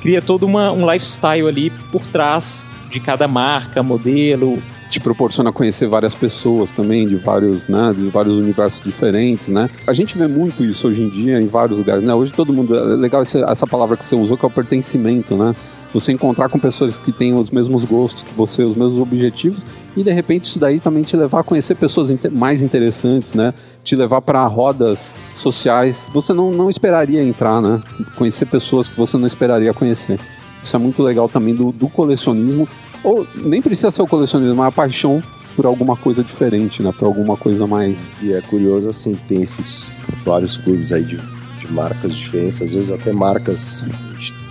cria 0.00 0.22
todo 0.22 0.44
uma, 0.44 0.72
um 0.72 0.90
lifestyle 0.90 1.46
ali 1.48 1.70
por 1.92 2.06
trás 2.06 2.68
de 2.90 3.00
cada 3.00 3.28
marca, 3.28 3.82
modelo. 3.82 4.62
Te 4.88 4.98
proporciona 4.98 5.52
conhecer 5.52 5.86
várias 5.86 6.14
pessoas 6.14 6.72
também, 6.72 7.06
de 7.06 7.16
vários, 7.16 7.68
né, 7.68 7.94
de 7.96 8.08
vários 8.08 8.38
universos 8.38 8.80
diferentes, 8.80 9.48
né? 9.48 9.68
A 9.86 9.92
gente 9.92 10.16
vê 10.16 10.26
muito 10.26 10.64
isso 10.64 10.88
hoje 10.88 11.02
em 11.02 11.08
dia 11.08 11.38
em 11.38 11.46
vários 11.46 11.78
lugares, 11.78 12.02
né? 12.02 12.14
Hoje 12.14 12.32
todo 12.32 12.52
mundo, 12.52 12.74
é 12.74 12.96
legal 12.96 13.22
essa 13.22 13.66
palavra 13.66 13.96
que 13.96 14.04
você 14.04 14.16
usou, 14.16 14.36
que 14.36 14.44
é 14.44 14.48
o 14.48 14.50
pertencimento, 14.50 15.36
né? 15.36 15.54
Você 15.92 16.12
encontrar 16.12 16.48
com 16.48 16.58
pessoas 16.58 16.98
que 16.98 17.12
têm 17.12 17.34
os 17.34 17.50
mesmos 17.50 17.84
gostos 17.84 18.22
que 18.22 18.34
você, 18.34 18.62
os 18.62 18.76
mesmos 18.76 19.00
objetivos, 19.00 19.62
e 19.96 20.02
de 20.02 20.12
repente 20.12 20.44
isso 20.44 20.58
daí 20.58 20.80
também 20.80 21.02
te 21.02 21.16
levar 21.16 21.40
a 21.40 21.42
conhecer 21.42 21.74
pessoas 21.74 22.10
mais 22.30 22.62
interessantes, 22.62 23.34
né? 23.34 23.52
Te 23.82 23.96
levar 23.96 24.20
para 24.20 24.44
rodas 24.46 25.16
sociais. 25.34 26.10
Você 26.12 26.32
não, 26.32 26.50
não 26.50 26.68
esperaria 26.68 27.22
entrar, 27.22 27.60
né? 27.60 27.82
Conhecer 28.16 28.46
pessoas 28.46 28.86
que 28.86 28.96
você 28.96 29.16
não 29.16 29.26
esperaria 29.26 29.72
conhecer. 29.72 30.18
Isso 30.62 30.74
é 30.74 30.78
muito 30.78 31.02
legal 31.02 31.28
também 31.28 31.54
do, 31.54 31.72
do 31.72 31.88
colecionismo 31.88 32.68
ou 33.02 33.26
nem 33.34 33.62
precisa 33.62 33.90
ser 33.90 34.02
o 34.02 34.06
colecionismo, 34.06 34.56
mas 34.56 34.68
a 34.68 34.72
paixão 34.72 35.22
por 35.56 35.66
alguma 35.66 35.96
coisa 35.96 36.22
diferente, 36.22 36.82
né? 36.82 36.92
Por 36.96 37.06
alguma 37.06 37.36
coisa 37.36 37.66
mais. 37.66 38.12
E 38.22 38.32
é 38.32 38.40
curioso 38.40 38.88
assim 38.88 39.14
que 39.14 39.24
tem 39.24 39.42
esses 39.42 39.90
vários 40.24 40.56
clubes 40.56 40.92
aí 40.92 41.02
de, 41.02 41.16
de 41.16 41.72
marcas 41.72 42.14
diferentes, 42.14 42.62
às 42.62 42.74
vezes 42.74 42.90
até 42.90 43.12
marcas 43.12 43.84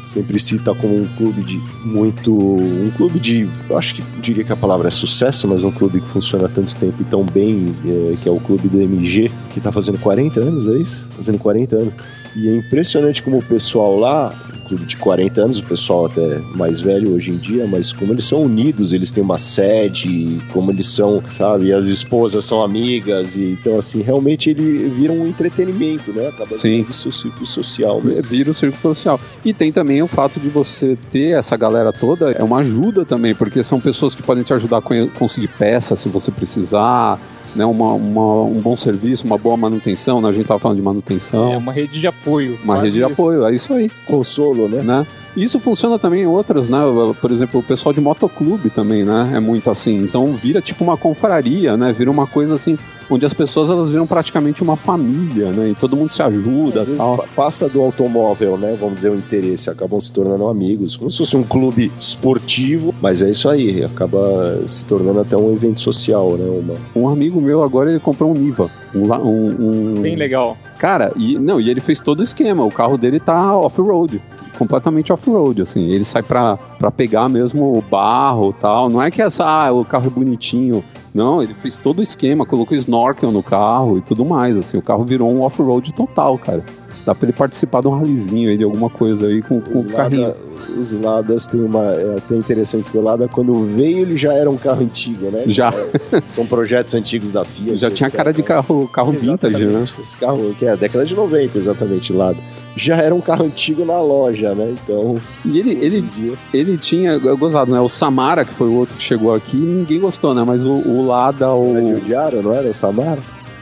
sempre 0.04 0.40
cita 0.40 0.74
como 0.74 1.02
um 1.02 1.08
clube 1.16 1.42
de 1.44 1.62
muito 1.84 2.34
um 2.34 2.90
clube 2.96 3.20
de 3.20 3.50
acho 3.76 3.96
que 3.96 4.04
diria 4.22 4.44
que 4.44 4.52
a 4.52 4.56
palavra 4.56 4.88
é 4.88 4.92
sucesso, 4.92 5.48
mas 5.48 5.64
um 5.64 5.72
clube 5.72 6.00
que 6.02 6.08
funciona 6.08 6.46
há 6.46 6.50
tanto 6.50 6.76
tempo 6.76 7.02
e 7.02 7.04
tão 7.06 7.24
bem, 7.24 7.66
é, 7.86 8.16
que 8.22 8.28
é 8.28 8.32
o 8.32 8.40
clube 8.40 8.68
do 8.68 8.82
MG, 8.82 9.32
que 9.50 9.60
tá 9.60 9.72
fazendo 9.72 10.00
40 10.00 10.40
anos, 10.40 10.68
é 10.68 10.78
isso? 10.78 11.10
Fazendo 11.16 11.40
40 11.40 11.76
anos. 11.76 11.94
E 12.38 12.50
é 12.50 12.56
impressionante 12.56 13.24
como 13.24 13.40
o 13.40 13.42
pessoal 13.42 13.98
lá, 13.98 14.32
clube 14.68 14.86
de 14.86 14.96
40 14.98 15.42
anos, 15.42 15.60
o 15.60 15.64
pessoal 15.64 16.06
até 16.06 16.38
mais 16.54 16.80
velho 16.80 17.16
hoje 17.16 17.32
em 17.32 17.38
dia, 17.38 17.66
mas 17.66 17.92
como 17.92 18.14
eles 18.14 18.26
são 18.26 18.44
unidos, 18.44 18.94
eles 18.94 19.10
têm 19.10 19.24
uma 19.24 19.40
sede, 19.40 20.40
como 20.54 20.70
eles 20.70 20.88
são, 20.88 21.24
sabe, 21.28 21.74
as 21.74 21.88
esposas 21.88 22.46
são 22.46 22.62
amigas, 22.62 23.36
e 23.36 23.58
então 23.60 23.78
assim, 23.80 24.02
realmente 24.02 24.52
ele 24.52 24.88
vira 24.90 25.12
um 25.12 25.26
entretenimento, 25.26 26.12
né? 26.14 26.28
Acaba 26.28 26.52
Sim. 26.52 26.86
o 26.88 26.94
seu 26.94 27.12
círculo 27.12 27.46
social 27.48 28.02
mesmo. 28.02 28.22
Vira 28.24 28.52
o 28.52 28.54
círculo 28.54 28.80
social. 28.80 29.20
E 29.44 29.52
tem 29.54 29.72
também 29.72 30.04
o 30.04 30.08
fato 30.08 30.40
de 30.40 30.50
você 30.50 30.96
ter 31.10 31.36
essa 31.38 31.58
galera 31.58 31.92
toda, 31.92 32.32
é 32.32 32.44
uma 32.44 32.60
ajuda 32.60 33.04
também, 33.04 33.34
porque 33.34 33.64
são 33.64 33.80
pessoas 33.80 34.14
que 34.14 34.22
podem 34.22 34.44
te 34.44 34.54
ajudar 34.54 34.78
a 34.78 35.08
conseguir 35.18 35.48
peça 35.48 35.96
se 35.96 36.08
você 36.08 36.30
precisar, 36.30 37.20
né? 37.58 37.66
Uma, 37.66 37.94
uma- 37.94 38.42
um 38.44 38.58
bom 38.58 38.76
serviço, 38.78 39.26
uma 39.26 39.38
boa 39.38 39.58
manutenção, 39.58 40.22
né? 40.22 40.30
A 40.30 40.32
gente 40.32 40.46
tava 40.48 40.60
falando 40.60 40.78
de 40.78 40.84
manutenção. 40.84 41.52
É 41.52 41.58
uma 41.58 41.74
rede 41.74 42.00
de 42.00 42.08
apoio. 42.08 42.58
Uma 42.64 42.82
rede 42.82 42.94
de 42.94 43.00
isso. 43.00 43.12
apoio, 43.12 43.46
é 43.48 43.54
isso 43.56 43.74
aí. 43.74 43.90
Consolo, 44.06 44.70
né? 44.70 44.82
né? 44.82 45.08
Isso 45.38 45.60
funciona 45.60 46.00
também 46.00 46.24
em 46.24 46.26
outras, 46.26 46.68
né? 46.70 46.80
Por 47.22 47.32
exemplo, 47.32 47.60
o 47.60 47.64
pessoal 47.64 47.94
de 47.94 48.02
motoclube 48.02 48.70
também, 48.72 49.04
né? 49.06 49.32
É 49.36 49.40
muito 49.40 49.70
assim. 49.70 49.94
Então 49.94 50.32
vira 50.32 50.62
tipo 50.62 50.84
uma 50.84 50.98
confraria, 50.98 51.78
né? 51.78 51.92
Vira 51.94 52.10
uma 52.10 52.26
coisa 52.26 52.56
assim, 52.56 52.76
onde 53.10 53.24
as 53.26 53.34
pessoas 53.34 53.70
elas 53.70 53.90
viram 53.90 54.08
praticamente 54.08 54.64
uma 54.64 54.76
família, 54.76 55.52
né? 55.52 55.70
E 55.70 55.76
todo 55.76 55.96
mundo 55.96 56.12
se 56.12 56.22
ajuda, 56.24 56.82
Às 56.82 56.88
vezes 56.88 57.04
tal. 57.04 57.18
pa- 57.18 57.26
passa 57.36 57.70
do 57.70 57.82
automóvel, 57.82 58.58
né? 58.58 58.74
Vamos 58.80 58.96
dizer, 58.96 59.12
o 59.12 59.16
interesse, 59.16 59.70
acabam 59.70 60.02
se 60.02 60.12
tornando 60.12 60.48
amigos, 60.48 60.98
como 60.98 61.10
se 61.12 61.20
fosse 61.20 61.38
um 61.38 61.44
clube 61.44 61.92
esportivo, 62.00 62.94
mas 63.02 63.22
é 63.22 63.30
isso 63.30 63.48
aí, 63.48 63.84
acaba 63.84 64.60
se 64.68 64.84
tornando 64.86 65.20
até 65.20 65.38
um 65.38 65.54
evento 65.54 65.80
social, 65.82 66.32
né? 66.32 66.46
Uma... 66.50 66.74
Um 66.96 67.08
amigo 67.10 67.40
meu 67.40 67.62
agora 67.64 67.92
ele 67.92 68.00
comprou 68.00 68.32
um 68.32 68.34
Niva, 68.34 68.70
um, 68.94 69.02
um, 69.14 69.48
um- 69.92 70.02
Bem 70.02 70.16
legal. 70.16 70.58
Cara, 70.80 71.12
e 71.16 71.38
não, 71.40 71.60
e 71.62 71.70
ele 71.70 71.80
fez 71.80 72.00
todo 72.00 72.20
o 72.20 72.24
esquema. 72.24 72.64
O 72.66 72.72
carro 72.72 72.98
dele 72.98 73.20
tá 73.20 73.56
off-road, 73.58 74.22
completamente 74.58 75.14
off-road, 75.14 75.62
assim. 75.62 75.90
Ele 75.90 76.04
sai 76.04 76.24
pra 76.24 76.58
para 76.78 76.92
pegar 76.92 77.28
mesmo 77.30 77.78
o 77.78 77.82
barro 77.82 78.54
tal. 78.54 78.90
Não 78.90 79.02
é 79.02 79.10
que 79.10 79.22
essa, 79.22 79.44
ah, 79.44 79.72
o 79.72 79.84
carro 79.84 80.08
é 80.08 80.10
bonitinho. 80.10 80.84
Não, 81.14 81.42
ele 81.42 81.54
fez 81.56 81.76
todo 81.76 82.00
o 82.00 82.04
esquema, 82.04 82.46
colocou 82.46 82.78
snorkel 82.78 83.32
no 83.32 83.42
carro 83.42 83.98
e 83.98 84.02
tudo 84.02 84.24
mais. 84.24 84.56
Assim, 84.56 84.78
o 84.78 84.82
carro 84.82 85.04
virou 85.04 85.32
um 85.32 85.42
off-road 85.42 85.94
total, 85.94 86.38
cara. 86.38 86.64
Dá 87.04 87.16
pra 87.16 87.26
ele 87.26 87.34
participar 87.34 87.82
de 87.82 87.88
um 87.88 87.98
ralizinho 87.98 88.50
aí, 88.50 88.58
de 88.58 88.66
alguma 88.66 88.90
coisa 88.90 89.28
aí 89.28 89.42
com, 89.42 89.62
com 89.62 89.80
o 89.80 89.88
carrinho. 89.88 90.34
os 90.78 90.92
Ladas 90.92 91.48
tem 91.48 91.64
uma. 91.64 91.94
É 91.94 92.18
até 92.18 92.36
interessante 92.36 92.92
que 92.92 92.98
o 92.98 93.02
Lada, 93.02 93.30
quando 93.30 93.64
veio, 93.64 94.00
ele 94.00 94.18
já 94.18 94.34
era 94.34 94.50
um 94.50 94.58
carro 94.58 94.84
antigo, 94.84 95.32
né? 95.32 95.44
Já. 95.48 95.74
É, 96.12 96.22
são 96.28 96.46
projetos 96.46 96.94
antigos 96.94 97.32
da 97.32 97.46
Fiat. 97.46 97.78
Já 97.78 97.90
tinha 97.90 98.10
cara 98.12 98.34
de 98.34 98.44
carro, 98.44 98.90
carro 98.90 99.14
vintage, 99.14 99.66
né? 99.66 99.84
Esse 99.84 100.18
carro, 100.18 100.54
que 100.60 100.66
é 100.66 100.72
a 100.72 100.76
década 100.76 101.06
de 101.06 101.16
90, 101.16 101.58
exatamente, 101.58 102.12
Lada 102.12 102.38
já 102.78 102.98
era 102.98 103.14
um 103.14 103.20
carro 103.20 103.46
antigo 103.46 103.84
na 103.84 104.00
loja, 104.00 104.54
né? 104.54 104.74
Então. 104.84 105.20
E 105.44 105.60
ele, 105.60 105.72
ele, 105.84 106.38
ele 106.54 106.78
tinha, 106.78 107.18
gozado, 107.18 107.72
né? 107.72 107.80
O 107.80 107.90
Samara, 107.90 108.46
que 108.46 108.54
foi 108.54 108.68
o 108.68 108.74
outro 108.74 108.96
que 108.96 109.04
chegou 109.04 109.34
aqui, 109.34 109.58
ninguém 109.58 110.00
gostou, 110.00 110.34
né? 110.34 110.44
Mas 110.46 110.66
o, 110.66 110.72
o 110.72 111.06
Lada, 111.06 111.52
o. 111.52 111.76
Era 111.78 112.30
de 112.30 112.44
não 112.44 112.54
era 112.54 112.68
o 112.70 112.74
Samara? 112.74 113.20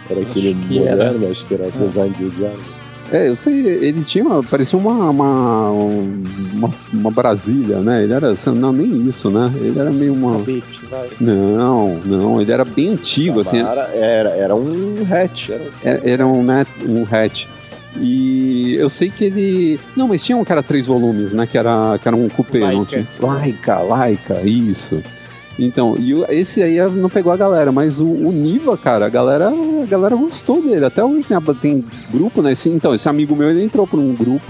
Era 0.09 0.21
aquele 0.21 0.49
acho 0.49 0.67
que 0.67 0.79
moderno, 0.79 1.23
era. 1.23 1.31
acho 1.31 1.45
que 1.45 1.53
era 1.53 1.65
é. 1.65 1.71
design 1.71 2.15
de 2.15 2.25
Odiaro. 2.25 2.59
É, 3.11 3.29
eu 3.29 3.35
sei, 3.35 3.53
ele 3.53 4.03
tinha, 4.03 4.25
parecia 4.49 4.77
uma, 4.79 5.11
uma, 5.11 5.69
uma, 5.69 6.71
uma, 6.91 7.11
Brasília, 7.11 7.77
né? 7.77 8.03
Ele 8.03 8.13
era, 8.13 8.33
não, 8.57 8.73
nem 8.73 9.07
isso, 9.07 9.29
né? 9.29 9.45
Ele 9.57 9.79
era 9.79 9.91
meio 9.91 10.11
uma... 10.11 10.39
vai. 10.89 11.09
Não, 11.21 11.99
não, 11.99 12.41
ele 12.41 12.51
era 12.51 12.65
bem 12.65 12.93
antigo, 12.93 13.41
assim. 13.41 13.59
Samara 13.59 13.83
assim. 13.83 13.97
Era, 13.97 14.29
era 14.31 14.55
um 14.55 14.95
hatch. 15.07 15.49
Era, 15.49 15.63
era, 15.83 16.01
é, 16.03 16.09
era 16.09 16.27
um, 16.27 16.41
né, 16.41 16.65
um 16.87 17.03
hatch. 17.03 17.45
E 17.99 18.75
eu 18.75 18.89
sei 18.89 19.09
que 19.09 19.25
ele. 19.25 19.79
Não, 19.95 20.07
mas 20.07 20.23
tinha 20.23 20.37
um 20.37 20.43
cara 20.43 20.61
três 20.61 20.85
volumes, 20.85 21.33
né? 21.33 21.47
Que 21.47 21.57
era, 21.57 21.97
que 21.97 22.07
era 22.07 22.15
um 22.15 22.27
cupê, 22.27 22.59
Laika. 22.59 22.77
não 22.77 22.85
tinha? 22.85 23.07
Laika, 23.19 23.79
Laika, 23.79 24.41
isso. 24.41 25.01
Então, 25.57 25.95
e 25.97 26.13
esse 26.29 26.61
aí 26.61 26.77
não 26.91 27.09
pegou 27.09 27.31
a 27.31 27.37
galera, 27.37 27.71
mas 27.71 27.99
o, 27.99 28.07
o, 28.07 28.31
Niva, 28.31 28.77
cara, 28.77 29.05
a 29.05 29.09
galera, 29.09 29.49
a 29.49 29.85
galera 29.85 30.15
gostou 30.15 30.61
dele. 30.61 30.85
Até 30.85 31.03
hoje 31.03 31.25
tem, 31.25 31.39
tem 31.61 31.85
grupo, 32.11 32.41
né? 32.41 32.51
Esse, 32.51 32.69
então, 32.69 32.93
esse 32.93 33.07
amigo 33.07 33.35
meu, 33.35 33.49
ele 33.49 33.63
entrou 33.63 33.87
por 33.87 33.99
um 33.99 34.13
grupo 34.13 34.45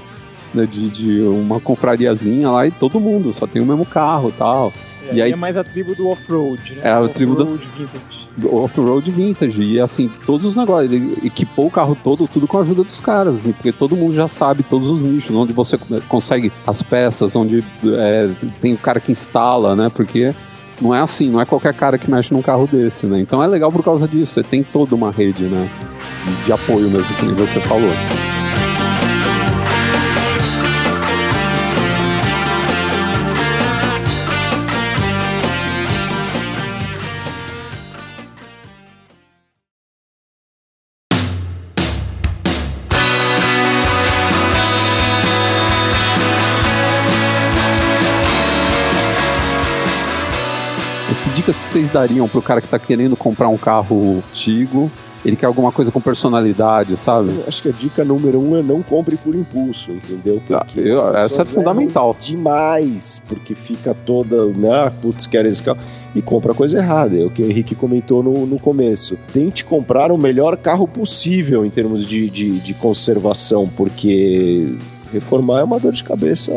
né, 0.56 0.66
de, 0.66 0.90
de 0.90 1.22
uma 1.22 1.60
confrariazinha 1.60 2.50
lá 2.50 2.68
e 2.68 2.72
todo 2.72 3.00
mundo 3.00 3.32
só 3.34 3.46
tem 3.46 3.62
o 3.62 3.66
mesmo 3.66 3.86
carro 3.86 4.32
tal. 4.38 4.74
É, 5.10 5.16
e 5.16 5.22
aí 5.22 5.32
é 5.32 5.36
mais 5.36 5.58
a 5.58 5.64
tribo 5.64 5.94
do 5.96 6.08
off-road, 6.08 6.76
né? 6.76 6.82
É 6.84 6.90
a 6.90 7.08
tribo 7.08 7.36
do 7.36 8.56
off-road 8.56 9.10
vintage. 9.12 9.62
E 9.62 9.80
assim, 9.80 10.10
todos 10.26 10.46
os 10.46 10.56
negócios. 10.56 10.92
Ele 10.92 11.18
equipou 11.24 11.68
o 11.68 11.72
carro 11.72 11.98
todo, 12.02 12.28
tudo 12.28 12.48
com 12.48 12.58
a 12.58 12.62
ajuda 12.62 12.84
dos 12.84 13.00
caras. 13.00 13.36
Assim, 13.36 13.52
porque 13.52 13.72
todo 13.72 13.96
mundo 13.96 14.14
já 14.14 14.28
sabe 14.28 14.64
todos 14.64 14.88
os 14.90 15.02
nichos, 15.02 15.36
onde 15.36 15.54
você 15.54 15.78
consegue 16.08 16.52
as 16.66 16.82
peças, 16.82 17.36
onde 17.36 17.64
é, 17.84 18.30
tem 18.60 18.74
o 18.74 18.78
cara 18.78 19.00
que 19.00 19.12
instala, 19.12 19.76
né? 19.76 19.90
Porque 19.94 20.34
não 20.82 20.94
é 20.94 21.00
assim, 21.00 21.30
não 21.30 21.40
é 21.40 21.46
qualquer 21.46 21.74
cara 21.74 21.98
que 21.98 22.10
mexe 22.10 22.34
num 22.34 22.42
carro 22.42 22.68
desse, 22.68 23.06
né? 23.06 23.20
Então 23.20 23.42
é 23.42 23.48
legal 23.48 23.72
por 23.72 23.84
causa 23.84 24.08
disso. 24.08 24.34
Você 24.34 24.44
tem 24.44 24.64
toda 24.64 24.96
uma 24.96 25.12
rede, 25.12 25.44
né? 25.44 25.70
De 26.46 26.52
apoio 26.52 26.90
mesmo, 26.90 27.16
que 27.16 27.26
você 27.28 27.60
falou. 27.62 27.92
Dicas 51.46 51.60
que 51.60 51.68
vocês 51.68 51.90
dariam 51.92 52.28
pro 52.28 52.42
cara 52.42 52.60
que 52.60 52.68
tá 52.68 52.80
querendo 52.80 53.16
comprar 53.16 53.50
um 53.50 53.58
carro 53.58 54.24
antigo? 54.32 54.90
Ele 55.24 55.36
quer 55.36 55.46
alguma 55.46 55.72
coisa 55.72 55.92
com 55.92 56.02
personalidade, 56.02 56.98
sabe? 56.98 57.30
Eu 57.30 57.46
acho 57.48 57.62
que 57.62 57.70
a 57.70 57.72
dica 57.72 58.04
número 58.04 58.40
um 58.40 58.58
é 58.58 58.64
não 58.64 58.82
compre 58.82 59.16
por 59.16 59.36
impulso, 59.36 59.92
entendeu? 59.92 60.42
Ah, 60.52 60.66
eu, 60.76 61.16
essa 61.16 61.44
é 61.44 61.46
fundamental. 61.46 62.16
Demais, 62.20 63.22
porque 63.28 63.54
fica 63.54 63.94
toda, 63.94 64.46
né? 64.46 64.86
Ah, 64.86 64.92
putz, 65.02 65.28
quero 65.28 65.48
esse 65.48 65.62
carro. 65.62 65.80
E 66.16 66.22
compra 66.22 66.54
coisa 66.54 66.78
errada. 66.78 67.20
É 67.20 67.24
o 67.24 67.30
que 67.30 67.42
o 67.42 67.46
Henrique 67.46 67.76
comentou 67.76 68.24
no, 68.24 68.46
no 68.46 68.60
começo. 68.60 69.18
Tente 69.34 69.66
comprar 69.66 70.12
o 70.12 70.18
melhor 70.18 70.58
carro 70.58 70.88
possível 70.88 71.66
em 71.66 71.70
termos 71.70 72.06
de, 72.06 72.30
de, 72.30 72.60
de 72.60 72.74
conservação, 72.76 73.68
porque 73.76 74.76
reformar 75.12 75.62
é 75.62 75.64
uma 75.64 75.80
dor 75.80 75.94
de 75.94 76.04
cabeça, 76.04 76.52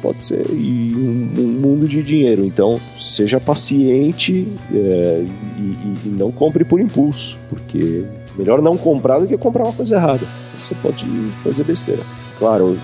pode 0.00 0.22
ser, 0.22 0.46
e 0.50 0.94
um, 0.94 1.40
um 1.40 1.48
mundo 1.48 1.88
de 1.88 2.02
dinheiro. 2.02 2.44
Então, 2.44 2.80
seja 2.96 3.40
paciente 3.40 4.46
é, 4.72 5.24
e, 5.58 6.06
e, 6.06 6.08
não 6.08 6.30
compre 6.30 6.64
por 6.64 6.80
impulso, 6.80 7.38
porque 7.48 8.04
melhor 8.36 8.62
não 8.62 8.76
comprar 8.76 9.18
do 9.18 9.26
que 9.26 9.36
comprar 9.36 9.64
uma 9.64 9.72
coisa 9.72 9.96
errada. 9.96 10.26
Você 10.58 10.74
pode 10.82 11.06
fazer 11.42 11.64
besteira. 11.64 12.02
Claro, 12.38 12.78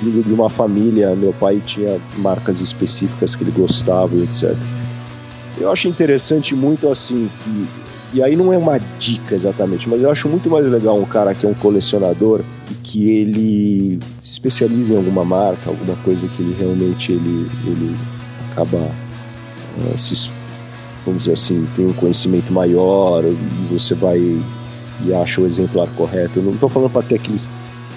vindo 0.00 0.24
de 0.24 0.32
uma 0.32 0.48
família, 0.48 1.14
meu 1.16 1.32
pai 1.32 1.60
tinha 1.64 1.98
marcas 2.18 2.60
específicas 2.60 3.34
que 3.34 3.42
ele 3.42 3.50
gostava 3.50 4.14
etc. 4.16 4.54
Eu 5.58 5.70
acho 5.70 5.88
interessante 5.88 6.54
muito 6.54 6.88
assim 6.88 7.28
que 7.42 7.68
e 8.12 8.22
aí 8.22 8.34
não 8.36 8.52
é 8.52 8.58
uma 8.58 8.78
dica 8.98 9.34
exatamente, 9.34 9.88
mas 9.88 10.02
eu 10.02 10.10
acho 10.10 10.28
muito 10.28 10.50
mais 10.50 10.66
legal 10.66 10.98
um 10.98 11.04
cara 11.04 11.34
que 11.34 11.46
é 11.46 11.48
um 11.48 11.54
colecionador 11.54 12.42
e 12.70 12.74
que 12.74 13.08
ele 13.08 13.98
se 14.22 14.32
especializa 14.32 14.94
em 14.94 14.96
alguma 14.96 15.24
marca, 15.24 15.70
alguma 15.70 15.96
coisa 15.96 16.26
que 16.28 16.42
ele 16.42 16.56
realmente 16.58 17.12
ele, 17.12 17.48
ele 17.66 17.96
acaba 18.50 18.78
uh, 18.78 19.98
se, 19.98 20.30
vamos 21.04 21.24
dizer 21.24 21.32
assim, 21.32 21.66
tem 21.76 21.86
um 21.86 21.92
conhecimento 21.92 22.52
maior 22.52 23.24
e 23.24 23.72
você 23.72 23.94
vai 23.94 24.18
e 24.18 25.14
acha 25.14 25.40
o 25.40 25.46
exemplar 25.46 25.88
correto. 25.96 26.40
Eu 26.40 26.42
não 26.42 26.54
estou 26.54 26.68
falando 26.68 26.90
para 26.90 27.02
ter 27.02 27.14
aqueles 27.14 27.50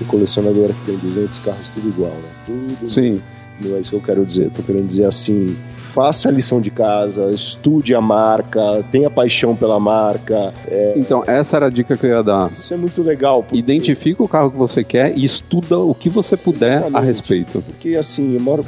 colecionador 0.07 0.69
que 0.73 0.85
tem 0.85 0.97
200 0.97 1.39
carros 1.39 1.69
tudo 1.69 1.87
igual, 1.87 2.11
né? 2.11 2.29
Tudo 2.45 2.89
Sim. 2.89 3.21
Não 3.61 3.75
é 3.77 3.79
isso 3.79 3.91
que 3.91 3.95
eu 3.95 4.01
quero 4.01 4.25
dizer. 4.25 4.47
Estou 4.47 4.63
querendo 4.65 4.87
dizer 4.87 5.05
assim, 5.05 5.55
faça 5.93 6.27
a 6.27 6.31
lição 6.31 6.59
de 6.59 6.71
casa, 6.71 7.29
estude 7.29 7.93
a 7.93 8.01
marca, 8.01 8.83
tenha 8.91 9.11
paixão 9.11 9.55
pela 9.55 9.79
marca. 9.79 10.51
É... 10.67 10.93
Então, 10.97 11.23
essa 11.27 11.57
era 11.57 11.67
a 11.67 11.69
dica 11.69 11.95
que 11.95 12.07
eu 12.07 12.09
ia 12.09 12.23
dar. 12.23 12.51
Isso 12.51 12.73
é 12.73 12.77
muito 12.77 13.03
legal. 13.03 13.43
Porque... 13.43 13.55
Identifica 13.55 14.23
o 14.23 14.27
carro 14.27 14.49
que 14.49 14.57
você 14.57 14.83
quer 14.83 15.15
e 15.15 15.23
estuda 15.23 15.77
o 15.77 15.93
que 15.93 16.09
você 16.09 16.35
puder 16.35 16.77
Exatamente. 16.77 16.97
a 16.97 16.99
respeito. 16.99 17.61
Porque, 17.61 17.95
assim, 17.95 18.33
eu 18.33 18.41
moro 18.41 18.65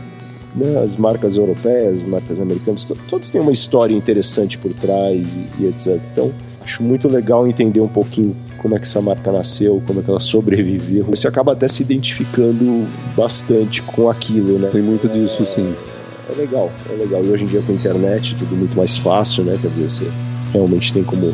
né, 0.56 0.80
as 0.84 0.98
marcas 0.98 1.36
europeias, 1.36 2.04
as 2.04 2.08
marcas 2.08 2.40
americanas, 2.40 2.86
todos 3.10 3.30
têm 3.32 3.42
uma 3.42 3.52
história 3.52 3.96
interessante 3.96 4.60
por 4.60 4.72
trás 4.74 5.36
e, 5.36 5.64
e, 5.64 5.66
etc. 5.66 6.00
Então, 6.12 6.32
acho 6.64 6.84
muito 6.84 7.08
legal 7.08 7.48
entender 7.48 7.82
um 7.82 7.88
pouquinho 7.88 8.36
como 8.60 8.76
é 8.76 8.78
que 8.78 8.86
essa 8.86 9.02
marca 9.02 9.32
nasceu, 9.32 9.82
como 9.88 10.00
é 10.00 10.04
que 10.04 10.12
ela 10.12 10.20
sobreviveu. 10.20 11.06
Você 11.06 11.28
acaba 11.28 11.54
até 11.54 11.68
se 11.68 11.82
identificando 11.82 12.88
bastante 13.18 13.82
com 13.82 14.12
aquilo, 14.12 14.60
né? 14.60 14.70
Tem 14.72 14.82
muito 14.82 15.10
disso, 15.10 15.44
sim 15.44 15.74
é 16.30 16.36
legal, 16.36 16.72
é 16.90 16.94
legal. 16.94 17.24
E 17.24 17.30
hoje 17.30 17.46
em 17.46 17.48
dia 17.48 17.62
com 17.62 17.72
a 17.72 17.76
internet 17.76 18.36
tudo 18.36 18.56
muito 18.56 18.76
mais 18.76 18.98
fácil, 18.98 19.44
né? 19.44 19.58
Quer 19.62 19.70
dizer, 19.70 19.90
você 19.90 20.12
realmente 20.52 20.94
tem 20.94 21.04
como 21.04 21.34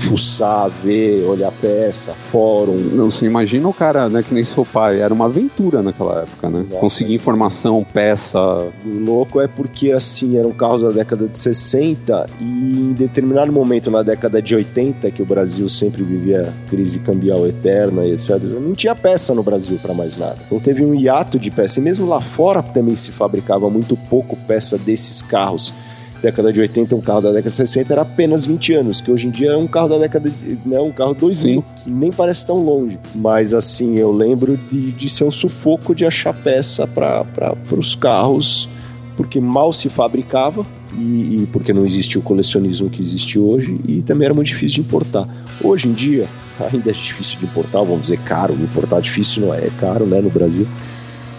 fuçar, 0.00 0.68
ver, 0.68 1.24
olhar 1.24 1.52
peça, 1.52 2.12
fórum. 2.12 2.76
Não, 2.92 3.10
você 3.10 3.26
imagina 3.26 3.68
o 3.68 3.72
cara, 3.72 4.08
né, 4.08 4.22
que 4.22 4.32
nem 4.32 4.44
seu 4.44 4.64
pai, 4.64 5.00
era 5.00 5.12
uma 5.12 5.26
aventura 5.26 5.82
naquela 5.82 6.22
época, 6.22 6.48
né? 6.48 6.64
Nossa, 6.68 6.80
Conseguir 6.80 7.14
informação, 7.14 7.84
peça. 7.92 8.40
O 8.84 9.04
louco 9.04 9.40
é 9.40 9.46
porque, 9.46 9.92
assim, 9.92 10.36
eram 10.36 10.52
carros 10.52 10.82
da 10.82 10.88
década 10.88 11.28
de 11.28 11.38
60 11.38 12.28
e 12.40 12.44
em 12.44 12.92
determinado 12.92 13.52
momento 13.52 13.90
na 13.90 14.02
década 14.02 14.40
de 14.40 14.54
80, 14.54 15.10
que 15.10 15.22
o 15.22 15.26
Brasil 15.26 15.68
sempre 15.68 16.02
vivia 16.02 16.52
crise 16.68 16.98
cambial 17.00 17.46
eterna 17.46 18.04
e 18.04 18.12
etc., 18.12 18.38
não 18.60 18.72
tinha 18.72 18.94
peça 18.94 19.34
no 19.34 19.42
Brasil 19.42 19.78
para 19.80 19.92
mais 19.92 20.16
nada. 20.16 20.38
Então 20.46 20.58
teve 20.58 20.84
um 20.84 20.94
hiato 20.94 21.38
de 21.38 21.50
peça. 21.50 21.78
E 21.78 21.82
mesmo 21.82 22.06
lá 22.06 22.20
fora 22.20 22.62
também 22.62 22.96
se 22.96 23.12
fabricava 23.12 23.68
muito 23.68 23.96
pouco 23.96 24.36
peça 24.46 24.78
desses 24.78 25.22
carros 25.22 25.74
década 26.20 26.52
de 26.52 26.60
80, 26.60 26.94
um 26.94 27.00
carro 27.00 27.20
da 27.20 27.30
década 27.30 27.48
de 27.48 27.56
60 27.56 27.92
era 27.92 28.02
apenas 28.02 28.44
20 28.44 28.74
anos, 28.74 29.00
que 29.00 29.10
hoje 29.10 29.26
em 29.26 29.30
dia 29.30 29.52
é 29.52 29.56
um 29.56 29.66
carro 29.66 29.88
da 29.88 29.98
década 29.98 30.30
de, 30.30 30.58
né, 30.66 30.78
um 30.80 30.92
carro 30.92 31.14
2000, 31.14 31.34
Sim. 31.34 31.64
que 31.82 31.90
nem 31.90 32.12
parece 32.12 32.46
tão 32.46 32.56
longe. 32.56 32.98
Mas 33.14 33.54
assim, 33.54 33.98
eu 33.98 34.12
lembro 34.12 34.56
de, 34.56 34.92
de 34.92 35.08
ser 35.08 35.24
um 35.24 35.30
sufoco 35.30 35.94
de 35.94 36.04
achar 36.04 36.34
peça 36.34 36.86
para 36.86 37.54
os 37.72 37.94
carros, 37.94 38.68
porque 39.16 39.40
mal 39.40 39.72
se 39.72 39.88
fabricava 39.88 40.66
e, 40.96 41.42
e, 41.42 41.48
porque 41.52 41.72
não 41.72 41.84
existia 41.84 42.20
o 42.20 42.22
colecionismo 42.22 42.90
que 42.90 43.00
existe 43.00 43.38
hoje 43.38 43.78
e 43.86 44.02
também 44.02 44.26
era 44.26 44.34
muito 44.34 44.48
difícil 44.48 44.82
de 44.82 44.88
importar. 44.88 45.28
Hoje 45.62 45.88
em 45.88 45.92
dia, 45.92 46.26
ainda 46.72 46.90
é 46.90 46.92
difícil 46.92 47.38
de 47.38 47.46
importar, 47.46 47.80
vamos 47.80 48.02
dizer 48.02 48.18
caro, 48.20 48.54
importar 48.54 49.00
difícil 49.00 49.46
não 49.46 49.54
é, 49.54 49.58
é 49.58 49.70
caro 49.78 50.04
né, 50.06 50.20
no 50.20 50.30
Brasil, 50.30 50.66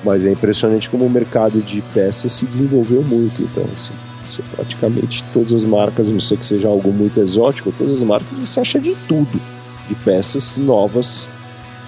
mas 0.04 0.26
é 0.26 0.32
impressionante 0.32 0.90
como 0.90 1.06
o 1.06 1.10
mercado 1.10 1.60
de 1.62 1.82
peças 1.94 2.32
se 2.32 2.46
desenvolveu 2.46 3.04
muito, 3.04 3.42
então 3.42 3.64
assim 3.72 3.94
você 4.26 4.44
praticamente 4.56 5.24
todas 5.34 5.54
as 5.54 5.66
marcas, 5.66 6.10
não 6.10 6.20
sei 6.20 6.38
que 6.38 6.46
seja 6.46 6.68
algo 6.68 6.92
muito 6.92 7.20
exótico, 7.20 7.74
todas 7.78 7.94
as 7.94 8.04
marcas 8.04 8.38
você 8.38 8.60
acha 8.60 8.80
de 8.80 8.96
tudo, 9.08 9.42
de 9.88 9.96
peças 9.96 10.58
novas 10.58 11.28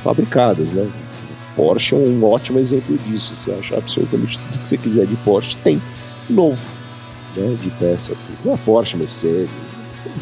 fabricadas, 0.04 0.74
né? 0.74 0.88
Porsche 1.56 1.96
é 1.96 1.98
um 1.98 2.24
ótimo 2.26 2.60
exemplo 2.60 2.98
disso. 3.08 3.36
Você 3.36 3.52
acha 3.52 3.78
absolutamente 3.78 4.38
tudo 4.38 4.60
que 4.60 4.68
você 4.68 4.78
quiser 4.78 5.06
de 5.06 5.16
Porsche, 5.18 5.58
tem. 5.58 5.82
novo. 6.30 6.72
Né, 7.36 7.58
de 7.62 7.70
peça, 7.72 8.14
tudo. 8.14 8.54
A 8.54 8.58
Porsche, 8.58 8.98
Mercedes. 8.98 9.50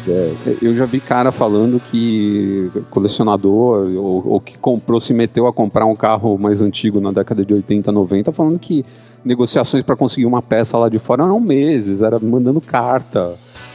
É. 0.08 0.32
Eu 0.62 0.74
já 0.74 0.86
vi 0.86 1.00
cara 1.00 1.32
falando 1.32 1.80
que 1.90 2.70
colecionador 2.88 3.90
ou, 3.96 4.26
ou, 4.26 4.40
que 4.40 4.56
comprou, 4.56 5.00
se 5.00 5.12
meteu 5.12 5.46
a 5.46 5.52
comprar 5.52 5.84
um 5.84 5.94
carro 5.94 6.38
mais 6.38 6.62
antigo 6.62 7.00
na 7.00 7.10
década 7.10 7.44
de 7.44 7.52
80, 7.52 7.90
90, 7.90 8.32
falando 8.32 8.58
que 8.58 8.86
negociações 9.24 9.82
para 9.82 9.96
conseguir 9.96 10.26
uma 10.26 10.42
peça 10.42 10.76
lá 10.76 10.88
de 10.88 10.98
fora 10.98 11.24
eram 11.24 11.40
meses, 11.40 12.02
era 12.02 12.18
mandando 12.18 12.60
carta, 12.60 13.34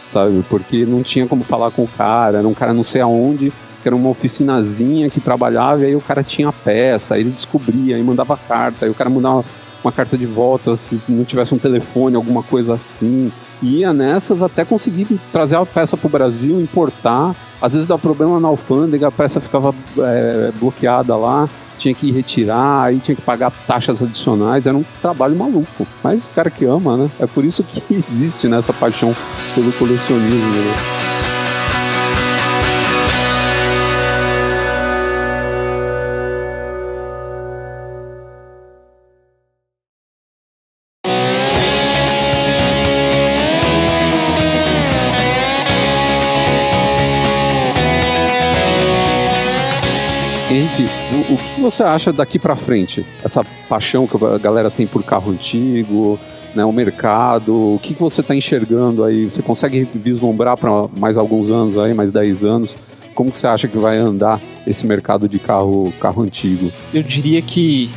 sabe? 0.10 0.44
Porque 0.50 0.86
não 0.86 1.04
tinha 1.04 1.28
como 1.28 1.44
falar 1.44 1.72
com 1.72 1.84
o 1.84 1.88
cara, 1.88 2.40
era 2.40 2.48
um 2.48 2.54
cara 2.54 2.74
não 2.74 2.84
sei 2.84 3.02
aonde, 3.02 3.52
que 3.82 3.88
era 3.88 3.96
uma 3.96 4.10
oficinazinha 4.10 5.10
que 5.10 5.20
trabalhava 5.20 5.82
e 5.82 5.86
aí 5.86 5.96
o 5.96 6.02
cara 6.02 6.24
tinha 6.24 6.50
a 6.50 6.54
peça, 6.54 7.16
aí 7.16 7.22
ele 7.22 7.32
descobria, 7.32 7.96
aí 7.96 8.04
mandava 8.04 8.38
carta, 8.38 8.86
aí 8.86 8.92
o 8.92 8.96
cara 8.96 9.10
mandava 9.10 9.44
uma 9.84 9.92
carta 9.92 10.18
de 10.18 10.26
volta 10.26 10.76
se 10.76 11.12
não 11.12 11.24
tivesse 11.24 11.54
um 11.54 11.58
telefone, 11.58 12.16
alguma 12.16 12.44
coisa 12.44 12.74
assim. 12.74 13.32
Ia 13.62 13.94
nessas 13.94 14.42
até 14.42 14.64
conseguir 14.64 15.08
trazer 15.32 15.56
a 15.56 15.66
peça 15.66 15.98
para 15.98 16.08
o 16.08 16.10
Brasil, 16.10 16.60
importar. 16.62 17.36
Às 17.62 17.74
vezes 17.74 17.88
dá 17.88 17.98
problema 17.98 18.40
na 18.40 18.48
alfândega, 18.48 19.08
a 19.08 19.12
peça 19.12 19.40
ficava 19.40 19.74
é, 19.98 20.52
bloqueada 20.60 21.16
lá, 21.16 21.50
tinha 21.78 21.94
que 21.94 22.12
retirar, 22.12 22.84
aí 22.84 23.00
tinha 23.00 23.16
que 23.16 23.22
pagar 23.22 23.52
taxas 23.66 24.02
adicionais, 24.02 24.68
era 24.68 24.76
um 24.76 24.86
trabalho 25.02 25.36
maluco. 25.36 25.88
Mas 26.04 26.26
o 26.26 26.30
cara 26.30 26.50
que 26.50 26.66
ama, 26.66 26.98
né? 26.98 27.10
É 27.20 27.26
por 27.28 27.46
isso 27.46 27.64
que 27.64 27.82
existe 27.94 28.48
nessa 28.48 28.74
paixão 28.74 29.16
pelo 29.56 29.72
colecionismo. 29.74 30.38
Né? 30.38 30.97
Você 51.70 51.84
acha 51.84 52.14
daqui 52.14 52.40
para 52.40 52.56
frente? 52.56 53.06
Essa 53.24 53.44
paixão 53.68 54.08
que 54.08 54.16
a 54.24 54.38
galera 54.38 54.72
tem 54.72 54.88
por 54.88 55.04
carro 55.04 55.32
antigo, 55.32 56.20
né, 56.56 56.64
o 56.64 56.72
mercado, 56.72 57.76
o 57.76 57.80
que, 57.80 57.94
que 57.94 58.02
você 58.02 58.22
está 58.22 58.34
enxergando 58.34 59.04
aí? 59.04 59.26
Você 59.26 59.42
consegue 59.42 59.88
vislumbrar 59.94 60.58
para 60.58 60.88
mais 60.96 61.18
alguns 61.18 61.52
anos 61.52 61.78
aí, 61.78 61.94
mais 61.94 62.12
10 62.12 62.44
anos? 62.44 62.76
Como 63.14 63.32
que 63.32 63.38
você 63.38 63.48
acha 63.48 63.68
que 63.68 63.78
vai 63.78 63.98
andar 63.98 64.42
esse 64.66 64.86
mercado 64.86 65.28
de 65.28 65.40
carro, 65.40 65.94
carro 66.00 66.22
antigo? 66.22 66.72
Eu 66.94 67.04
diria 67.04 67.42
que 67.42 67.90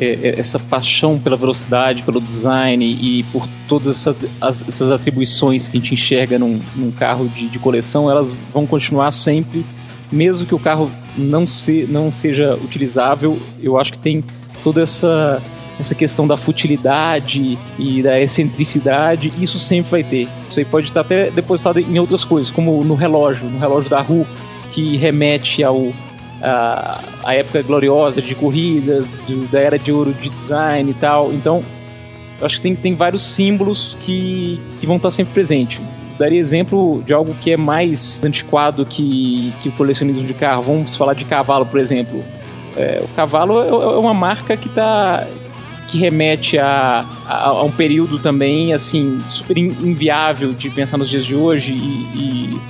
é, 0.00 0.06
é, 0.06 0.40
essa 0.40 0.58
paixão 0.58 1.18
pela 1.18 1.36
velocidade, 1.36 2.04
pelo 2.04 2.20
design 2.20 2.84
e 2.84 3.24
por 3.24 3.46
todas 3.68 3.88
essa, 3.88 4.16
as, 4.40 4.66
essas 4.66 4.90
atribuições 4.90 5.68
que 5.68 5.76
a 5.76 5.80
gente 5.80 5.94
enxerga 5.94 6.38
num, 6.38 6.60
num 6.76 6.90
carro 6.90 7.28
de, 7.28 7.48
de 7.48 7.58
coleção, 7.58 8.10
elas 8.10 8.40
vão 8.52 8.66
continuar 8.66 9.10
sempre 9.10 9.64
mesmo 10.10 10.46
que 10.46 10.54
o 10.54 10.58
carro 10.58 10.90
não, 11.18 11.46
se, 11.46 11.86
não 11.88 12.10
seja 12.10 12.54
utilizável, 12.54 13.38
eu 13.62 13.78
acho 13.78 13.92
que 13.92 13.98
tem 13.98 14.24
toda 14.62 14.82
essa 14.82 15.42
essa 15.78 15.94
questão 15.94 16.26
da 16.26 16.36
futilidade 16.36 17.56
e 17.78 18.02
da 18.02 18.20
excentricidade, 18.20 19.32
isso 19.38 19.60
sempre 19.60 19.90
vai 19.90 20.02
ter. 20.02 20.28
Isso 20.48 20.58
aí 20.58 20.64
pode 20.64 20.88
estar 20.88 21.02
até 21.02 21.30
depositado 21.30 21.78
em 21.78 21.98
outras 22.00 22.24
coisas, 22.24 22.50
como 22.50 22.82
no 22.82 22.96
relógio, 22.96 23.48
no 23.48 23.60
relógio 23.60 23.88
da 23.88 24.00
rua, 24.00 24.26
que 24.72 24.96
remete 24.96 25.62
ao 25.62 25.92
a, 26.42 27.00
a 27.22 27.34
época 27.34 27.62
gloriosa 27.62 28.20
de 28.20 28.34
corridas, 28.34 29.20
de, 29.24 29.36
da 29.46 29.60
era 29.60 29.78
de 29.78 29.92
ouro 29.92 30.12
de 30.12 30.28
design 30.28 30.90
e 30.90 30.94
tal. 30.94 31.32
Então, 31.32 31.62
eu 32.40 32.46
acho 32.46 32.56
que 32.56 32.62
tem, 32.62 32.74
tem 32.74 32.94
vários 32.96 33.24
símbolos 33.24 33.96
que, 34.00 34.60
que 34.80 34.86
vão 34.86 34.96
estar 34.96 35.12
sempre 35.12 35.32
presentes 35.32 35.80
daria 36.18 36.38
exemplo 36.38 37.02
de 37.06 37.12
algo 37.12 37.34
que 37.34 37.52
é 37.52 37.56
mais 37.56 38.20
antiquado 38.24 38.84
que, 38.84 39.52
que 39.60 39.68
o 39.68 39.72
colecionismo 39.72 40.26
de 40.26 40.34
carro. 40.34 40.62
Vamos 40.62 40.96
falar 40.96 41.14
de 41.14 41.24
cavalo, 41.24 41.64
por 41.64 41.78
exemplo. 41.78 42.24
É, 42.76 43.00
o 43.02 43.08
cavalo 43.08 43.62
é, 43.62 43.68
é 43.68 43.98
uma 43.98 44.14
marca 44.14 44.56
que 44.56 44.68
está 44.68 45.26
que 45.86 45.96
remete 45.96 46.58
a, 46.58 47.06
a, 47.26 47.46
a, 47.46 47.62
um 47.62 47.70
período 47.70 48.18
também 48.18 48.74
assim 48.74 49.18
super 49.26 49.56
inviável 49.56 50.52
de 50.52 50.68
pensar 50.68 50.98
nos 50.98 51.08
dias 51.08 51.24
de 51.24 51.34
hoje 51.34 51.72
e, 51.72 51.78
e 52.14 52.60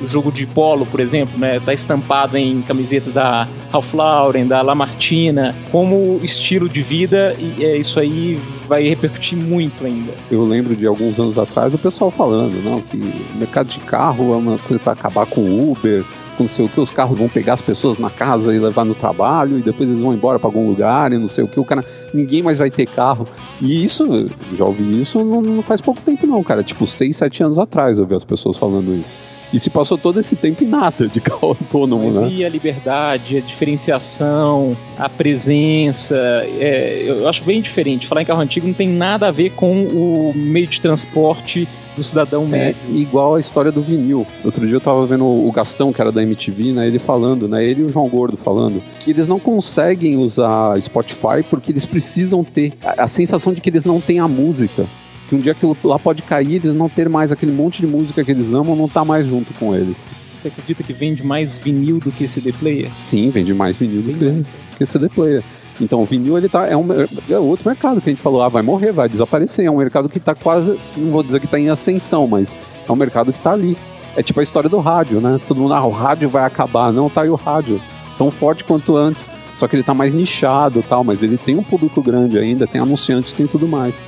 o 0.00 0.06
jogo 0.06 0.30
de 0.32 0.46
polo, 0.46 0.86
por 0.86 1.00
exemplo, 1.00 1.38
né, 1.38 1.60
tá 1.60 1.72
estampado 1.72 2.36
em 2.36 2.62
camisetas 2.62 3.12
da 3.12 3.48
Ralph 3.70 3.94
Lauren, 3.94 4.46
da 4.46 4.62
Lamartina, 4.62 5.54
como 5.70 6.20
estilo 6.22 6.68
de 6.68 6.82
vida 6.82 7.34
e 7.38 7.64
é, 7.64 7.76
isso 7.76 7.98
aí 7.98 8.38
vai 8.68 8.86
repercutir 8.86 9.36
muito 9.38 9.84
ainda. 9.84 10.12
Eu 10.30 10.44
lembro 10.44 10.74
de 10.74 10.86
alguns 10.86 11.18
anos 11.18 11.38
atrás 11.38 11.74
o 11.74 11.78
pessoal 11.78 12.10
falando, 12.10 12.62
não, 12.62 12.80
que 12.80 12.96
o 12.96 13.38
mercado 13.38 13.68
de 13.68 13.80
carro 13.80 14.32
é 14.32 14.36
uma 14.36 14.58
coisa 14.58 14.82
para 14.82 14.92
acabar 14.92 15.26
com 15.26 15.40
o 15.40 15.72
Uber, 15.72 16.04
com 16.36 16.44
não 16.44 16.48
sei 16.48 16.64
o 16.64 16.68
que, 16.68 16.80
os 16.80 16.90
carros 16.90 17.18
vão 17.18 17.28
pegar 17.28 17.54
as 17.54 17.62
pessoas 17.62 17.98
na 17.98 18.10
casa 18.10 18.54
e 18.54 18.58
levar 18.58 18.84
no 18.84 18.94
trabalho, 18.94 19.58
e 19.58 19.62
depois 19.62 19.88
eles 19.88 20.02
vão 20.02 20.12
embora 20.12 20.38
para 20.38 20.48
algum 20.48 20.68
lugar 20.68 21.12
e 21.12 21.18
não 21.18 21.28
sei 21.28 21.44
o 21.44 21.48
que, 21.48 21.58
o 21.58 21.64
cara, 21.64 21.84
ninguém 22.12 22.42
mais 22.42 22.58
vai 22.58 22.70
ter 22.70 22.86
carro. 22.86 23.26
E 23.60 23.84
isso, 23.84 24.26
já 24.52 24.64
ouvi 24.64 25.00
isso 25.00 25.24
não, 25.24 25.40
não 25.40 25.62
faz 25.62 25.80
pouco 25.80 26.00
tempo 26.00 26.26
não, 26.26 26.42
cara, 26.42 26.62
tipo 26.62 26.86
6, 26.86 27.16
7 27.16 27.42
anos 27.44 27.58
atrás 27.58 27.98
eu 27.98 28.06
vi 28.06 28.14
as 28.14 28.24
pessoas 28.24 28.56
falando 28.56 28.94
isso. 28.94 29.33
E 29.52 29.58
se 29.58 29.70
passou 29.70 29.96
todo 29.96 30.18
esse 30.18 30.36
tempo 30.36 30.64
em 30.64 30.66
nada 30.66 31.06
de 31.08 31.20
carro 31.22 31.48
autônomo, 31.48 32.06
Mas 32.06 32.20
né? 32.20 32.28
E 32.30 32.44
a 32.44 32.48
liberdade, 32.48 33.36
a 33.36 33.40
diferenciação, 33.40 34.76
a 34.98 35.08
presença, 35.08 36.16
é, 36.58 37.04
eu 37.06 37.28
acho 37.28 37.44
bem 37.44 37.60
diferente. 37.60 38.06
Falar 38.06 38.22
em 38.22 38.26
carro 38.26 38.40
antigo 38.40 38.66
não 38.66 38.74
tem 38.74 38.88
nada 38.88 39.28
a 39.28 39.30
ver 39.30 39.50
com 39.50 39.84
o 39.84 40.32
meio 40.34 40.66
de 40.66 40.80
transporte 40.80 41.68
do 41.94 42.02
cidadão 42.02 42.44
é 42.44 42.48
médio. 42.48 42.80
É 42.88 42.92
igual 42.92 43.36
a 43.36 43.40
história 43.40 43.70
do 43.70 43.82
vinil. 43.82 44.26
Outro 44.44 44.66
dia 44.66 44.76
eu 44.76 44.80
tava 44.80 45.04
vendo 45.06 45.24
o 45.24 45.50
Gastão, 45.52 45.92
que 45.92 46.00
era 46.00 46.10
da 46.10 46.22
MTV, 46.22 46.72
né? 46.72 46.86
Ele 46.86 46.98
falando, 46.98 47.48
né? 47.48 47.64
Ele 47.64 47.82
e 47.82 47.84
o 47.84 47.90
João 47.90 48.08
Gordo 48.08 48.36
falando 48.36 48.82
que 49.00 49.10
eles 49.10 49.28
não 49.28 49.38
conseguem 49.38 50.16
usar 50.16 50.80
Spotify 50.80 51.42
porque 51.48 51.70
eles 51.70 51.86
precisam 51.86 52.42
ter 52.42 52.72
a, 52.82 53.04
a 53.04 53.08
sensação 53.08 53.52
de 53.52 53.60
que 53.60 53.70
eles 53.70 53.84
não 53.84 54.00
têm 54.00 54.18
a 54.18 54.28
música 54.28 54.86
que 55.28 55.34
um 55.34 55.38
dia 55.38 55.52
aquilo 55.52 55.76
lá 55.84 55.98
pode 55.98 56.22
cair, 56.22 56.56
eles 56.56 56.74
não 56.74 56.88
ter 56.88 57.08
mais 57.08 57.32
aquele 57.32 57.52
monte 57.52 57.80
de 57.80 57.86
música 57.86 58.24
que 58.24 58.30
eles 58.30 58.52
amam, 58.52 58.76
não 58.76 58.88
tá 58.88 59.04
mais 59.04 59.26
junto 59.26 59.52
com 59.54 59.74
eles. 59.74 59.96
Você 60.34 60.48
acredita 60.48 60.82
que 60.82 60.92
vende 60.92 61.24
mais 61.24 61.56
vinil 61.56 61.98
do 61.98 62.10
que 62.10 62.26
CD 62.26 62.52
player? 62.52 62.90
Sim, 62.96 63.30
vende 63.30 63.54
mais 63.54 63.78
vinil 63.78 64.02
do 64.02 64.12
que, 64.12 64.46
que 64.78 64.86
CD 64.86 65.08
player. 65.08 65.42
Então 65.80 66.00
o 66.00 66.04
vinil 66.04 66.36
ele 66.36 66.48
tá 66.48 66.66
é 66.66 66.76
um 66.76 66.86
é 67.28 67.38
outro 67.38 67.68
mercado 67.68 68.00
que 68.00 68.08
a 68.10 68.12
gente 68.12 68.22
falou, 68.22 68.42
ah, 68.42 68.48
vai 68.48 68.62
morrer, 68.62 68.92
vai 68.92 69.08
desaparecer, 69.08 69.66
é 69.66 69.70
um 69.70 69.76
mercado 69.76 70.08
que 70.08 70.20
tá 70.20 70.34
quase, 70.34 70.78
não 70.96 71.10
vou 71.10 71.22
dizer 71.22 71.40
que 71.40 71.46
tá 71.46 71.58
em 71.58 71.68
ascensão, 71.68 72.26
mas 72.26 72.54
é 72.86 72.92
um 72.92 72.96
mercado 72.96 73.32
que 73.32 73.40
tá 73.40 73.52
ali. 73.52 73.76
É 74.16 74.22
tipo 74.22 74.38
a 74.38 74.42
história 74.42 74.70
do 74.70 74.78
rádio, 74.78 75.20
né? 75.20 75.40
Todo 75.46 75.60
mundo, 75.60 75.74
ah, 75.74 75.84
o 75.84 75.90
rádio 75.90 76.28
vai 76.28 76.44
acabar, 76.44 76.92
não, 76.92 77.10
tá 77.10 77.22
aí 77.22 77.28
o 77.28 77.34
rádio, 77.34 77.80
tão 78.16 78.30
forte 78.30 78.62
quanto 78.62 78.96
antes, 78.96 79.28
só 79.56 79.66
que 79.66 79.74
ele 79.74 79.82
tá 79.82 79.92
mais 79.92 80.12
nichado, 80.12 80.84
tal, 80.88 81.02
mas 81.02 81.22
ele 81.22 81.36
tem 81.36 81.56
um 81.56 81.64
público 81.64 82.00
grande 82.00 82.38
ainda, 82.38 82.66
tem 82.66 82.80
anunciantes, 82.80 83.32
tem 83.32 83.46
tudo 83.46 83.66
mais. 83.66 84.00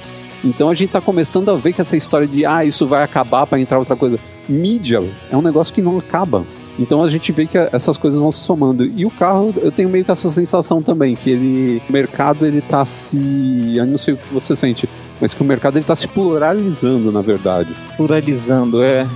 Então 0.46 0.70
a 0.70 0.74
gente 0.74 0.90
está 0.90 1.00
começando 1.00 1.50
a 1.50 1.56
ver 1.56 1.72
que 1.72 1.80
essa 1.80 1.96
história 1.96 2.26
de 2.26 2.46
ah, 2.46 2.64
isso 2.64 2.86
vai 2.86 3.02
acabar 3.02 3.46
para 3.46 3.58
entrar 3.58 3.78
outra 3.78 3.96
coisa. 3.96 4.16
Mídia 4.48 5.02
é 5.28 5.36
um 5.36 5.42
negócio 5.42 5.74
que 5.74 5.82
não 5.82 5.98
acaba. 5.98 6.46
Então 6.78 7.02
a 7.02 7.08
gente 7.08 7.32
vê 7.32 7.46
que 7.46 7.58
essas 7.58 7.98
coisas 7.98 8.20
vão 8.20 8.30
se 8.30 8.38
somando. 8.38 8.84
E 8.84 9.04
o 9.04 9.10
carro, 9.10 9.52
eu 9.56 9.72
tenho 9.72 9.88
meio 9.88 10.04
que 10.04 10.10
essa 10.10 10.30
sensação 10.30 10.80
também, 10.80 11.16
que 11.16 11.30
ele. 11.30 11.82
O 11.88 11.92
mercado 11.92 12.46
ele 12.46 12.60
tá 12.60 12.84
se. 12.84 13.74
Eu 13.74 13.86
não 13.86 13.98
sei 13.98 14.14
o 14.14 14.16
que 14.16 14.32
você 14.32 14.54
sente, 14.54 14.88
mas 15.20 15.34
que 15.34 15.42
o 15.42 15.44
mercado 15.44 15.78
ele 15.78 15.84
tá 15.84 15.96
se 15.96 16.06
pluralizando, 16.06 17.10
na 17.10 17.22
verdade. 17.22 17.74
Pluralizando, 17.96 18.82
é. 18.82 19.08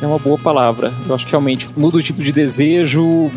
É 0.00 0.06
uma 0.06 0.18
boa 0.18 0.38
palavra. 0.38 0.92
Eu 1.06 1.14
acho 1.14 1.24
que 1.24 1.32
realmente 1.32 1.68
muda 1.76 1.96
o 1.96 2.02
tipo 2.02 2.22
de 2.22 2.30
desejo, 2.30 3.30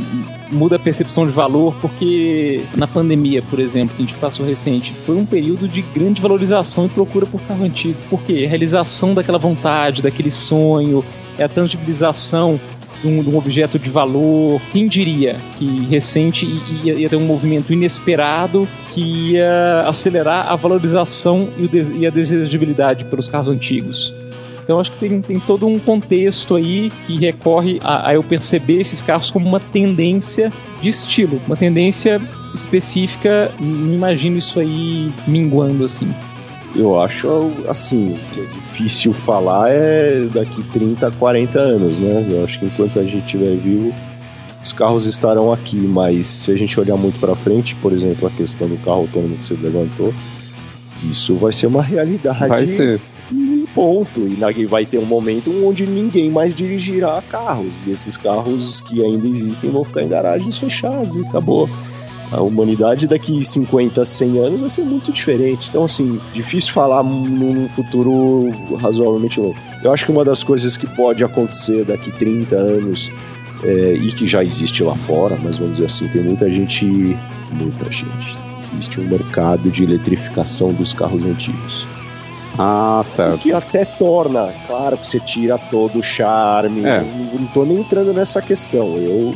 muda 0.52 0.76
a 0.76 0.80
percepção 0.80 1.26
de 1.26 1.32
valor, 1.32 1.74
porque 1.82 2.64
na 2.76 2.88
pandemia, 2.88 3.42
por 3.42 3.60
exemplo, 3.60 3.96
que 3.96 4.04
a 4.04 4.06
gente 4.06 4.18
passou 4.20 4.46
recente, 4.46 4.94
foi 4.94 5.16
um 5.16 5.26
período 5.26 5.68
de 5.68 5.82
grande 5.82 6.22
valorização 6.22 6.86
e 6.86 6.90
procura 6.90 7.26
por 7.26 7.42
carro 7.42 7.64
antigo. 7.64 7.98
Por 8.10 8.22
quê? 8.22 8.44
A 8.46 8.50
realização 8.50 9.16
daquela 9.16 9.40
vontade, 9.40 10.04
daquele 10.04 10.30
sonho, 10.30 11.04
é 11.38 11.44
a 11.44 11.50
tangibilização 11.50 12.60
de 13.02 13.08
um, 13.08 13.24
de 13.24 13.30
um, 13.30 13.38
objeto 13.38 13.80
de 13.80 13.90
valor. 13.90 14.62
Quem 14.72 14.88
diria 14.88 15.36
que 15.58 15.86
recente 15.90 16.46
ia, 16.84 16.94
ia, 16.94 17.10
ter 17.10 17.16
um 17.16 17.26
movimento 17.26 17.74
inesperado 17.74 18.68
que 18.90 19.32
ia 19.32 19.84
acelerar 19.88 20.52
a 20.52 20.56
valorização 20.56 21.50
e 21.98 22.06
a 22.06 22.12
desejabilidade 22.12 23.06
pelos 23.06 23.28
carros 23.28 23.48
antigos? 23.48 24.14
Então 24.72 24.80
acho 24.80 24.92
que 24.94 25.00
tem, 25.00 25.20
tem 25.20 25.38
todo 25.38 25.68
um 25.68 25.78
contexto 25.78 26.56
aí 26.56 26.90
que 27.06 27.18
recorre 27.18 27.78
a, 27.84 28.08
a 28.08 28.14
eu 28.14 28.24
perceber 28.24 28.80
esses 28.80 29.02
carros 29.02 29.30
como 29.30 29.46
uma 29.46 29.60
tendência 29.60 30.50
de 30.82 30.88
estilo, 30.88 31.42
uma 31.46 31.58
tendência 31.58 32.22
específica. 32.56 33.52
Não 33.60 33.94
imagino 33.94 34.38
isso 34.38 34.62
aí 34.62 35.12
minguando 35.28 35.84
assim. 35.84 36.10
Eu 36.74 36.98
acho 37.02 37.52
assim, 37.68 38.18
que 38.34 38.40
é 38.40 38.44
difícil 38.46 39.12
falar 39.12 39.72
é 39.72 40.26
daqui 40.34 40.64
30, 40.72 41.12
40 41.20 41.60
anos, 41.60 42.00
né? 42.00 42.26
Eu 42.32 42.46
acho 42.46 42.58
que 42.58 42.68
enquanto 42.68 42.98
a 42.98 43.04
gente 43.04 43.26
estiver 43.26 43.58
vivo, 43.58 43.94
os 44.64 44.72
carros 44.72 45.06
estarão 45.06 45.52
aqui, 45.52 45.76
mas 45.76 46.28
se 46.28 46.50
a 46.50 46.56
gente 46.56 46.80
olhar 46.80 46.96
muito 46.96 47.20
para 47.20 47.36
frente, 47.36 47.76
por 47.76 47.92
exemplo, 47.92 48.26
a 48.26 48.32
questão 48.32 48.70
do 48.70 48.78
carro 48.78 49.02
autônomo 49.02 49.36
que 49.36 49.44
você 49.44 49.54
levantou, 49.56 50.14
isso 51.04 51.36
vai 51.36 51.52
ser 51.52 51.68
uma 51.68 51.82
realidade. 51.82 52.48
Vai 52.48 52.66
ser 52.66 53.02
ponto. 53.82 54.22
E 54.28 54.66
vai 54.68 54.86
ter 54.86 55.00
um 55.00 55.06
momento 55.08 55.52
onde 55.66 55.88
ninguém 55.88 56.30
mais 56.30 56.54
dirigirá 56.54 57.20
carros. 57.28 57.74
E 57.88 57.90
esses 57.90 58.16
carros 58.16 58.80
que 58.80 59.04
ainda 59.04 59.28
existem 59.28 59.72
vão 59.72 59.84
ficar 59.84 60.04
em 60.04 60.08
garagens 60.08 60.56
fechadas 60.56 61.16
e 61.16 61.22
acabou. 61.22 61.68
A 62.32 62.40
humanidade 62.42 63.08
daqui 63.08 63.44
50, 63.44 64.06
100 64.06 64.38
anos 64.38 64.60
vai 64.60 64.70
ser 64.70 64.84
muito 64.84 65.12
diferente. 65.12 65.68
Então, 65.70 65.84
assim, 65.84 66.20
difícil 66.32 66.72
falar 66.72 67.04
num 67.04 67.68
futuro 67.68 68.52
razoavelmente 68.78 69.40
longo. 69.40 69.56
Eu 69.84 69.92
acho 69.92 70.06
que 70.06 70.12
uma 70.12 70.24
das 70.24 70.44
coisas 70.44 70.78
que 70.78 70.88
pode 70.96 71.24
acontecer 71.24 71.84
daqui 71.84 72.12
30 72.12 72.56
anos 72.56 73.12
é, 73.64 73.94
e 73.94 74.12
que 74.12 74.28
já 74.28 74.44
existe 74.44 74.84
lá 74.84 74.96
fora, 74.96 75.38
mas 75.44 75.58
vamos 75.58 75.74
dizer 75.74 75.88
assim, 75.88 76.08
tem 76.08 76.22
muita 76.22 76.50
gente, 76.52 76.86
muita 77.52 77.92
gente. 77.92 78.38
Existe 78.62 79.02
um 79.02 79.08
mercado 79.08 79.70
de 79.72 79.84
eletrificação 79.84 80.72
dos 80.72 80.94
carros 80.94 81.26
antigos. 81.26 81.91
Ah, 82.58 83.02
certo. 83.06 83.36
O 83.36 83.38
que 83.38 83.54
até 83.54 83.86
torna, 83.86 84.54
claro 84.68 84.98
que 84.98 85.08
você 85.08 85.20
tira 85.20 85.58
todo 85.58 86.00
o 86.00 86.04
charme. 86.04 86.86
É. 86.86 87.02
Não, 87.02 87.48
tô 87.48 87.64
nem 87.64 87.80
entrando 87.80 88.14
nessa 88.14 88.42
questão. 88.42 88.98
Eu 88.98 89.34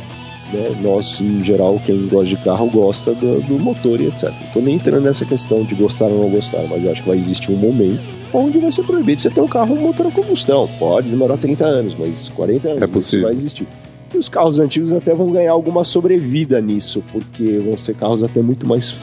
né? 0.52 0.76
Nós, 0.80 1.20
em 1.20 1.42
geral, 1.42 1.80
quem 1.84 2.06
gosta 2.06 2.28
de 2.28 2.36
carro 2.36 2.70
gosta 2.70 3.12
do, 3.12 3.40
do 3.42 3.58
motor 3.58 4.00
e 4.00 4.06
etc. 4.06 4.30
Não 4.30 4.52
tô 4.52 4.60
nem 4.60 4.76
entrando 4.76 5.02
nessa 5.02 5.24
questão 5.24 5.64
de 5.64 5.74
gostar 5.74 6.06
ou 6.06 6.22
não 6.22 6.30
gostar, 6.30 6.62
mas 6.68 6.84
eu 6.84 6.92
acho 6.92 7.02
que 7.02 7.08
vai 7.08 7.18
existir 7.18 7.50
um 7.50 7.56
momento 7.56 8.00
onde 8.32 8.58
vai 8.58 8.70
ser 8.70 8.84
proibido 8.84 9.20
você 9.20 9.30
ter 9.30 9.40
um 9.40 9.48
carro 9.48 9.76
motor 9.76 10.06
a 10.06 10.10
combustão. 10.10 10.68
Pode 10.78 11.08
demorar 11.08 11.36
30 11.38 11.64
anos, 11.64 11.96
mas 11.98 12.28
40 12.28 12.68
anos 12.68 12.82
é 12.82 12.86
possível. 12.86 13.26
vai 13.26 13.34
existir. 13.34 13.66
E 14.14 14.18
os 14.18 14.28
carros 14.28 14.58
antigos 14.58 14.92
até 14.92 15.14
vão 15.14 15.30
ganhar 15.32 15.52
alguma 15.52 15.84
sobrevida 15.84 16.60
nisso, 16.60 17.02
porque 17.10 17.58
vão 17.58 17.76
ser 17.76 17.94
carros 17.94 18.22
até 18.22 18.40
muito 18.40 18.66
mais 18.66 18.96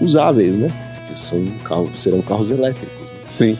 usáveis, 0.00 0.56
né? 0.56 0.70
São 1.14 1.44
carros, 1.64 2.00
serão 2.00 2.20
carros 2.20 2.50
elétricos. 2.50 3.03
Sim. 3.34 3.58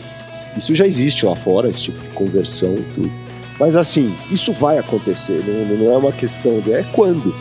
Isso 0.57 0.75
já 0.75 0.87
existe 0.87 1.27
lá 1.27 1.35
fora, 1.35 1.69
esse 1.69 1.83
tipo 1.83 2.01
de 2.01 2.09
conversão 2.11 2.77
e 2.77 2.83
tudo. 2.95 3.13
Mas 3.59 3.77
assim, 3.77 4.15
isso 4.31 4.53
vai 4.53 4.79
acontecer, 4.79 5.43
não, 5.47 5.77
não 5.77 5.93
é 5.93 5.97
uma 5.97 6.13
questão 6.13 6.61
de 6.61 6.73
é 6.73 6.85
quando. 6.93 7.35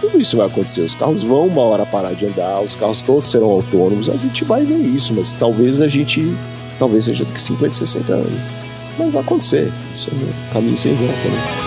Tudo 0.00 0.20
isso 0.20 0.36
vai 0.36 0.46
acontecer, 0.46 0.80
os 0.80 0.94
carros 0.94 1.22
vão 1.22 1.46
uma 1.46 1.62
hora 1.62 1.84
parar 1.84 2.14
de 2.14 2.26
andar, 2.26 2.60
os 2.60 2.74
carros 2.74 3.02
todos 3.02 3.26
serão 3.26 3.48
autônomos, 3.48 4.08
a 4.08 4.16
gente 4.16 4.42
vai 4.42 4.64
ver 4.64 4.78
isso, 4.78 5.14
mas 5.14 5.32
talvez 5.32 5.82
a 5.82 5.88
gente, 5.88 6.34
talvez 6.78 7.04
seja 7.04 7.24
daqui 7.24 7.40
50, 7.40 7.74
60 7.74 8.12
anos. 8.12 8.32
Mas 8.98 9.12
vai 9.12 9.22
acontecer, 9.22 9.70
isso 9.92 10.10
é 10.10 10.14
um 10.14 10.52
caminho 10.52 10.76
sem 10.76 10.94
volta, 10.94 11.28
né? 11.28 11.65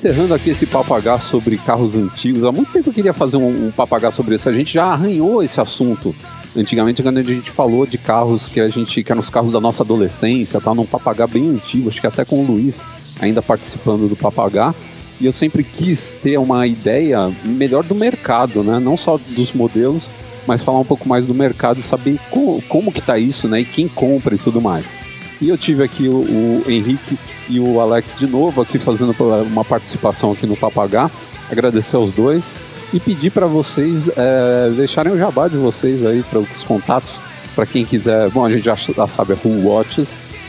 Encerrando 0.00 0.32
aqui 0.32 0.48
esse 0.48 0.66
papagá 0.66 1.18
sobre 1.18 1.58
carros 1.58 1.94
antigos, 1.94 2.42
há 2.42 2.50
muito 2.50 2.72
tempo 2.72 2.88
eu 2.88 2.94
queria 2.94 3.12
fazer 3.12 3.36
um, 3.36 3.66
um 3.66 3.70
papagá 3.70 4.10
sobre 4.10 4.34
isso. 4.34 4.48
A 4.48 4.52
gente 4.52 4.72
já 4.72 4.86
arranhou 4.86 5.42
esse 5.42 5.60
assunto 5.60 6.16
antigamente, 6.56 7.02
quando 7.02 7.18
a 7.18 7.22
gente 7.22 7.50
falou 7.50 7.84
de 7.84 7.98
carros 7.98 8.48
que 8.48 8.60
a 8.60 8.68
gente, 8.70 9.04
que 9.04 9.12
eram 9.12 9.20
os 9.20 9.28
carros 9.28 9.52
da 9.52 9.60
nossa 9.60 9.82
adolescência, 9.82 10.58
tá 10.58 10.74
num 10.74 10.86
papagá 10.86 11.26
bem 11.26 11.50
antigo, 11.50 11.90
acho 11.90 12.00
que 12.00 12.06
até 12.06 12.24
com 12.24 12.40
o 12.40 12.46
Luiz 12.46 12.80
ainda 13.20 13.42
participando 13.42 14.08
do 14.08 14.16
papagá. 14.16 14.74
E 15.20 15.26
eu 15.26 15.34
sempre 15.34 15.62
quis 15.62 16.14
ter 16.14 16.38
uma 16.38 16.66
ideia 16.66 17.30
melhor 17.44 17.84
do 17.84 17.94
mercado, 17.94 18.64
né? 18.64 18.80
Não 18.80 18.96
só 18.96 19.18
dos 19.18 19.52
modelos, 19.52 20.08
mas 20.46 20.62
falar 20.62 20.78
um 20.78 20.84
pouco 20.84 21.06
mais 21.06 21.26
do 21.26 21.34
mercado 21.34 21.78
e 21.78 21.82
saber 21.82 22.18
como, 22.30 22.62
como 22.62 22.90
que 22.90 23.02
tá 23.02 23.18
isso, 23.18 23.46
né? 23.46 23.60
E 23.60 23.66
quem 23.66 23.86
compra 23.86 24.34
e 24.34 24.38
tudo 24.38 24.62
mais. 24.62 25.09
E 25.40 25.48
eu 25.48 25.56
tive 25.56 25.82
aqui 25.82 26.06
o, 26.06 26.16
o 26.16 26.64
Henrique 26.68 27.18
e 27.48 27.58
o 27.58 27.80
Alex 27.80 28.14
de 28.16 28.26
novo 28.26 28.60
aqui 28.60 28.78
fazendo 28.78 29.14
uma 29.46 29.64
participação 29.64 30.32
aqui 30.32 30.46
no 30.46 30.56
Papagá. 30.56 31.10
Agradecer 31.50 31.96
aos 31.96 32.12
dois 32.12 32.58
e 32.92 33.00
pedir 33.00 33.30
para 33.30 33.46
vocês 33.46 34.08
é, 34.08 34.70
deixarem 34.76 35.12
o 35.12 35.18
jabá 35.18 35.48
de 35.48 35.56
vocês 35.56 36.04
aí 36.04 36.22
para 36.22 36.40
os 36.40 36.64
contatos 36.64 37.18
para 37.54 37.64
quem 37.64 37.84
quiser. 37.84 38.28
Bom, 38.30 38.44
a 38.44 38.50
gente 38.50 38.64
já, 38.64 38.74
já 38.74 39.06
sabe 39.06 39.32
é 39.32 39.36
Who 39.42 39.66
Watches, 39.66 40.08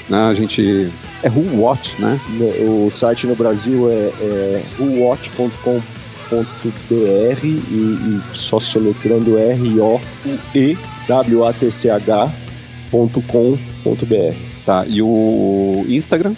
né? 0.09 0.29
A 0.29 0.33
gente 0.33 0.91
é 1.23 1.29
Who 1.29 1.61
Watch, 1.61 2.01
né? 2.01 2.19
O 2.59 2.89
site 2.91 3.27
no 3.27 3.35
Brasil 3.35 3.89
é, 3.89 4.11
é 4.21 4.63
whowatch.com.br 4.77 5.81
e, 7.43 7.47
e 7.47 8.21
só 8.33 8.59
soletrando 8.59 9.37
R 9.37 9.69
Tá, 14.65 14.85
e 14.87 15.01
o 15.01 15.85
Instagram? 15.87 16.35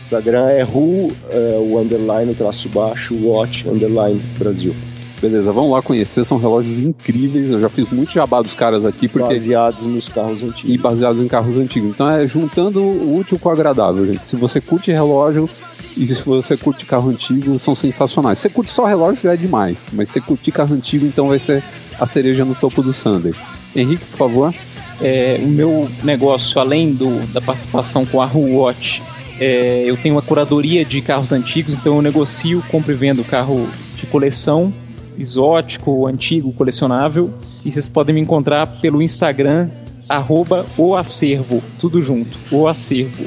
Instagram 0.00 0.48
é 0.50 0.62
ru, 0.62 1.10
é, 1.30 1.58
o 1.58 1.78
underline, 1.78 2.34
traço 2.34 2.68
baixo, 2.68 3.14
watch, 3.26 3.68
underline, 3.68 4.20
Brasil. 4.38 4.74
Beleza, 5.22 5.52
vamos 5.52 5.70
lá 5.70 5.80
conhecer, 5.80 6.24
são 6.24 6.36
relógios 6.36 6.82
incríveis, 6.82 7.48
eu 7.48 7.60
já 7.60 7.68
fiz 7.68 7.88
muito 7.90 8.10
jabá 8.10 8.42
dos 8.42 8.54
caras 8.54 8.84
aqui. 8.84 9.06
Porque... 9.06 9.34
Baseados 9.34 9.86
nos 9.86 10.08
carros 10.08 10.42
antigos. 10.42 10.74
E 10.74 10.76
baseados 10.76 11.22
em 11.22 11.28
carros 11.28 11.56
antigos. 11.56 11.90
Então 11.90 12.10
é 12.10 12.26
juntando 12.26 12.82
o 12.82 13.16
útil 13.16 13.38
com 13.38 13.48
o 13.48 13.52
agradável, 13.52 14.04
gente. 14.04 14.24
Se 14.24 14.34
você 14.34 14.60
curte 14.60 14.90
relógio 14.90 15.48
e 15.96 16.04
se 16.04 16.20
você 16.24 16.56
curte 16.56 16.84
carro 16.84 17.08
antigo, 17.08 17.56
são 17.56 17.72
sensacionais. 17.72 18.38
Se 18.38 18.42
você 18.42 18.50
curte 18.50 18.72
só 18.72 18.84
relógio, 18.84 19.22
já 19.22 19.34
é 19.34 19.36
demais. 19.36 19.90
Mas 19.92 20.08
se 20.08 20.14
você 20.14 20.20
curte 20.20 20.50
carro 20.50 20.74
antigo, 20.74 21.06
então 21.06 21.28
vai 21.28 21.38
ser 21.38 21.62
a 22.00 22.04
cereja 22.04 22.44
no 22.44 22.56
topo 22.56 22.82
do 22.82 22.92
Sunday. 22.92 23.32
Henrique, 23.76 24.04
por 24.04 24.16
favor 24.18 24.54
é, 25.02 25.40
o 25.42 25.48
meu 25.48 25.90
negócio, 26.02 26.60
além 26.60 26.92
do, 26.92 27.26
da 27.32 27.40
participação 27.40 28.06
com 28.06 28.22
a 28.22 28.30
Watch, 28.32 29.02
é, 29.40 29.82
eu 29.84 29.96
tenho 29.96 30.14
uma 30.14 30.22
curadoria 30.22 30.84
de 30.84 31.00
carros 31.00 31.32
antigos, 31.32 31.74
então 31.74 31.96
eu 31.96 32.02
negocio, 32.02 32.62
compro 32.70 32.92
e 32.92 32.94
vendo 32.94 33.24
carro 33.24 33.68
de 33.96 34.06
coleção, 34.06 34.72
exótico, 35.18 36.06
antigo, 36.06 36.52
colecionável. 36.52 37.32
E 37.64 37.70
vocês 37.70 37.88
podem 37.88 38.14
me 38.14 38.20
encontrar 38.20 38.66
pelo 38.80 39.02
Instagram, 39.02 39.68
arroba 40.08 40.64
o 40.76 40.94
acervo, 40.94 41.62
tudo 41.78 42.00
junto, 42.00 42.38
o 42.50 42.68
acervo. 42.68 43.24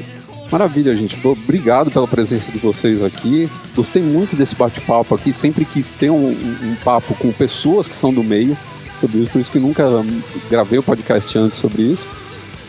Maravilha, 0.50 0.96
gente. 0.96 1.18
Obrigado 1.26 1.90
pela 1.90 2.06
presença 2.06 2.52
de 2.52 2.58
vocês 2.58 3.02
aqui. 3.02 3.50
Gostei 3.74 4.00
muito 4.00 4.36
desse 4.36 4.54
bate-papo 4.54 5.14
aqui. 5.14 5.32
Sempre 5.32 5.64
quis 5.64 5.90
ter 5.90 6.08
um, 6.10 6.28
um, 6.28 6.76
papo 6.84 7.14
com 7.16 7.32
pessoas 7.32 7.88
que 7.88 7.94
são 7.94 8.14
do 8.14 8.22
meio 8.22 8.56
sobre 8.98 9.18
isso, 9.18 9.30
por 9.30 9.40
isso 9.40 9.50
que 9.50 9.58
nunca 9.58 9.84
gravei 10.50 10.78
o 10.78 10.82
podcast 10.82 11.38
antes 11.38 11.58
sobre 11.58 11.82
isso. 11.82 12.06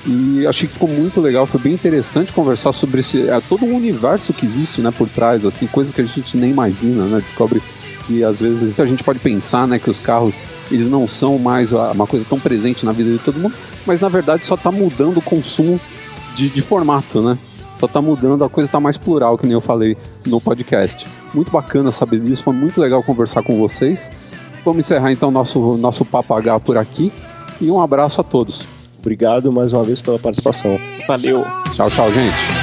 E 0.05 0.47
achei 0.47 0.67
que 0.67 0.73
ficou 0.73 0.87
muito 0.87 1.19
legal, 1.19 1.45
foi 1.45 1.59
bem 1.59 1.73
interessante 1.73 2.31
conversar 2.31 2.71
sobre 2.71 3.01
esse, 3.01 3.29
é, 3.29 3.41
todo 3.41 3.65
o 3.65 3.75
universo 3.75 4.31
que 4.31 4.45
existe 4.45 4.79
né, 4.79 4.89
por 4.89 5.09
trás, 5.09 5.45
assim, 5.45 5.67
coisa 5.67 5.91
que 5.91 5.99
a 5.99 6.05
gente 6.05 6.37
nem 6.37 6.51
imagina, 6.51 7.05
né? 7.05 7.19
Descobre 7.19 7.61
que 8.05 8.23
às 8.23 8.39
vezes 8.39 8.79
a 8.79 8.85
gente 8.85 9.03
pode 9.03 9.19
pensar 9.19 9.67
né, 9.67 9.77
que 9.77 9.89
os 9.89 9.99
carros 9.99 10.35
eles 10.71 10.87
não 10.87 11.07
são 11.07 11.37
mais 11.37 11.73
uma 11.73 12.07
coisa 12.07 12.25
tão 12.27 12.39
presente 12.39 12.85
na 12.85 12.93
vida 12.93 13.11
de 13.11 13.19
todo 13.19 13.37
mundo, 13.37 13.53
mas 13.85 13.99
na 13.99 14.07
verdade 14.07 14.45
só 14.45 14.55
está 14.55 14.71
mudando 14.71 15.17
o 15.17 15.21
consumo 15.21 15.79
de, 16.35 16.49
de 16.49 16.61
formato, 16.61 17.21
né? 17.21 17.37
Só 17.77 17.85
está 17.85 18.01
mudando, 18.01 18.43
a 18.43 18.49
coisa 18.49 18.67
está 18.67 18.79
mais 18.79 18.97
plural, 18.97 19.37
que 19.37 19.45
nem 19.45 19.53
eu 19.53 19.61
falei 19.61 19.95
no 20.25 20.41
podcast. 20.41 21.05
Muito 21.33 21.51
bacana 21.51 21.91
saber 21.91 22.19
disso, 22.19 22.43
foi 22.43 22.53
muito 22.53 22.81
legal 22.81 23.03
conversar 23.03 23.43
com 23.43 23.57
vocês. 23.57 24.09
Vamos 24.67 24.81
encerrar 24.81 25.13
então 25.13 25.31
nosso, 25.31 25.77
nosso 25.77 26.03
papagaio 26.03 26.59
por 26.59 26.77
aqui. 26.77 27.09
E 27.61 27.71
um 27.71 27.81
abraço 27.81 28.19
a 28.19 28.23
todos. 28.23 28.67
Obrigado 28.99 29.49
mais 29.49 29.71
uma 29.71 29.81
vez 29.81 30.01
pela 30.01 30.19
participação. 30.19 30.77
Valeu. 31.07 31.41
Tchau, 31.73 31.89
tchau, 31.89 32.11
gente. 32.11 32.56